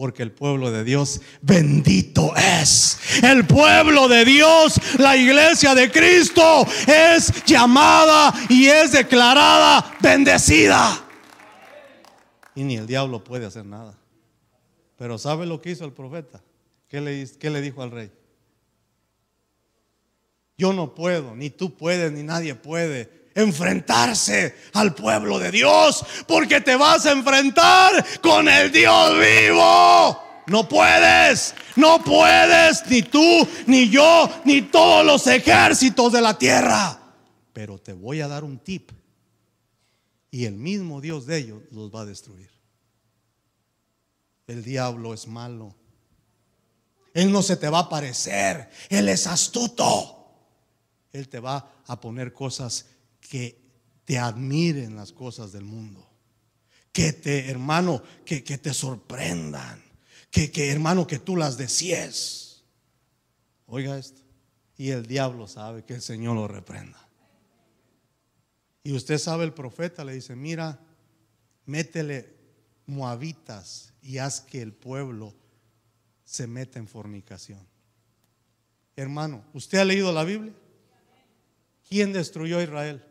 Porque 0.00 0.22
el 0.22 0.32
pueblo 0.32 0.70
de 0.70 0.82
Dios 0.82 1.20
bendito 1.42 2.34
es. 2.34 2.98
El 3.22 3.46
pueblo 3.46 4.08
de 4.08 4.24
Dios, 4.24 4.80
la 4.98 5.14
iglesia 5.14 5.74
de 5.74 5.92
Cristo, 5.92 6.66
es 6.86 7.44
llamada 7.44 8.32
y 8.48 8.64
es 8.64 8.92
declarada 8.92 9.94
bendecida. 10.00 11.06
Y 12.54 12.64
ni 12.64 12.76
el 12.78 12.86
diablo 12.86 13.22
puede 13.22 13.44
hacer 13.44 13.66
nada. 13.66 13.94
Pero 14.96 15.18
¿sabe 15.18 15.44
lo 15.44 15.60
que 15.60 15.72
hizo 15.72 15.84
el 15.84 15.92
profeta? 15.92 16.42
¿Qué 16.88 17.02
le, 17.02 17.60
dijo 17.60 17.82
al 17.82 17.90
rey? 17.90 18.10
Yo 20.56 20.72
no 20.72 20.94
puedo, 20.94 21.36
ni 21.36 21.50
tú 21.50 21.76
puedes, 21.76 22.10
ni 22.10 22.22
nadie 22.22 22.54
puede 22.54 23.19
enfrentarse 23.40 24.54
al 24.74 24.94
pueblo 24.94 25.38
de 25.38 25.50
Dios, 25.50 26.04
porque 26.26 26.60
te 26.60 26.76
vas 26.76 27.06
a 27.06 27.12
enfrentar 27.12 28.04
con 28.20 28.48
el 28.48 28.70
Dios 28.70 29.14
vivo. 29.18 30.22
No 30.46 30.68
puedes, 30.68 31.54
no 31.76 32.02
puedes, 32.02 32.84
ni 32.88 33.02
tú, 33.02 33.46
ni 33.66 33.88
yo, 33.88 34.28
ni 34.44 34.62
todos 34.62 35.06
los 35.06 35.26
ejércitos 35.26 36.12
de 36.12 36.20
la 36.20 36.36
tierra. 36.36 37.00
Pero 37.52 37.78
te 37.78 37.92
voy 37.92 38.20
a 38.20 38.28
dar 38.28 38.42
un 38.42 38.58
tip. 38.58 38.90
Y 40.30 40.46
el 40.46 40.54
mismo 40.54 41.00
Dios 41.00 41.26
de 41.26 41.38
ellos 41.38 41.62
los 41.70 41.94
va 41.94 42.02
a 42.02 42.06
destruir. 42.06 42.50
El 44.46 44.64
diablo 44.64 45.14
es 45.14 45.26
malo. 45.28 45.74
Él 47.14 47.30
no 47.30 47.42
se 47.42 47.56
te 47.56 47.68
va 47.68 47.80
a 47.80 47.88
parecer. 47.88 48.70
Él 48.88 49.08
es 49.08 49.26
astuto. 49.26 50.20
Él 51.12 51.28
te 51.28 51.40
va 51.40 51.82
a 51.86 52.00
poner 52.00 52.32
cosas 52.32 52.86
que 53.30 53.56
te 54.04 54.18
admiren 54.18 54.96
las 54.96 55.12
cosas 55.12 55.52
del 55.52 55.62
mundo. 55.62 56.04
Que 56.92 57.12
te, 57.12 57.48
hermano, 57.48 58.02
que, 58.24 58.40
te 58.40 58.74
sorprendan. 58.74 59.80
Que, 60.32 60.50
que, 60.50 60.72
hermano, 60.72 61.06
que 61.06 61.20
tú 61.20 61.36
las 61.36 61.56
desees. 61.56 62.64
Oiga 63.66 63.96
esto. 63.96 64.20
Y 64.76 64.90
el 64.90 65.06
diablo 65.06 65.46
sabe 65.46 65.84
que 65.84 65.94
el 65.94 66.02
Señor 66.02 66.34
lo 66.34 66.48
reprenda. 66.48 67.08
Y 68.82 68.94
usted 68.94 69.16
sabe, 69.16 69.44
el 69.44 69.54
profeta 69.54 70.04
le 70.04 70.14
dice, 70.14 70.34
mira, 70.34 70.80
métele 71.66 72.34
moabitas 72.86 73.94
y 74.02 74.18
haz 74.18 74.40
que 74.40 74.60
el 74.60 74.72
pueblo 74.72 75.36
se 76.24 76.48
meta 76.48 76.80
en 76.80 76.88
fornicación. 76.88 77.64
Hermano, 78.96 79.44
¿usted 79.54 79.78
ha 79.78 79.84
leído 79.84 80.12
la 80.12 80.24
Biblia? 80.24 80.52
¿Quién 81.88 82.12
destruyó 82.12 82.58
a 82.58 82.64
Israel? 82.64 83.04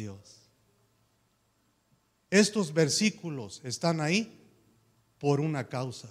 Dios. 0.00 0.40
Estos 2.30 2.72
versículos 2.72 3.60
están 3.64 4.00
ahí 4.00 4.40
por 5.18 5.40
una 5.40 5.68
causa. 5.68 6.08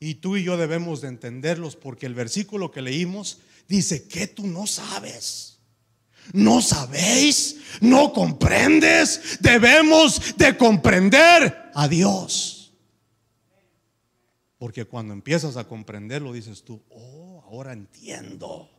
Y 0.00 0.16
tú 0.16 0.36
y 0.36 0.44
yo 0.44 0.56
debemos 0.56 1.00
de 1.00 1.08
entenderlos 1.08 1.76
porque 1.76 2.06
el 2.06 2.14
versículo 2.14 2.70
que 2.70 2.82
leímos 2.82 3.38
dice 3.68 4.08
que 4.08 4.26
tú 4.26 4.46
no 4.46 4.66
sabes. 4.66 5.58
No 6.32 6.60
sabéis, 6.60 7.56
no 7.80 8.12
comprendes. 8.12 9.38
Debemos 9.40 10.36
de 10.36 10.56
comprender 10.56 11.70
a 11.74 11.88
Dios. 11.88 12.72
Porque 14.58 14.84
cuando 14.84 15.14
empiezas 15.14 15.56
a 15.56 15.68
comprenderlo 15.68 16.32
dices 16.32 16.64
tú, 16.64 16.82
oh, 16.90 17.44
ahora 17.46 17.72
entiendo. 17.72 18.70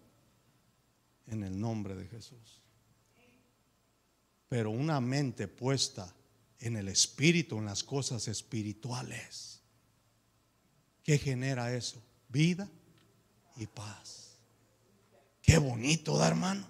En 1.27 1.43
el 1.43 1.59
nombre 1.59 1.95
de 1.95 2.07
Jesús. 2.07 2.59
Pero 4.49 4.71
una 4.71 4.99
mente 4.99 5.47
puesta 5.47 6.13
en 6.59 6.75
el 6.75 6.89
espíritu, 6.89 7.57
en 7.57 7.65
las 7.65 7.83
cosas 7.83 8.27
espirituales. 8.27 9.61
¿Qué 11.03 11.17
genera 11.17 11.73
eso? 11.73 12.01
Vida 12.27 12.67
y 13.55 13.67
paz. 13.67 14.37
Qué 15.41 15.57
bonito, 15.57 16.17
da 16.17 16.27
hermano. 16.27 16.67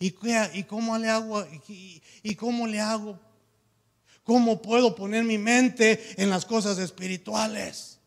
¿Y, 0.00 0.14
¿Y, 0.54 0.64
cómo 0.64 0.96
le 0.96 1.08
hago? 1.08 1.44
¿Y, 1.68 2.02
¿Y 2.22 2.34
cómo 2.36 2.66
le 2.66 2.80
hago? 2.80 3.20
¿Cómo 4.22 4.62
puedo 4.62 4.94
poner 4.94 5.24
mi 5.24 5.38
mente 5.38 6.14
en 6.22 6.30
las 6.30 6.44
cosas 6.44 6.78
espirituales? 6.78 7.98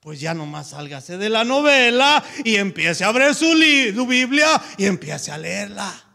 Pues 0.00 0.20
ya 0.20 0.34
nomás 0.34 0.70
sálgase 0.70 1.16
de 1.16 1.28
la 1.28 1.44
novela 1.44 2.22
y 2.44 2.56
empiece 2.56 3.04
a 3.04 3.08
abrir 3.08 3.34
su, 3.34 3.52
su 3.94 4.06
Biblia 4.06 4.60
y 4.76 4.86
empiece 4.86 5.30
a 5.30 5.38
leerla. 5.38 6.07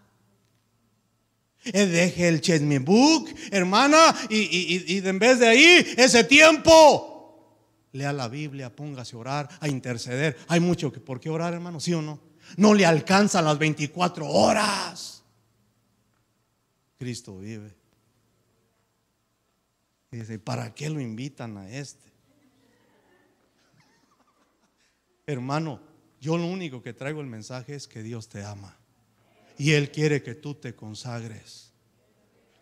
Eh, 1.66 1.86
deje 1.86 2.28
el 2.28 2.41
Chesme 2.41 2.80
Book, 2.80 3.34
hermana, 3.51 4.14
y, 4.30 4.97
en 4.97 5.20
vez 5.20 5.39
de 5.39 5.47
ahí, 5.47 5.93
ese 5.97 6.26
tiempo, 6.26 7.88
lea 7.93 8.11
la 8.11 8.28
Biblia, 8.28 8.76
póngase 8.76 9.16
a 9.16 9.20
orar, 9.20 9.49
a 9.61 9.70
interceder. 9.70 10.38
Hay 10.49 10.59
mucho 10.59 10.91
que 10.91 10.99
por 10.99 11.22
qué 11.22 11.30
orar, 11.30 11.53
hermano, 11.53 11.80
¿sí 11.80 11.93
o 11.93 12.01
no? 12.01 12.20
No 12.57 12.74
le 12.74 12.86
alcanzan 12.86 13.45
las 13.45 13.57
24 13.57 14.28
horas. 14.28 15.24
Cristo 16.97 17.38
vive. 17.38 17.74
Y 20.11 20.18
dice, 20.18 20.39
¿para 20.39 20.74
qué 20.76 20.89
lo 20.89 20.99
invitan 20.99 21.57
a 21.57 21.70
este? 21.70 22.11
Hermano, 25.26 25.80
yo 26.20 26.38
lo 26.38 26.45
único 26.45 26.84
que 26.84 26.93
traigo 26.93 27.22
el 27.22 27.28
mensaje 27.28 27.74
es 27.74 27.88
que 27.88 28.03
Dios 28.03 28.28
te 28.28 28.43
ama 28.43 28.78
Y 29.58 29.72
Él 29.72 29.91
quiere 29.91 30.24
que 30.24 30.36
tú 30.36 30.56
te 30.56 30.76
consagres. 30.76 31.72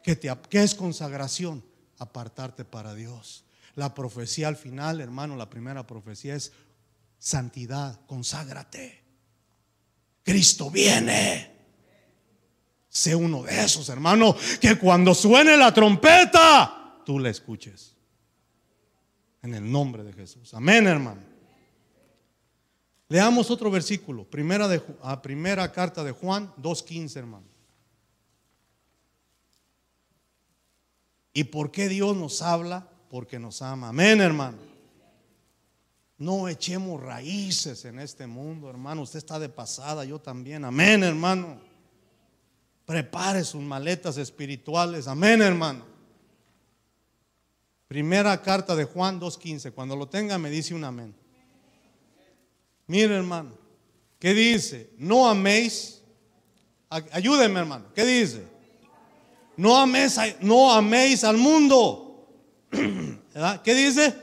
¿Qué, 0.04 0.16
te, 0.16 0.32
¿Qué 0.50 0.64
es 0.64 0.76
consagración? 0.76 1.64
Apartarte 1.98 2.66
para 2.66 2.94
Dios. 2.94 3.46
La 3.76 3.94
profecía 3.94 4.48
al 4.48 4.58
final, 4.58 5.00
hermano, 5.00 5.36
la 5.36 5.50
primera 5.50 5.88
profecía 5.88 6.36
es 6.36 6.52
santidad, 7.20 8.00
conságrate. 8.06 9.04
Cristo 10.24 10.70
viene. 10.70 11.52
Sé 12.90 13.16
uno 13.16 13.44
de 13.44 13.64
esos, 13.64 13.88
hermano, 13.90 14.36
que 14.60 14.78
cuando 14.78 15.16
suene 15.16 15.56
la 15.56 15.74
trompeta, 15.74 17.02
tú 17.06 17.20
la 17.20 17.30
escuches. 17.30 17.96
En 19.42 19.54
el 19.56 19.72
nombre 19.72 20.04
de 20.04 20.14
Jesús. 20.14 20.54
Amén, 20.54 20.86
hermano. 20.88 21.31
Leamos 23.12 23.52
otro 23.52 23.70
versículo, 23.70 24.24
primera, 24.24 24.70
de, 24.70 24.82
a 25.02 25.22
primera 25.22 25.70
carta 25.70 26.02
de 26.02 26.14
Juan 26.14 26.50
2.15, 26.56 27.18
hermano. 27.18 27.44
¿Y 31.34 31.44
por 31.44 31.72
qué 31.72 31.90
Dios 31.90 32.16
nos 32.16 32.42
habla? 32.42 32.88
Porque 33.10 33.38
nos 33.38 33.62
ama. 33.62 33.90
Amén, 33.90 34.22
hermano. 34.22 34.60
No 36.18 36.48
echemos 36.48 37.02
raíces 37.04 37.84
en 37.84 38.00
este 38.00 38.28
mundo, 38.28 38.70
hermano. 38.70 39.02
Usted 39.02 39.18
está 39.18 39.40
de 39.40 39.50
pasada, 39.50 40.06
yo 40.06 40.18
también. 40.18 40.64
Amén, 40.64 41.04
hermano. 41.04 41.60
Prepare 42.86 43.44
sus 43.44 43.62
maletas 43.62 44.16
espirituales. 44.16 45.10
Amén, 45.10 45.42
hermano. 45.42 45.84
Primera 47.90 48.42
carta 48.42 48.74
de 48.74 48.86
Juan 48.86 49.20
2.15. 49.20 49.74
Cuando 49.74 49.98
lo 49.98 50.08
tenga 50.08 50.38
me 50.38 50.50
dice 50.50 50.74
un 50.74 50.86
amén. 50.86 51.21
Mire, 52.92 53.16
hermano. 53.16 53.54
¿Qué 54.20 54.34
dice? 54.34 54.90
No 54.98 55.26
améis. 55.26 56.02
Ayúdenme, 56.90 57.62
hermano. 57.62 57.86
¿Qué 57.96 58.04
dice? 58.04 58.46
No 59.56 59.78
améis, 59.78 60.20
no 60.42 60.70
améis 60.74 61.24
al 61.24 61.38
mundo. 61.38 62.28
¿Qué 63.64 63.74
dice? 63.74 64.14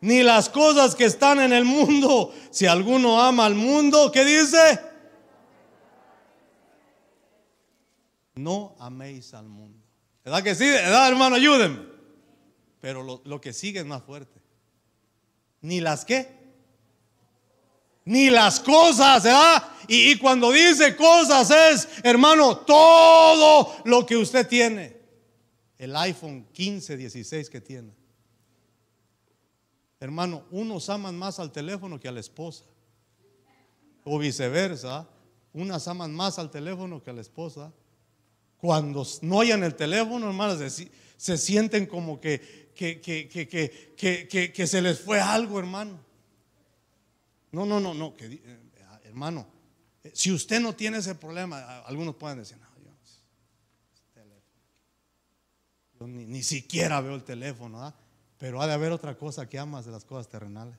Ni 0.00 0.22
las 0.22 0.48
cosas 0.48 0.94
que 0.94 1.06
están 1.06 1.40
en 1.40 1.52
el 1.52 1.64
mundo. 1.64 2.32
Si 2.52 2.64
alguno 2.64 3.20
ama 3.20 3.44
al 3.44 3.56
mundo, 3.56 4.12
¿qué 4.12 4.24
dice? 4.24 4.78
No 8.36 8.76
améis 8.78 9.34
al 9.34 9.48
mundo. 9.48 9.84
¿Verdad 10.24 10.44
que 10.44 10.54
sí? 10.54 10.66
¿Verdad, 10.66 11.08
hermano? 11.08 11.34
Ayúdenme. 11.34 11.80
Pero 12.80 13.02
lo, 13.02 13.40
que 13.40 13.52
sigue 13.52 13.80
es 13.80 13.86
más 13.86 14.04
fuerte. 14.04 14.40
Ni 15.60 15.80
las 15.80 16.04
qué. 16.04 16.35
Ni 18.06 18.30
las 18.30 18.58
cosas, 18.60 19.24
¿verdad? 19.24 19.62
Y, 19.86 20.12
y 20.12 20.18
cuando 20.18 20.50
dice 20.50 20.96
cosas 20.96 21.50
es, 21.50 21.88
hermano, 22.02 22.56
todo 22.58 23.76
lo 23.84 24.06
que 24.06 24.16
usted 24.16 24.48
tiene. 24.48 24.96
El 25.76 25.94
iPhone 25.94 26.48
15, 26.52 26.96
16 26.96 27.50
que 27.50 27.60
tiene. 27.60 27.92
Hermano, 30.00 30.44
unos 30.50 30.88
aman 30.88 31.16
más 31.16 31.38
al 31.38 31.52
teléfono 31.52 32.00
que 32.00 32.08
a 32.08 32.12
la 32.12 32.20
esposa. 32.20 32.64
O 34.04 34.18
viceversa. 34.18 35.08
Unas 35.52 35.88
aman 35.88 36.14
más 36.14 36.38
al 36.38 36.50
teléfono 36.50 37.02
que 37.02 37.10
a 37.10 37.12
la 37.12 37.20
esposa. 37.20 37.72
Cuando 38.58 39.06
no 39.22 39.40
hayan 39.40 39.64
el 39.64 39.74
teléfono, 39.74 40.26
hermanos, 40.28 40.58
se, 40.58 40.90
se 41.16 41.38
sienten 41.38 41.86
como 41.86 42.20
que, 42.20 42.70
que, 42.74 43.00
que, 43.00 44.52
que, 44.52 44.66
se 44.66 44.82
les 44.82 45.00
fue 45.00 45.20
algo, 45.20 45.58
hermano. 45.58 45.98
No, 47.52 47.64
no, 47.64 47.80
no, 47.80 47.94
no, 47.94 48.14
que, 48.14 48.26
eh, 48.26 48.70
hermano, 49.04 49.46
eh, 50.02 50.12
si 50.14 50.32
usted 50.32 50.60
no 50.60 50.74
tiene 50.74 50.98
ese 50.98 51.14
problema, 51.14 51.80
algunos 51.80 52.16
pueden 52.16 52.38
decir, 52.38 52.58
no, 52.58 52.66
yo, 55.98 56.06
ni, 56.06 56.26
ni, 56.26 56.42
siquiera 56.42 57.00
veo 57.00 57.14
el 57.14 57.24
teléfono, 57.24 57.94
pero 58.36 58.60
ha 58.60 58.66
de 58.66 58.74
haber 58.74 58.92
otra 58.92 59.16
cosa 59.16 59.48
que 59.48 59.58
amas 59.58 59.86
de 59.86 59.92
las 59.92 60.04
cosas 60.04 60.28
terrenales. 60.28 60.76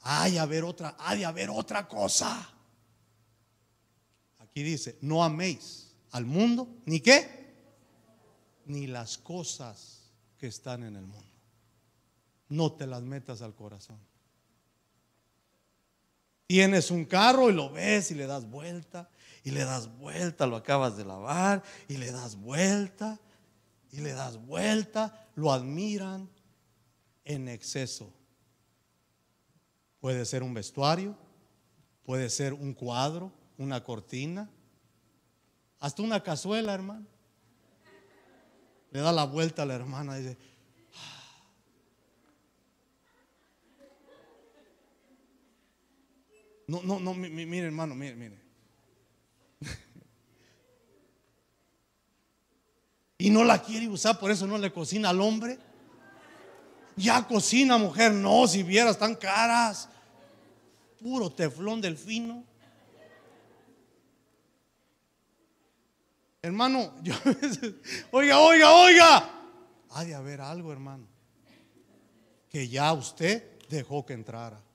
Hay 0.00 0.32
de 0.32 0.38
haber 0.38 0.64
otra, 0.64 0.96
ha 0.98 1.16
de 1.16 1.24
haber 1.24 1.50
otra 1.50 1.88
cosa. 1.88 2.52
Aquí 4.38 4.62
dice, 4.62 4.98
no 5.00 5.24
améis 5.24 5.94
al 6.12 6.26
mundo, 6.26 6.68
ni 6.84 7.00
qué, 7.00 7.54
ni 8.66 8.86
las 8.86 9.18
cosas 9.18 10.12
que 10.38 10.46
están 10.46 10.84
en 10.84 10.96
el 10.96 11.06
mundo. 11.06 11.26
No 12.48 12.72
te 12.72 12.86
las 12.86 13.02
metas 13.02 13.42
al 13.42 13.54
corazón. 13.54 13.98
Tienes 16.46 16.90
un 16.90 17.04
carro 17.04 17.50
y 17.50 17.52
lo 17.52 17.70
ves 17.70 18.10
y 18.10 18.14
le 18.14 18.26
das 18.26 18.48
vuelta, 18.48 19.08
y 19.42 19.50
le 19.50 19.64
das 19.64 19.88
vuelta, 19.98 20.46
lo 20.46 20.56
acabas 20.56 20.96
de 20.96 21.04
lavar, 21.04 21.62
y 21.88 21.96
le 21.96 22.12
das 22.12 22.36
vuelta, 22.36 23.18
y 23.90 24.00
le 24.00 24.12
das 24.12 24.36
vuelta, 24.36 25.28
lo 25.34 25.52
admiran 25.52 26.28
en 27.24 27.48
exceso. 27.48 28.12
Puede 30.00 30.24
ser 30.24 30.42
un 30.42 30.54
vestuario, 30.54 31.16
puede 32.04 32.30
ser 32.30 32.52
un 32.52 32.74
cuadro, 32.74 33.32
una 33.58 33.82
cortina, 33.82 34.48
hasta 35.80 36.02
una 36.02 36.22
cazuela, 36.22 36.72
hermano. 36.72 37.06
Le 38.92 39.00
da 39.00 39.12
la 39.12 39.24
vuelta 39.24 39.62
a 39.62 39.66
la 39.66 39.74
hermana 39.74 40.18
y 40.18 40.22
dice, 40.22 40.38
no, 46.66 46.82
no, 46.82 46.98
no, 46.98 47.14
mire 47.14 47.66
hermano, 47.66 47.94
mire, 47.94 48.16
mire. 48.16 48.40
y 53.18 53.30
no 53.30 53.44
la 53.44 53.62
quiere 53.62 53.88
usar, 53.88 54.18
por 54.18 54.32
eso 54.32 54.46
no 54.46 54.58
le 54.58 54.72
cocina 54.72 55.10
al 55.10 55.20
hombre. 55.20 55.58
Ya 56.96 57.26
cocina, 57.26 57.78
mujer, 57.78 58.12
no, 58.12 58.48
si 58.48 58.62
vieras 58.62 58.98
tan 58.98 59.14
caras. 59.14 59.88
Puro 60.98 61.30
teflón 61.30 61.80
del 61.80 61.96
fino. 61.96 62.42
Hermano, 66.42 66.94
yo, 67.02 67.14
oiga, 68.10 68.40
oiga, 68.40 68.72
oiga. 68.72 69.30
Ha 69.90 70.04
de 70.04 70.14
haber 70.14 70.40
algo, 70.40 70.72
hermano, 70.72 71.06
que 72.48 72.68
ya 72.68 72.92
usted 72.92 73.58
dejó 73.68 74.04
que 74.04 74.14
entrara. 74.14 74.65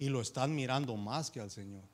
Y 0.00 0.08
lo 0.08 0.22
están 0.22 0.54
mirando 0.54 0.96
más 0.96 1.30
que 1.30 1.40
al 1.40 1.50
Señor. 1.50 1.84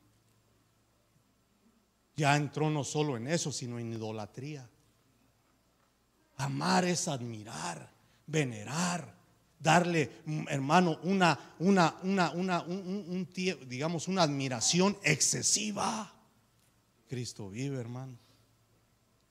Ya 2.15 2.37
entró 2.37 2.69
no 2.69 2.85
solo 2.85 3.17
en 3.17 3.27
eso, 3.27 3.51
sino 3.51 3.77
en 3.77 3.91
idolatría. 3.91 4.67
Amar 6.37 6.85
es 6.85 7.09
admirar, 7.09 7.91
venerar, 8.25 9.13
darle, 9.59 10.09
hermano, 10.47 10.99
una, 11.03 11.37
una, 11.59 11.97
una, 12.01 12.31
una, 12.31 12.61
un, 12.61 13.27
digamos, 13.67 14.07
una 14.07 14.23
admiración 14.23 14.97
excesiva. 15.03 16.13
Cristo 17.09 17.49
vive, 17.49 17.77
hermano. 17.77 18.17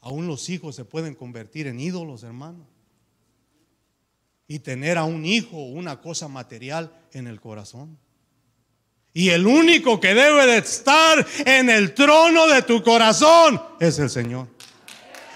Aún 0.03 0.27
los 0.27 0.51
hijos 0.51 0.77
se 0.77 0.85
pueden 0.85 1.15
convertir 1.15 1.67
en 1.67 1.81
ídolos, 1.81 2.25
hermano. 2.25 2.67
Y 4.47 4.59
tener 4.59 4.99
a 4.99 5.05
un 5.05 5.25
hijo 5.25 5.57
una 5.57 6.03
cosa 6.03 6.29
material 6.29 7.09
en 7.13 7.27
el 7.27 7.41
corazón. 7.41 7.99
Y 9.17 9.31
el 9.31 9.47
único 9.47 9.99
que 9.99 10.13
debe 10.13 10.45
de 10.45 10.59
estar 10.59 11.27
en 11.47 11.71
el 11.71 11.95
trono 11.95 12.47
de 12.49 12.61
tu 12.61 12.83
corazón 12.83 13.59
es 13.81 13.99
el 13.99 14.11
Señor. 14.11 14.47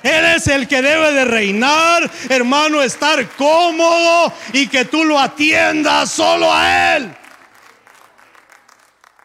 Él 0.02 0.36
es 0.36 0.48
el 0.48 0.68
que 0.68 0.82
debe 0.82 1.14
de 1.14 1.24
reinar, 1.24 2.10
hermano, 2.28 2.82
estar 2.82 3.26
cómodo 3.36 4.34
y 4.52 4.68
que 4.68 4.84
tú 4.84 5.02
lo 5.02 5.18
atiendas 5.18 6.10
solo 6.10 6.52
a 6.52 6.96
Él. 6.98 7.16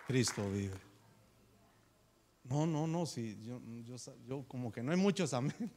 Cristo 0.08 0.50
vive. 0.50 0.80
No, 2.46 2.66
no, 2.66 2.88
no, 2.88 3.06
si 3.06 3.38
yo, 3.46 3.60
yo, 4.26 4.46
como 4.48 4.72
que 4.72 4.82
no 4.82 4.94
hay 4.94 4.98
muchos 4.98 5.34
amén. 5.34 5.70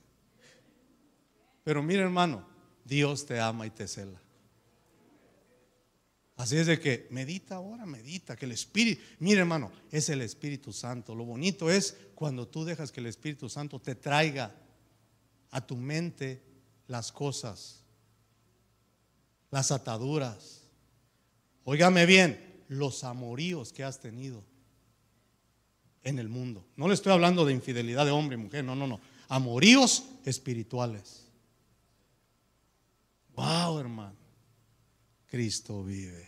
Pero 1.64 1.82
mire 1.82 2.02
hermano, 2.02 2.46
Dios 2.84 3.26
te 3.26 3.40
ama 3.40 3.66
y 3.66 3.70
te 3.70 3.88
cela. 3.88 4.20
Así 6.38 6.56
es 6.56 6.68
de 6.68 6.78
que 6.78 7.08
medita 7.10 7.56
ahora, 7.56 7.84
medita, 7.84 8.36
que 8.36 8.46
el 8.46 8.52
Espíritu, 8.52 9.02
mire 9.18 9.40
hermano, 9.40 9.72
es 9.90 10.08
el 10.08 10.22
Espíritu 10.22 10.72
Santo. 10.72 11.12
Lo 11.16 11.24
bonito 11.24 11.68
es 11.68 11.96
cuando 12.14 12.46
tú 12.46 12.64
dejas 12.64 12.92
que 12.92 13.00
el 13.00 13.06
Espíritu 13.06 13.48
Santo 13.48 13.80
te 13.80 13.96
traiga 13.96 14.54
a 15.50 15.66
tu 15.66 15.76
mente 15.76 16.40
las 16.86 17.10
cosas, 17.10 17.82
las 19.50 19.72
ataduras. 19.72 20.62
Óigame 21.64 22.06
bien, 22.06 22.62
los 22.68 23.02
amoríos 23.02 23.72
que 23.72 23.82
has 23.82 23.98
tenido 23.98 24.44
en 26.04 26.20
el 26.20 26.28
mundo. 26.28 26.64
No 26.76 26.86
le 26.86 26.94
estoy 26.94 27.12
hablando 27.12 27.44
de 27.44 27.52
infidelidad 27.52 28.04
de 28.04 28.12
hombre 28.12 28.36
y 28.36 28.40
mujer, 28.40 28.64
no, 28.64 28.76
no, 28.76 28.86
no. 28.86 29.00
Amoríos 29.28 30.04
espirituales. 30.24 31.26
Wow, 33.34 33.80
hermano. 33.80 34.17
Cristo 35.28 35.84
vive. 35.84 36.26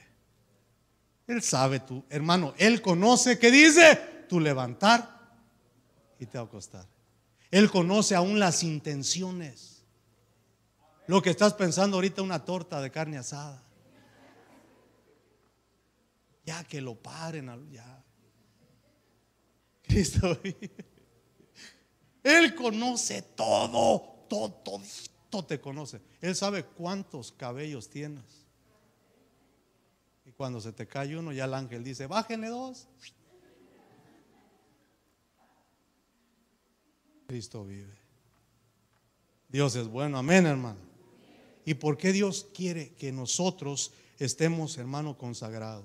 Él 1.26 1.42
sabe 1.42 1.80
tú, 1.80 2.04
hermano, 2.08 2.54
Él 2.58 2.82
conoce, 2.82 3.38
¿qué 3.38 3.50
dice? 3.50 4.10
tu 4.30 4.38
levantar 4.38 5.34
y 6.20 6.26
te 6.26 6.38
acostar. 6.38 6.86
Él 7.50 7.68
conoce 7.68 8.14
aún 8.14 8.38
las 8.38 8.62
intenciones. 8.62 9.82
Lo 11.08 11.20
que 11.20 11.30
estás 11.30 11.52
pensando 11.54 11.96
ahorita, 11.96 12.22
una 12.22 12.44
torta 12.44 12.80
de 12.80 12.92
carne 12.92 13.18
asada. 13.18 13.60
Ya 16.46 16.62
que 16.62 16.80
lo 16.80 16.94
paren, 16.94 17.50
ya. 17.72 18.04
Cristo. 19.82 20.38
Él 22.22 22.54
conoce 22.54 23.22
todo, 23.22 24.26
todo, 24.28 24.80
todo 25.28 25.44
te 25.44 25.60
conoce. 25.60 26.00
Él 26.20 26.36
sabe 26.36 26.64
cuántos 26.64 27.32
cabellos 27.32 27.90
tienes. 27.90 28.39
Cuando 30.40 30.58
se 30.58 30.72
te 30.72 30.88
cae 30.88 31.18
uno, 31.18 31.34
ya 31.34 31.44
el 31.44 31.52
ángel 31.52 31.84
dice, 31.84 32.06
bájenle 32.06 32.48
dos. 32.48 32.88
Cristo 37.26 37.62
vive. 37.66 37.92
Dios 39.50 39.76
es 39.76 39.86
bueno, 39.86 40.16
amén 40.16 40.46
hermano. 40.46 40.78
¿Y 41.66 41.74
por 41.74 41.98
qué 41.98 42.10
Dios 42.14 42.46
quiere 42.54 42.94
que 42.94 43.12
nosotros 43.12 43.92
estemos, 44.18 44.78
hermano, 44.78 45.18
consagrados? 45.18 45.84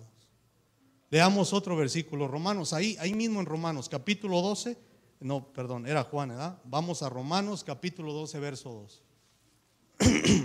Leamos 1.09 1.51
otro 1.51 1.75
versículo, 1.75 2.25
Romanos, 2.25 2.71
ahí, 2.71 2.95
ahí 3.01 3.13
mismo 3.13 3.41
en 3.41 3.47
Romanos, 3.47 3.89
capítulo 3.89 4.39
12. 4.39 4.77
No, 5.19 5.51
perdón, 5.51 5.85
era 5.85 6.03
Juan, 6.05 6.29
¿verdad? 6.29 6.61
Vamos 6.63 7.03
a 7.03 7.09
Romanos, 7.09 7.61
capítulo 7.61 8.13
12, 8.13 8.39
verso 8.39 8.87
2. 9.99 10.43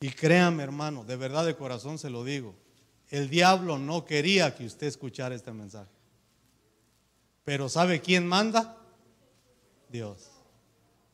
y 0.00 0.10
créame, 0.10 0.62
hermano, 0.62 1.04
de 1.04 1.16
verdad 1.16 1.44
de 1.44 1.56
corazón 1.56 1.98
se 1.98 2.10
lo 2.10 2.24
digo. 2.24 2.54
El 3.08 3.28
diablo 3.30 3.78
no 3.78 4.04
quería 4.04 4.54
que 4.54 4.66
usted 4.66 4.86
escuchara 4.86 5.34
este 5.34 5.52
mensaje. 5.52 5.90
Pero 7.44 7.68
¿sabe 7.68 8.00
quién 8.00 8.26
manda? 8.26 8.76
Dios. 9.88 10.30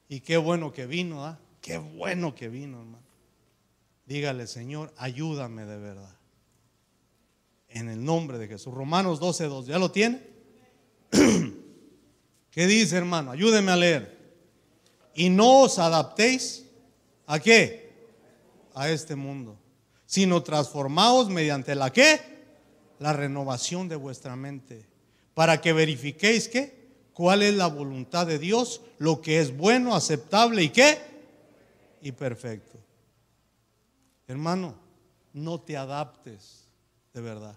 Y 0.08 0.20
qué 0.20 0.36
bueno 0.36 0.72
que 0.72 0.86
vino, 0.86 1.24
¿ah? 1.24 1.38
Qué 1.60 1.78
bueno 1.78 2.34
que 2.34 2.48
vino, 2.48 2.80
hermano. 2.80 3.04
Dígale, 4.06 4.46
Señor, 4.46 4.92
ayúdame 4.98 5.64
de 5.64 5.78
verdad. 5.78 6.14
En 7.68 7.88
el 7.88 8.04
nombre 8.04 8.38
de 8.38 8.48
Jesús. 8.48 8.74
Romanos 8.74 9.18
12, 9.18 9.44
2. 9.44 9.66
¿Ya 9.66 9.78
lo 9.78 9.90
tiene? 9.90 10.20
¿Qué 12.50 12.66
dice, 12.66 12.96
hermano? 12.96 13.30
Ayúdeme 13.30 13.72
a 13.72 13.76
leer. 13.76 14.18
Y 15.14 15.30
no 15.30 15.62
os 15.62 15.78
adaptéis 15.78 16.66
a 17.26 17.38
qué? 17.38 17.83
A 18.74 18.90
este 18.90 19.14
mundo 19.16 19.58
sino 20.06 20.42
transformaos 20.42 21.28
mediante 21.28 21.74
la 21.74 21.92
qué? 21.92 22.20
La 22.98 23.12
renovación 23.12 23.88
de 23.88 23.96
vuestra 23.96 24.36
mente, 24.36 24.86
para 25.34 25.60
que 25.60 25.72
verifiquéis 25.72 26.48
qué? 26.48 26.84
¿Cuál 27.12 27.42
es 27.42 27.54
la 27.54 27.66
voluntad 27.66 28.26
de 28.26 28.38
Dios? 28.38 28.80
Lo 28.98 29.20
que 29.20 29.40
es 29.40 29.56
bueno, 29.56 29.94
aceptable 29.94 30.62
y 30.62 30.68
qué? 30.68 30.98
Y 32.02 32.12
perfecto. 32.12 32.78
Hermano, 34.26 34.74
no 35.32 35.60
te 35.60 35.76
adaptes, 35.76 36.68
de 37.12 37.20
verdad. 37.20 37.56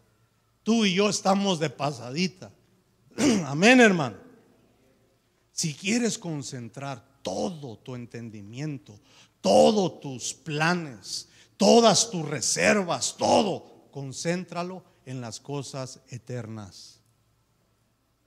Tú 0.64 0.86
y 0.86 0.96
yo 0.96 1.10
estamos 1.10 1.60
de 1.60 1.70
pasadita. 1.70 2.52
Amén, 3.46 3.80
hermano. 3.80 4.18
Si 5.52 5.74
quieres 5.74 6.18
concentrar 6.18 7.04
todo 7.24 7.78
tu 7.78 7.96
entendimiento, 7.96 9.00
todos 9.48 10.02
tus 10.02 10.34
planes, 10.34 11.30
todas 11.56 12.12
tus 12.12 12.28
reservas, 12.28 13.16
todo, 13.18 13.88
concéntralo 13.92 14.84
en 15.06 15.22
las 15.22 15.40
cosas 15.40 16.02
eternas. 16.10 17.00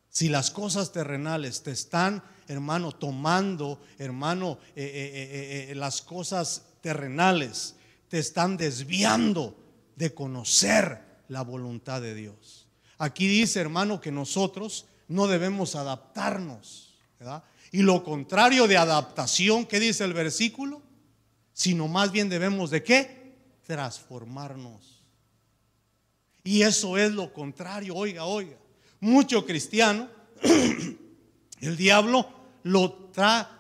Si 0.08 0.30
las 0.30 0.50
cosas 0.50 0.92
terrenales 0.92 1.62
te 1.62 1.72
están, 1.72 2.24
hermano, 2.48 2.92
tomando, 2.92 3.82
hermano, 3.98 4.60
eh, 4.74 4.82
eh, 4.82 5.66
eh, 5.68 5.74
las 5.74 6.00
cosas 6.00 6.62
terrenales 6.80 7.74
te 8.08 8.18
están 8.18 8.56
desviando 8.56 9.54
de 9.96 10.14
conocer 10.14 11.04
la 11.28 11.42
voluntad 11.42 12.00
de 12.00 12.14
Dios. 12.14 12.66
Aquí 12.96 13.28
dice, 13.28 13.60
hermano, 13.60 14.00
que 14.00 14.10
nosotros 14.10 14.86
no 15.06 15.26
debemos 15.26 15.76
adaptarnos. 15.76 16.94
Y 17.72 17.82
lo 17.82 18.02
contrario 18.04 18.66
de 18.66 18.78
adaptación, 18.78 19.66
¿qué 19.66 19.78
dice 19.78 20.04
el 20.04 20.14
versículo? 20.14 20.88
Sino 21.60 21.88
más 21.88 22.10
bien 22.10 22.30
debemos 22.30 22.70
de 22.70 22.82
qué? 22.82 23.34
transformarnos. 23.66 25.04
Y 26.42 26.62
eso 26.62 26.96
es 26.96 27.12
lo 27.12 27.34
contrario, 27.34 27.94
oiga, 27.96 28.24
oiga. 28.24 28.56
Mucho 28.98 29.44
cristiano, 29.44 30.08
el 31.60 31.76
diablo 31.76 32.26
lo, 32.62 33.10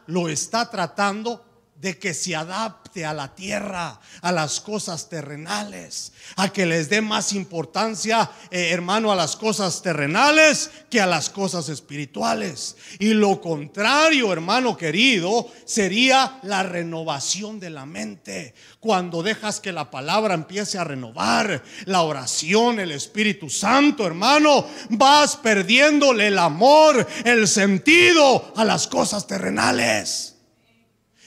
lo 0.06 0.28
está 0.30 0.70
tratando 0.70 1.44
de 1.76 1.98
que 1.98 2.14
se 2.14 2.34
adapte 2.34 2.79
a 3.04 3.14
la 3.14 3.34
tierra, 3.34 4.00
a 4.20 4.32
las 4.32 4.60
cosas 4.60 5.08
terrenales, 5.08 6.12
a 6.36 6.48
que 6.48 6.66
les 6.66 6.90
dé 6.90 7.00
más 7.00 7.32
importancia, 7.32 8.30
eh, 8.50 8.70
hermano, 8.70 9.12
a 9.12 9.16
las 9.16 9.36
cosas 9.36 9.80
terrenales 9.80 10.70
que 10.90 11.00
a 11.00 11.06
las 11.06 11.30
cosas 11.30 11.68
espirituales. 11.68 12.76
Y 12.98 13.14
lo 13.14 13.40
contrario, 13.40 14.32
hermano 14.32 14.76
querido, 14.76 15.46
sería 15.64 16.40
la 16.42 16.64
renovación 16.64 17.60
de 17.60 17.70
la 17.70 17.86
mente. 17.86 18.54
Cuando 18.80 19.22
dejas 19.22 19.60
que 19.60 19.72
la 19.72 19.90
palabra 19.90 20.34
empiece 20.34 20.78
a 20.78 20.84
renovar, 20.84 21.62
la 21.84 22.02
oración, 22.02 22.80
el 22.80 22.90
Espíritu 22.90 23.48
Santo, 23.48 24.06
hermano, 24.06 24.66
vas 24.90 25.36
perdiéndole 25.36 26.26
el 26.26 26.38
amor, 26.38 27.06
el 27.24 27.46
sentido 27.46 28.52
a 28.56 28.64
las 28.64 28.88
cosas 28.88 29.26
terrenales. 29.26 30.39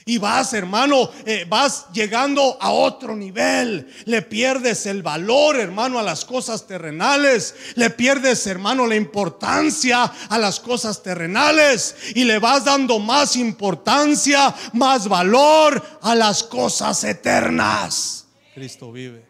Y 0.06 0.18
vas, 0.18 0.52
hermano, 0.52 1.08
eh, 1.24 1.46
vas 1.48 1.86
llegando 1.92 2.58
a 2.60 2.70
otro 2.70 3.16
nivel. 3.16 3.90
Le 4.04 4.20
pierdes 4.20 4.84
el 4.84 5.02
valor, 5.02 5.56
hermano, 5.56 5.98
a 5.98 6.02
las 6.02 6.26
cosas 6.26 6.66
terrenales. 6.66 7.54
Le 7.74 7.88
pierdes, 7.88 8.46
hermano, 8.46 8.86
la 8.86 8.96
importancia 8.96 10.04
a 10.04 10.38
las 10.38 10.60
cosas 10.60 11.02
terrenales. 11.02 11.96
Y 12.14 12.24
le 12.24 12.38
vas 12.38 12.66
dando 12.66 12.98
más 12.98 13.34
importancia, 13.36 14.54
más 14.74 15.08
valor 15.08 15.82
a 16.02 16.14
las 16.14 16.42
cosas 16.42 17.02
eternas. 17.04 18.26
Cristo 18.54 18.92
vive. 18.92 19.24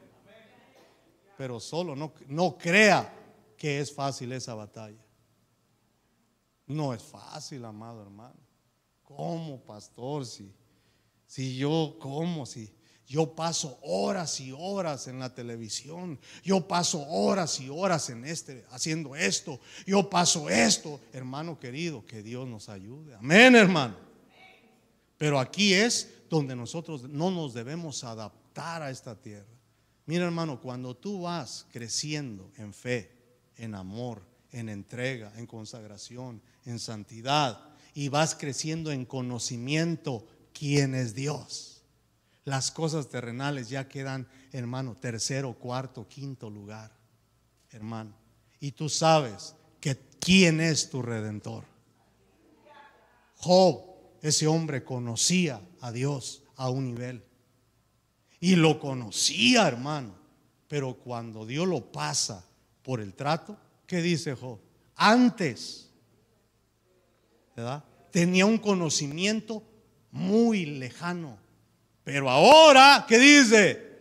Pero 1.39 1.61
solo 1.61 1.95
no, 1.95 2.15
no 2.27 2.59
crea 2.59 3.13
que 3.57 3.79
es 3.79 3.95
fácil 3.95 4.33
esa 4.33 4.55
batalla. 4.55 5.03
No 6.67 6.93
es 6.93 7.03
fácil, 7.03 7.65
amado 7.65 8.03
hermano. 8.03 8.35
¿Cómo, 9.05 9.61
pastor? 9.61 10.27
Si 10.27 10.53
si 11.35 11.57
yo 11.57 11.97
como, 11.99 12.47
si 12.47 12.73
yo 13.09 13.35
paso 13.35 13.77
horas 13.83 14.39
y 14.39 14.53
horas 14.57 15.09
en 15.09 15.19
la 15.19 15.35
televisión, 15.35 16.21
yo 16.45 16.69
paso 16.69 17.05
horas 17.09 17.59
y 17.59 17.69
horas 17.69 18.09
en 18.11 18.25
este 18.25 18.65
haciendo 18.71 19.17
esto, 19.17 19.59
yo 19.85 20.09
paso 20.09 20.49
esto, 20.49 21.01
hermano 21.13 21.59
querido, 21.59 22.07
que 22.07 22.23
Dios 22.23 22.47
nos 22.47 22.69
ayude. 22.69 23.17
Amén, 23.17 23.57
hermano. 23.57 23.97
Pero 25.19 25.41
aquí 25.41 25.75
es 25.75 26.09
donde 26.31 26.55
nosotros 26.55 27.03
no 27.09 27.33
nos 27.33 27.53
debemos 27.53 28.05
adaptar 28.05 28.83
a 28.83 28.91
esta 28.91 29.21
tierra. 29.21 29.59
Mira, 30.07 30.27
hermano, 30.27 30.61
cuando 30.61 30.95
tú 30.97 31.23
vas 31.23 31.67
creciendo 31.73 32.53
en 32.59 32.73
fe, 32.73 33.11
en 33.57 33.75
amor, 33.75 34.23
en 34.53 34.69
entrega, 34.69 35.33
en 35.37 35.49
consagración, 35.49 36.41
en 36.65 36.79
santidad, 36.79 37.75
y 37.93 38.09
vas 38.09 38.35
creciendo 38.35 38.91
en 38.91 39.05
conocimiento 39.05 40.27
quién 40.55 40.95
es 40.95 41.15
Dios. 41.15 41.83
Las 42.45 42.71
cosas 42.71 43.09
terrenales 43.09 43.69
ya 43.69 43.89
quedan, 43.89 44.29
hermano, 44.53 44.97
tercero, 44.97 45.55
cuarto, 45.55 46.09
quinto 46.09 46.49
lugar, 46.49 46.91
hermano. 47.71 48.15
Y 48.61 48.73
tú 48.73 48.89
sabes 48.89 49.55
que 49.81 49.99
quién 50.21 50.61
es 50.61 50.89
tu 50.89 51.03
redentor. 51.03 51.65
Job, 53.37 53.83
ese 54.23 54.47
hombre 54.47 54.85
conocía 54.85 55.61
a 55.81 55.93
Dios 55.93 56.43
a 56.57 56.71
un 56.71 56.87
nivel. 56.87 57.23
Y 58.41 58.57
lo 58.57 58.79
conocía, 58.79 59.67
hermano. 59.67 60.15
Pero 60.69 60.95
cuando 60.95 61.45
Dios 61.45 61.67
lo 61.67 61.93
pasa 61.93 62.45
por 62.83 63.01
el 63.01 63.15
trato, 63.15 63.57
¿qué 63.87 64.03
dice 64.03 64.35
Job? 64.35 64.59
Antes, 64.97 65.91
¿verdad? 67.57 67.85
Tenía 68.11 68.47
un 68.47 68.59
conocimiento 68.59 69.63
muy 70.15 70.65
lejano. 70.65 71.37
Pero 72.05 72.31
ahora, 72.31 73.05
¿qué 73.09 73.19
dice? 73.19 73.99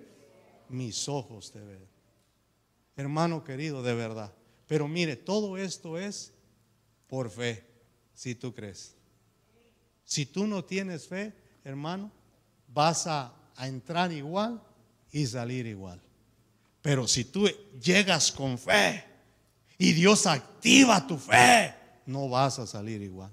Mis 0.70 1.10
ojos 1.10 1.52
te 1.52 1.60
ven. 1.60 1.84
Hermano 2.96 3.44
querido, 3.44 3.82
de 3.82 3.96
verdad. 3.96 4.32
Pero 4.68 4.88
mire, 4.88 5.16
todo 5.16 5.58
esto 5.58 5.98
es 5.98 6.32
por 7.08 7.32
fe, 7.32 7.66
si 8.14 8.36
tú 8.36 8.54
crees. 8.54 8.96
Si 10.06 10.28
tú 10.28 10.46
no 10.46 10.64
tienes 10.64 11.08
fe, 11.08 11.34
hermano, 11.64 12.12
vas 12.68 13.08
a, 13.08 13.34
a 13.56 13.68
entrar 13.68 14.12
igual 14.12 14.62
y 15.12 15.26
salir 15.26 15.66
igual. 15.66 16.00
Pero 16.84 17.08
si 17.08 17.26
tú 17.26 17.48
llegas 17.82 18.32
con 18.32 18.60
fe 18.60 19.04
y 19.80 19.94
Dios 19.94 20.28
activa 20.28 21.08
tu 21.08 21.18
fe, 21.18 21.74
no 22.06 22.30
vas 22.30 22.60
a 22.60 22.68
salir 22.68 23.02
igual. 23.02 23.32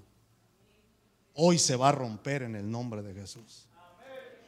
Hoy 1.33 1.57
se 1.57 1.75
va 1.75 1.89
a 1.89 1.93
romper 1.93 2.43
en 2.43 2.55
el 2.55 2.69
nombre 2.69 3.01
de 3.01 3.13
Jesús. 3.13 3.67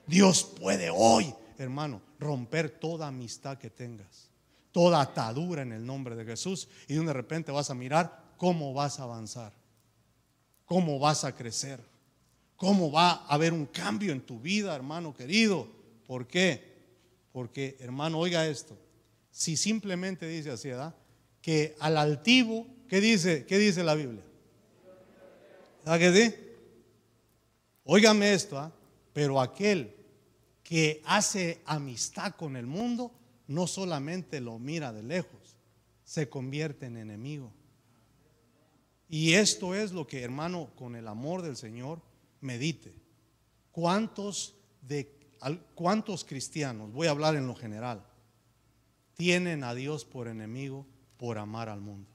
Dios 0.05 0.43
puede 0.43 0.89
hoy, 0.89 1.33
hermano, 1.57 2.01
romper 2.19 2.69
toda 2.69 3.07
amistad 3.07 3.57
que 3.57 3.69
tengas, 3.69 4.29
toda 4.71 5.01
atadura 5.01 5.61
en 5.61 5.71
el 5.71 5.85
nombre 5.85 6.15
de 6.15 6.25
Jesús. 6.25 6.67
Y 6.87 6.95
de 6.95 7.13
repente 7.13 7.51
vas 7.51 7.69
a 7.69 7.75
mirar 7.75 8.23
cómo 8.37 8.73
vas 8.73 8.99
a 8.99 9.03
avanzar, 9.03 9.53
cómo 10.65 10.99
vas 10.99 11.23
a 11.23 11.33
crecer, 11.33 11.79
cómo 12.57 12.91
va 12.91 13.11
a 13.11 13.33
haber 13.33 13.53
un 13.53 13.65
cambio 13.65 14.11
en 14.11 14.21
tu 14.21 14.39
vida, 14.39 14.75
hermano 14.75 15.13
querido. 15.13 15.67
¿Por 16.05 16.27
qué? 16.27 16.73
Porque, 17.31 17.77
hermano, 17.79 18.19
oiga 18.19 18.45
esto. 18.45 18.77
Si 19.31 19.55
simplemente 19.55 20.27
dice 20.27 20.51
así, 20.51 20.67
¿verdad? 20.67 20.93
Que 21.41 21.75
al 21.79 21.97
altivo, 21.97 22.67
¿qué 22.87 22.99
dice, 23.01 23.45
qué 23.45 23.57
dice 23.57 23.83
la 23.83 23.95
Biblia? 23.95 24.21
¿Verdad 25.85 25.99
que 25.99 26.13
sí? 26.13 26.42
Óigame 27.85 28.33
esto, 28.33 28.57
¿ah? 28.57 28.71
pero 29.11 29.41
aquel 29.41 29.95
que 30.63 31.01
hace 31.05 31.61
amistad 31.65 32.33
con 32.35 32.55
el 32.55 32.65
mundo 32.65 33.11
no 33.47 33.67
solamente 33.67 34.39
lo 34.39 34.57
mira 34.57 34.93
de 34.93 35.03
lejos, 35.03 35.57
se 36.03 36.29
convierte 36.29 36.85
en 36.85 36.97
enemigo. 36.97 37.51
Y 39.09 39.33
esto 39.33 39.75
es 39.75 39.91
lo 39.91 40.07
que, 40.07 40.23
hermano, 40.23 40.71
con 40.75 40.95
el 40.95 41.07
amor 41.07 41.41
del 41.41 41.57
Señor, 41.57 42.01
medite. 42.41 42.93
¿Cuántos, 43.71 44.55
de, 44.81 45.11
cuántos 45.75 46.23
cristianos, 46.23 46.91
voy 46.91 47.07
a 47.07 47.11
hablar 47.11 47.35
en 47.35 47.47
lo 47.47 47.55
general, 47.55 48.05
tienen 49.15 49.63
a 49.63 49.75
Dios 49.75 50.05
por 50.05 50.27
enemigo 50.27 50.85
por 51.17 51.37
amar 51.37 51.69
al 51.69 51.81
mundo? 51.81 52.09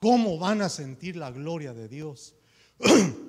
¿Cómo 0.00 0.38
van 0.38 0.62
a 0.62 0.68
sentir 0.68 1.16
la 1.16 1.30
gloria 1.30 1.72
de 1.72 1.88
Dios? 1.88 2.34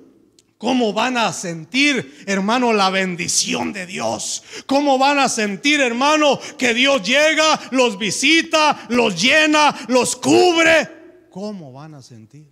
¿Cómo 0.62 0.92
van 0.92 1.16
a 1.16 1.32
sentir, 1.32 2.22
hermano, 2.26 2.72
la 2.72 2.88
bendición 2.88 3.72
de 3.72 3.84
Dios? 3.84 4.44
¿Cómo 4.66 4.96
van 4.96 5.18
a 5.18 5.28
sentir, 5.28 5.80
hermano, 5.80 6.38
que 6.56 6.72
Dios 6.72 7.02
llega, 7.02 7.60
los 7.72 7.98
visita, 7.98 8.86
los 8.88 9.20
llena, 9.20 9.74
los 9.88 10.14
cubre? 10.14 11.26
¿Cómo 11.30 11.72
van 11.72 11.94
a 11.94 12.02
sentir? 12.02 12.48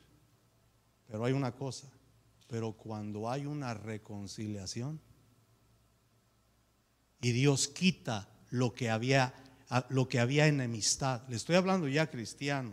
Pero 1.07 1.25
hay 1.25 1.33
una 1.33 1.53
cosa, 1.53 1.87
pero 2.49 2.73
cuando 2.73 3.31
hay 3.31 3.47
una 3.47 3.75
reconciliación 3.75 5.01
y 7.21 7.31
Dios 7.31 7.69
quita 7.69 8.29
lo 8.51 8.75
que 8.75 8.91
había 8.91 9.35
lo 9.89 10.09
que 10.09 10.19
había 10.19 10.49
enemistad. 10.49 11.23
Le 11.29 11.37
estoy 11.37 11.55
hablando 11.55 11.87
ya 11.87 12.11
cristiano, 12.11 12.73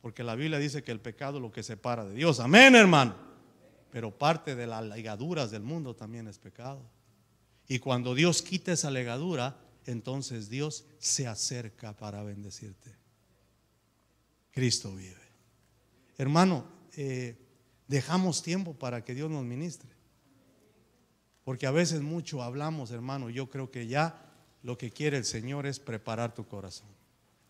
porque 0.00 0.24
la 0.24 0.34
Biblia 0.34 0.58
dice 0.58 0.82
que 0.82 0.90
el 0.90 1.00
pecado 1.00 1.36
es 1.36 1.42
lo 1.42 1.52
que 1.52 1.62
separa 1.62 2.04
de 2.04 2.14
Dios. 2.14 2.40
Amén, 2.40 2.74
hermano. 2.74 3.27
Pero 3.98 4.16
parte 4.16 4.54
de 4.54 4.68
las 4.68 4.84
legaduras 4.84 5.50
del 5.50 5.64
mundo 5.64 5.96
también 5.96 6.28
es 6.28 6.38
pecado. 6.38 6.88
Y 7.66 7.80
cuando 7.80 8.14
Dios 8.14 8.42
quita 8.42 8.70
esa 8.70 8.92
legadura, 8.92 9.58
entonces 9.86 10.48
Dios 10.48 10.86
se 11.00 11.26
acerca 11.26 11.96
para 11.96 12.22
bendecirte. 12.22 12.94
Cristo 14.52 14.94
vive. 14.94 15.16
Hermano, 16.16 16.64
eh, 16.96 17.44
dejamos 17.88 18.40
tiempo 18.40 18.72
para 18.72 19.02
que 19.02 19.16
Dios 19.16 19.32
nos 19.32 19.44
ministre. 19.44 19.90
Porque 21.42 21.66
a 21.66 21.72
veces 21.72 22.00
mucho 22.00 22.40
hablamos, 22.40 22.92
hermano. 22.92 23.30
Yo 23.30 23.50
creo 23.50 23.72
que 23.72 23.88
ya 23.88 24.30
lo 24.62 24.78
que 24.78 24.92
quiere 24.92 25.16
el 25.16 25.24
Señor 25.24 25.66
es 25.66 25.80
preparar 25.80 26.36
tu 26.36 26.46
corazón. 26.46 26.90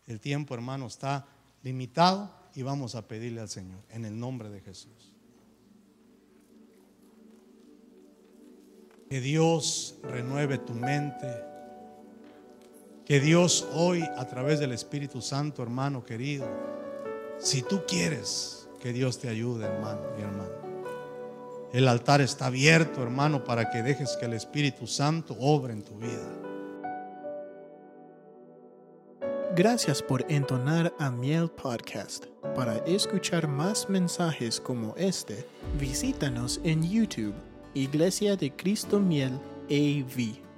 El 0.07 0.19
tiempo, 0.19 0.55
hermano, 0.55 0.87
está 0.87 1.27
limitado 1.61 2.33
y 2.55 2.63
vamos 2.63 2.95
a 2.95 3.07
pedirle 3.07 3.39
al 3.39 3.49
Señor 3.49 3.83
en 3.91 4.03
el 4.03 4.17
nombre 4.17 4.49
de 4.49 4.61
Jesús. 4.61 5.13
Que 9.09 9.21
Dios 9.21 9.95
renueve 10.03 10.59
tu 10.59 10.73
mente. 10.73 11.27
Que 13.05 13.19
Dios 13.19 13.67
hoy, 13.73 14.03
a 14.17 14.27
través 14.27 14.59
del 14.59 14.71
Espíritu 14.71 15.19
Santo, 15.19 15.63
hermano 15.63 16.05
querido, 16.05 16.45
si 17.39 17.63
tú 17.63 17.81
quieres 17.87 18.69
que 18.79 18.93
Dios 18.93 19.17
te 19.17 19.27
ayude, 19.27 19.65
hermano 19.65 20.01
y 20.15 20.21
hermano. 20.21 20.51
El 21.73 21.87
altar 21.87 22.21
está 22.21 22.45
abierto, 22.45 23.01
hermano, 23.01 23.43
para 23.43 23.71
que 23.71 23.81
dejes 23.81 24.15
que 24.17 24.25
el 24.25 24.33
Espíritu 24.33 24.85
Santo 24.85 25.35
obre 25.39 25.73
en 25.73 25.81
tu 25.81 25.95
vida. 25.95 26.29
Gracias 29.55 30.03
por 30.03 30.23
entonar 30.31 30.93
a 30.99 31.09
Miel 31.09 31.49
Podcast. 31.49 32.27
Para 32.55 32.77
escuchar 32.85 33.47
más 33.47 33.89
mensajes 33.89 34.59
como 34.59 34.93
este, 34.97 35.47
visítanos 35.79 36.61
en 36.63 36.87
YouTube 36.87 37.48
Iglesia 37.73 38.35
de 38.35 38.49
Cristo 38.51 38.99
Miel 38.99 39.39
AV. 39.69 40.48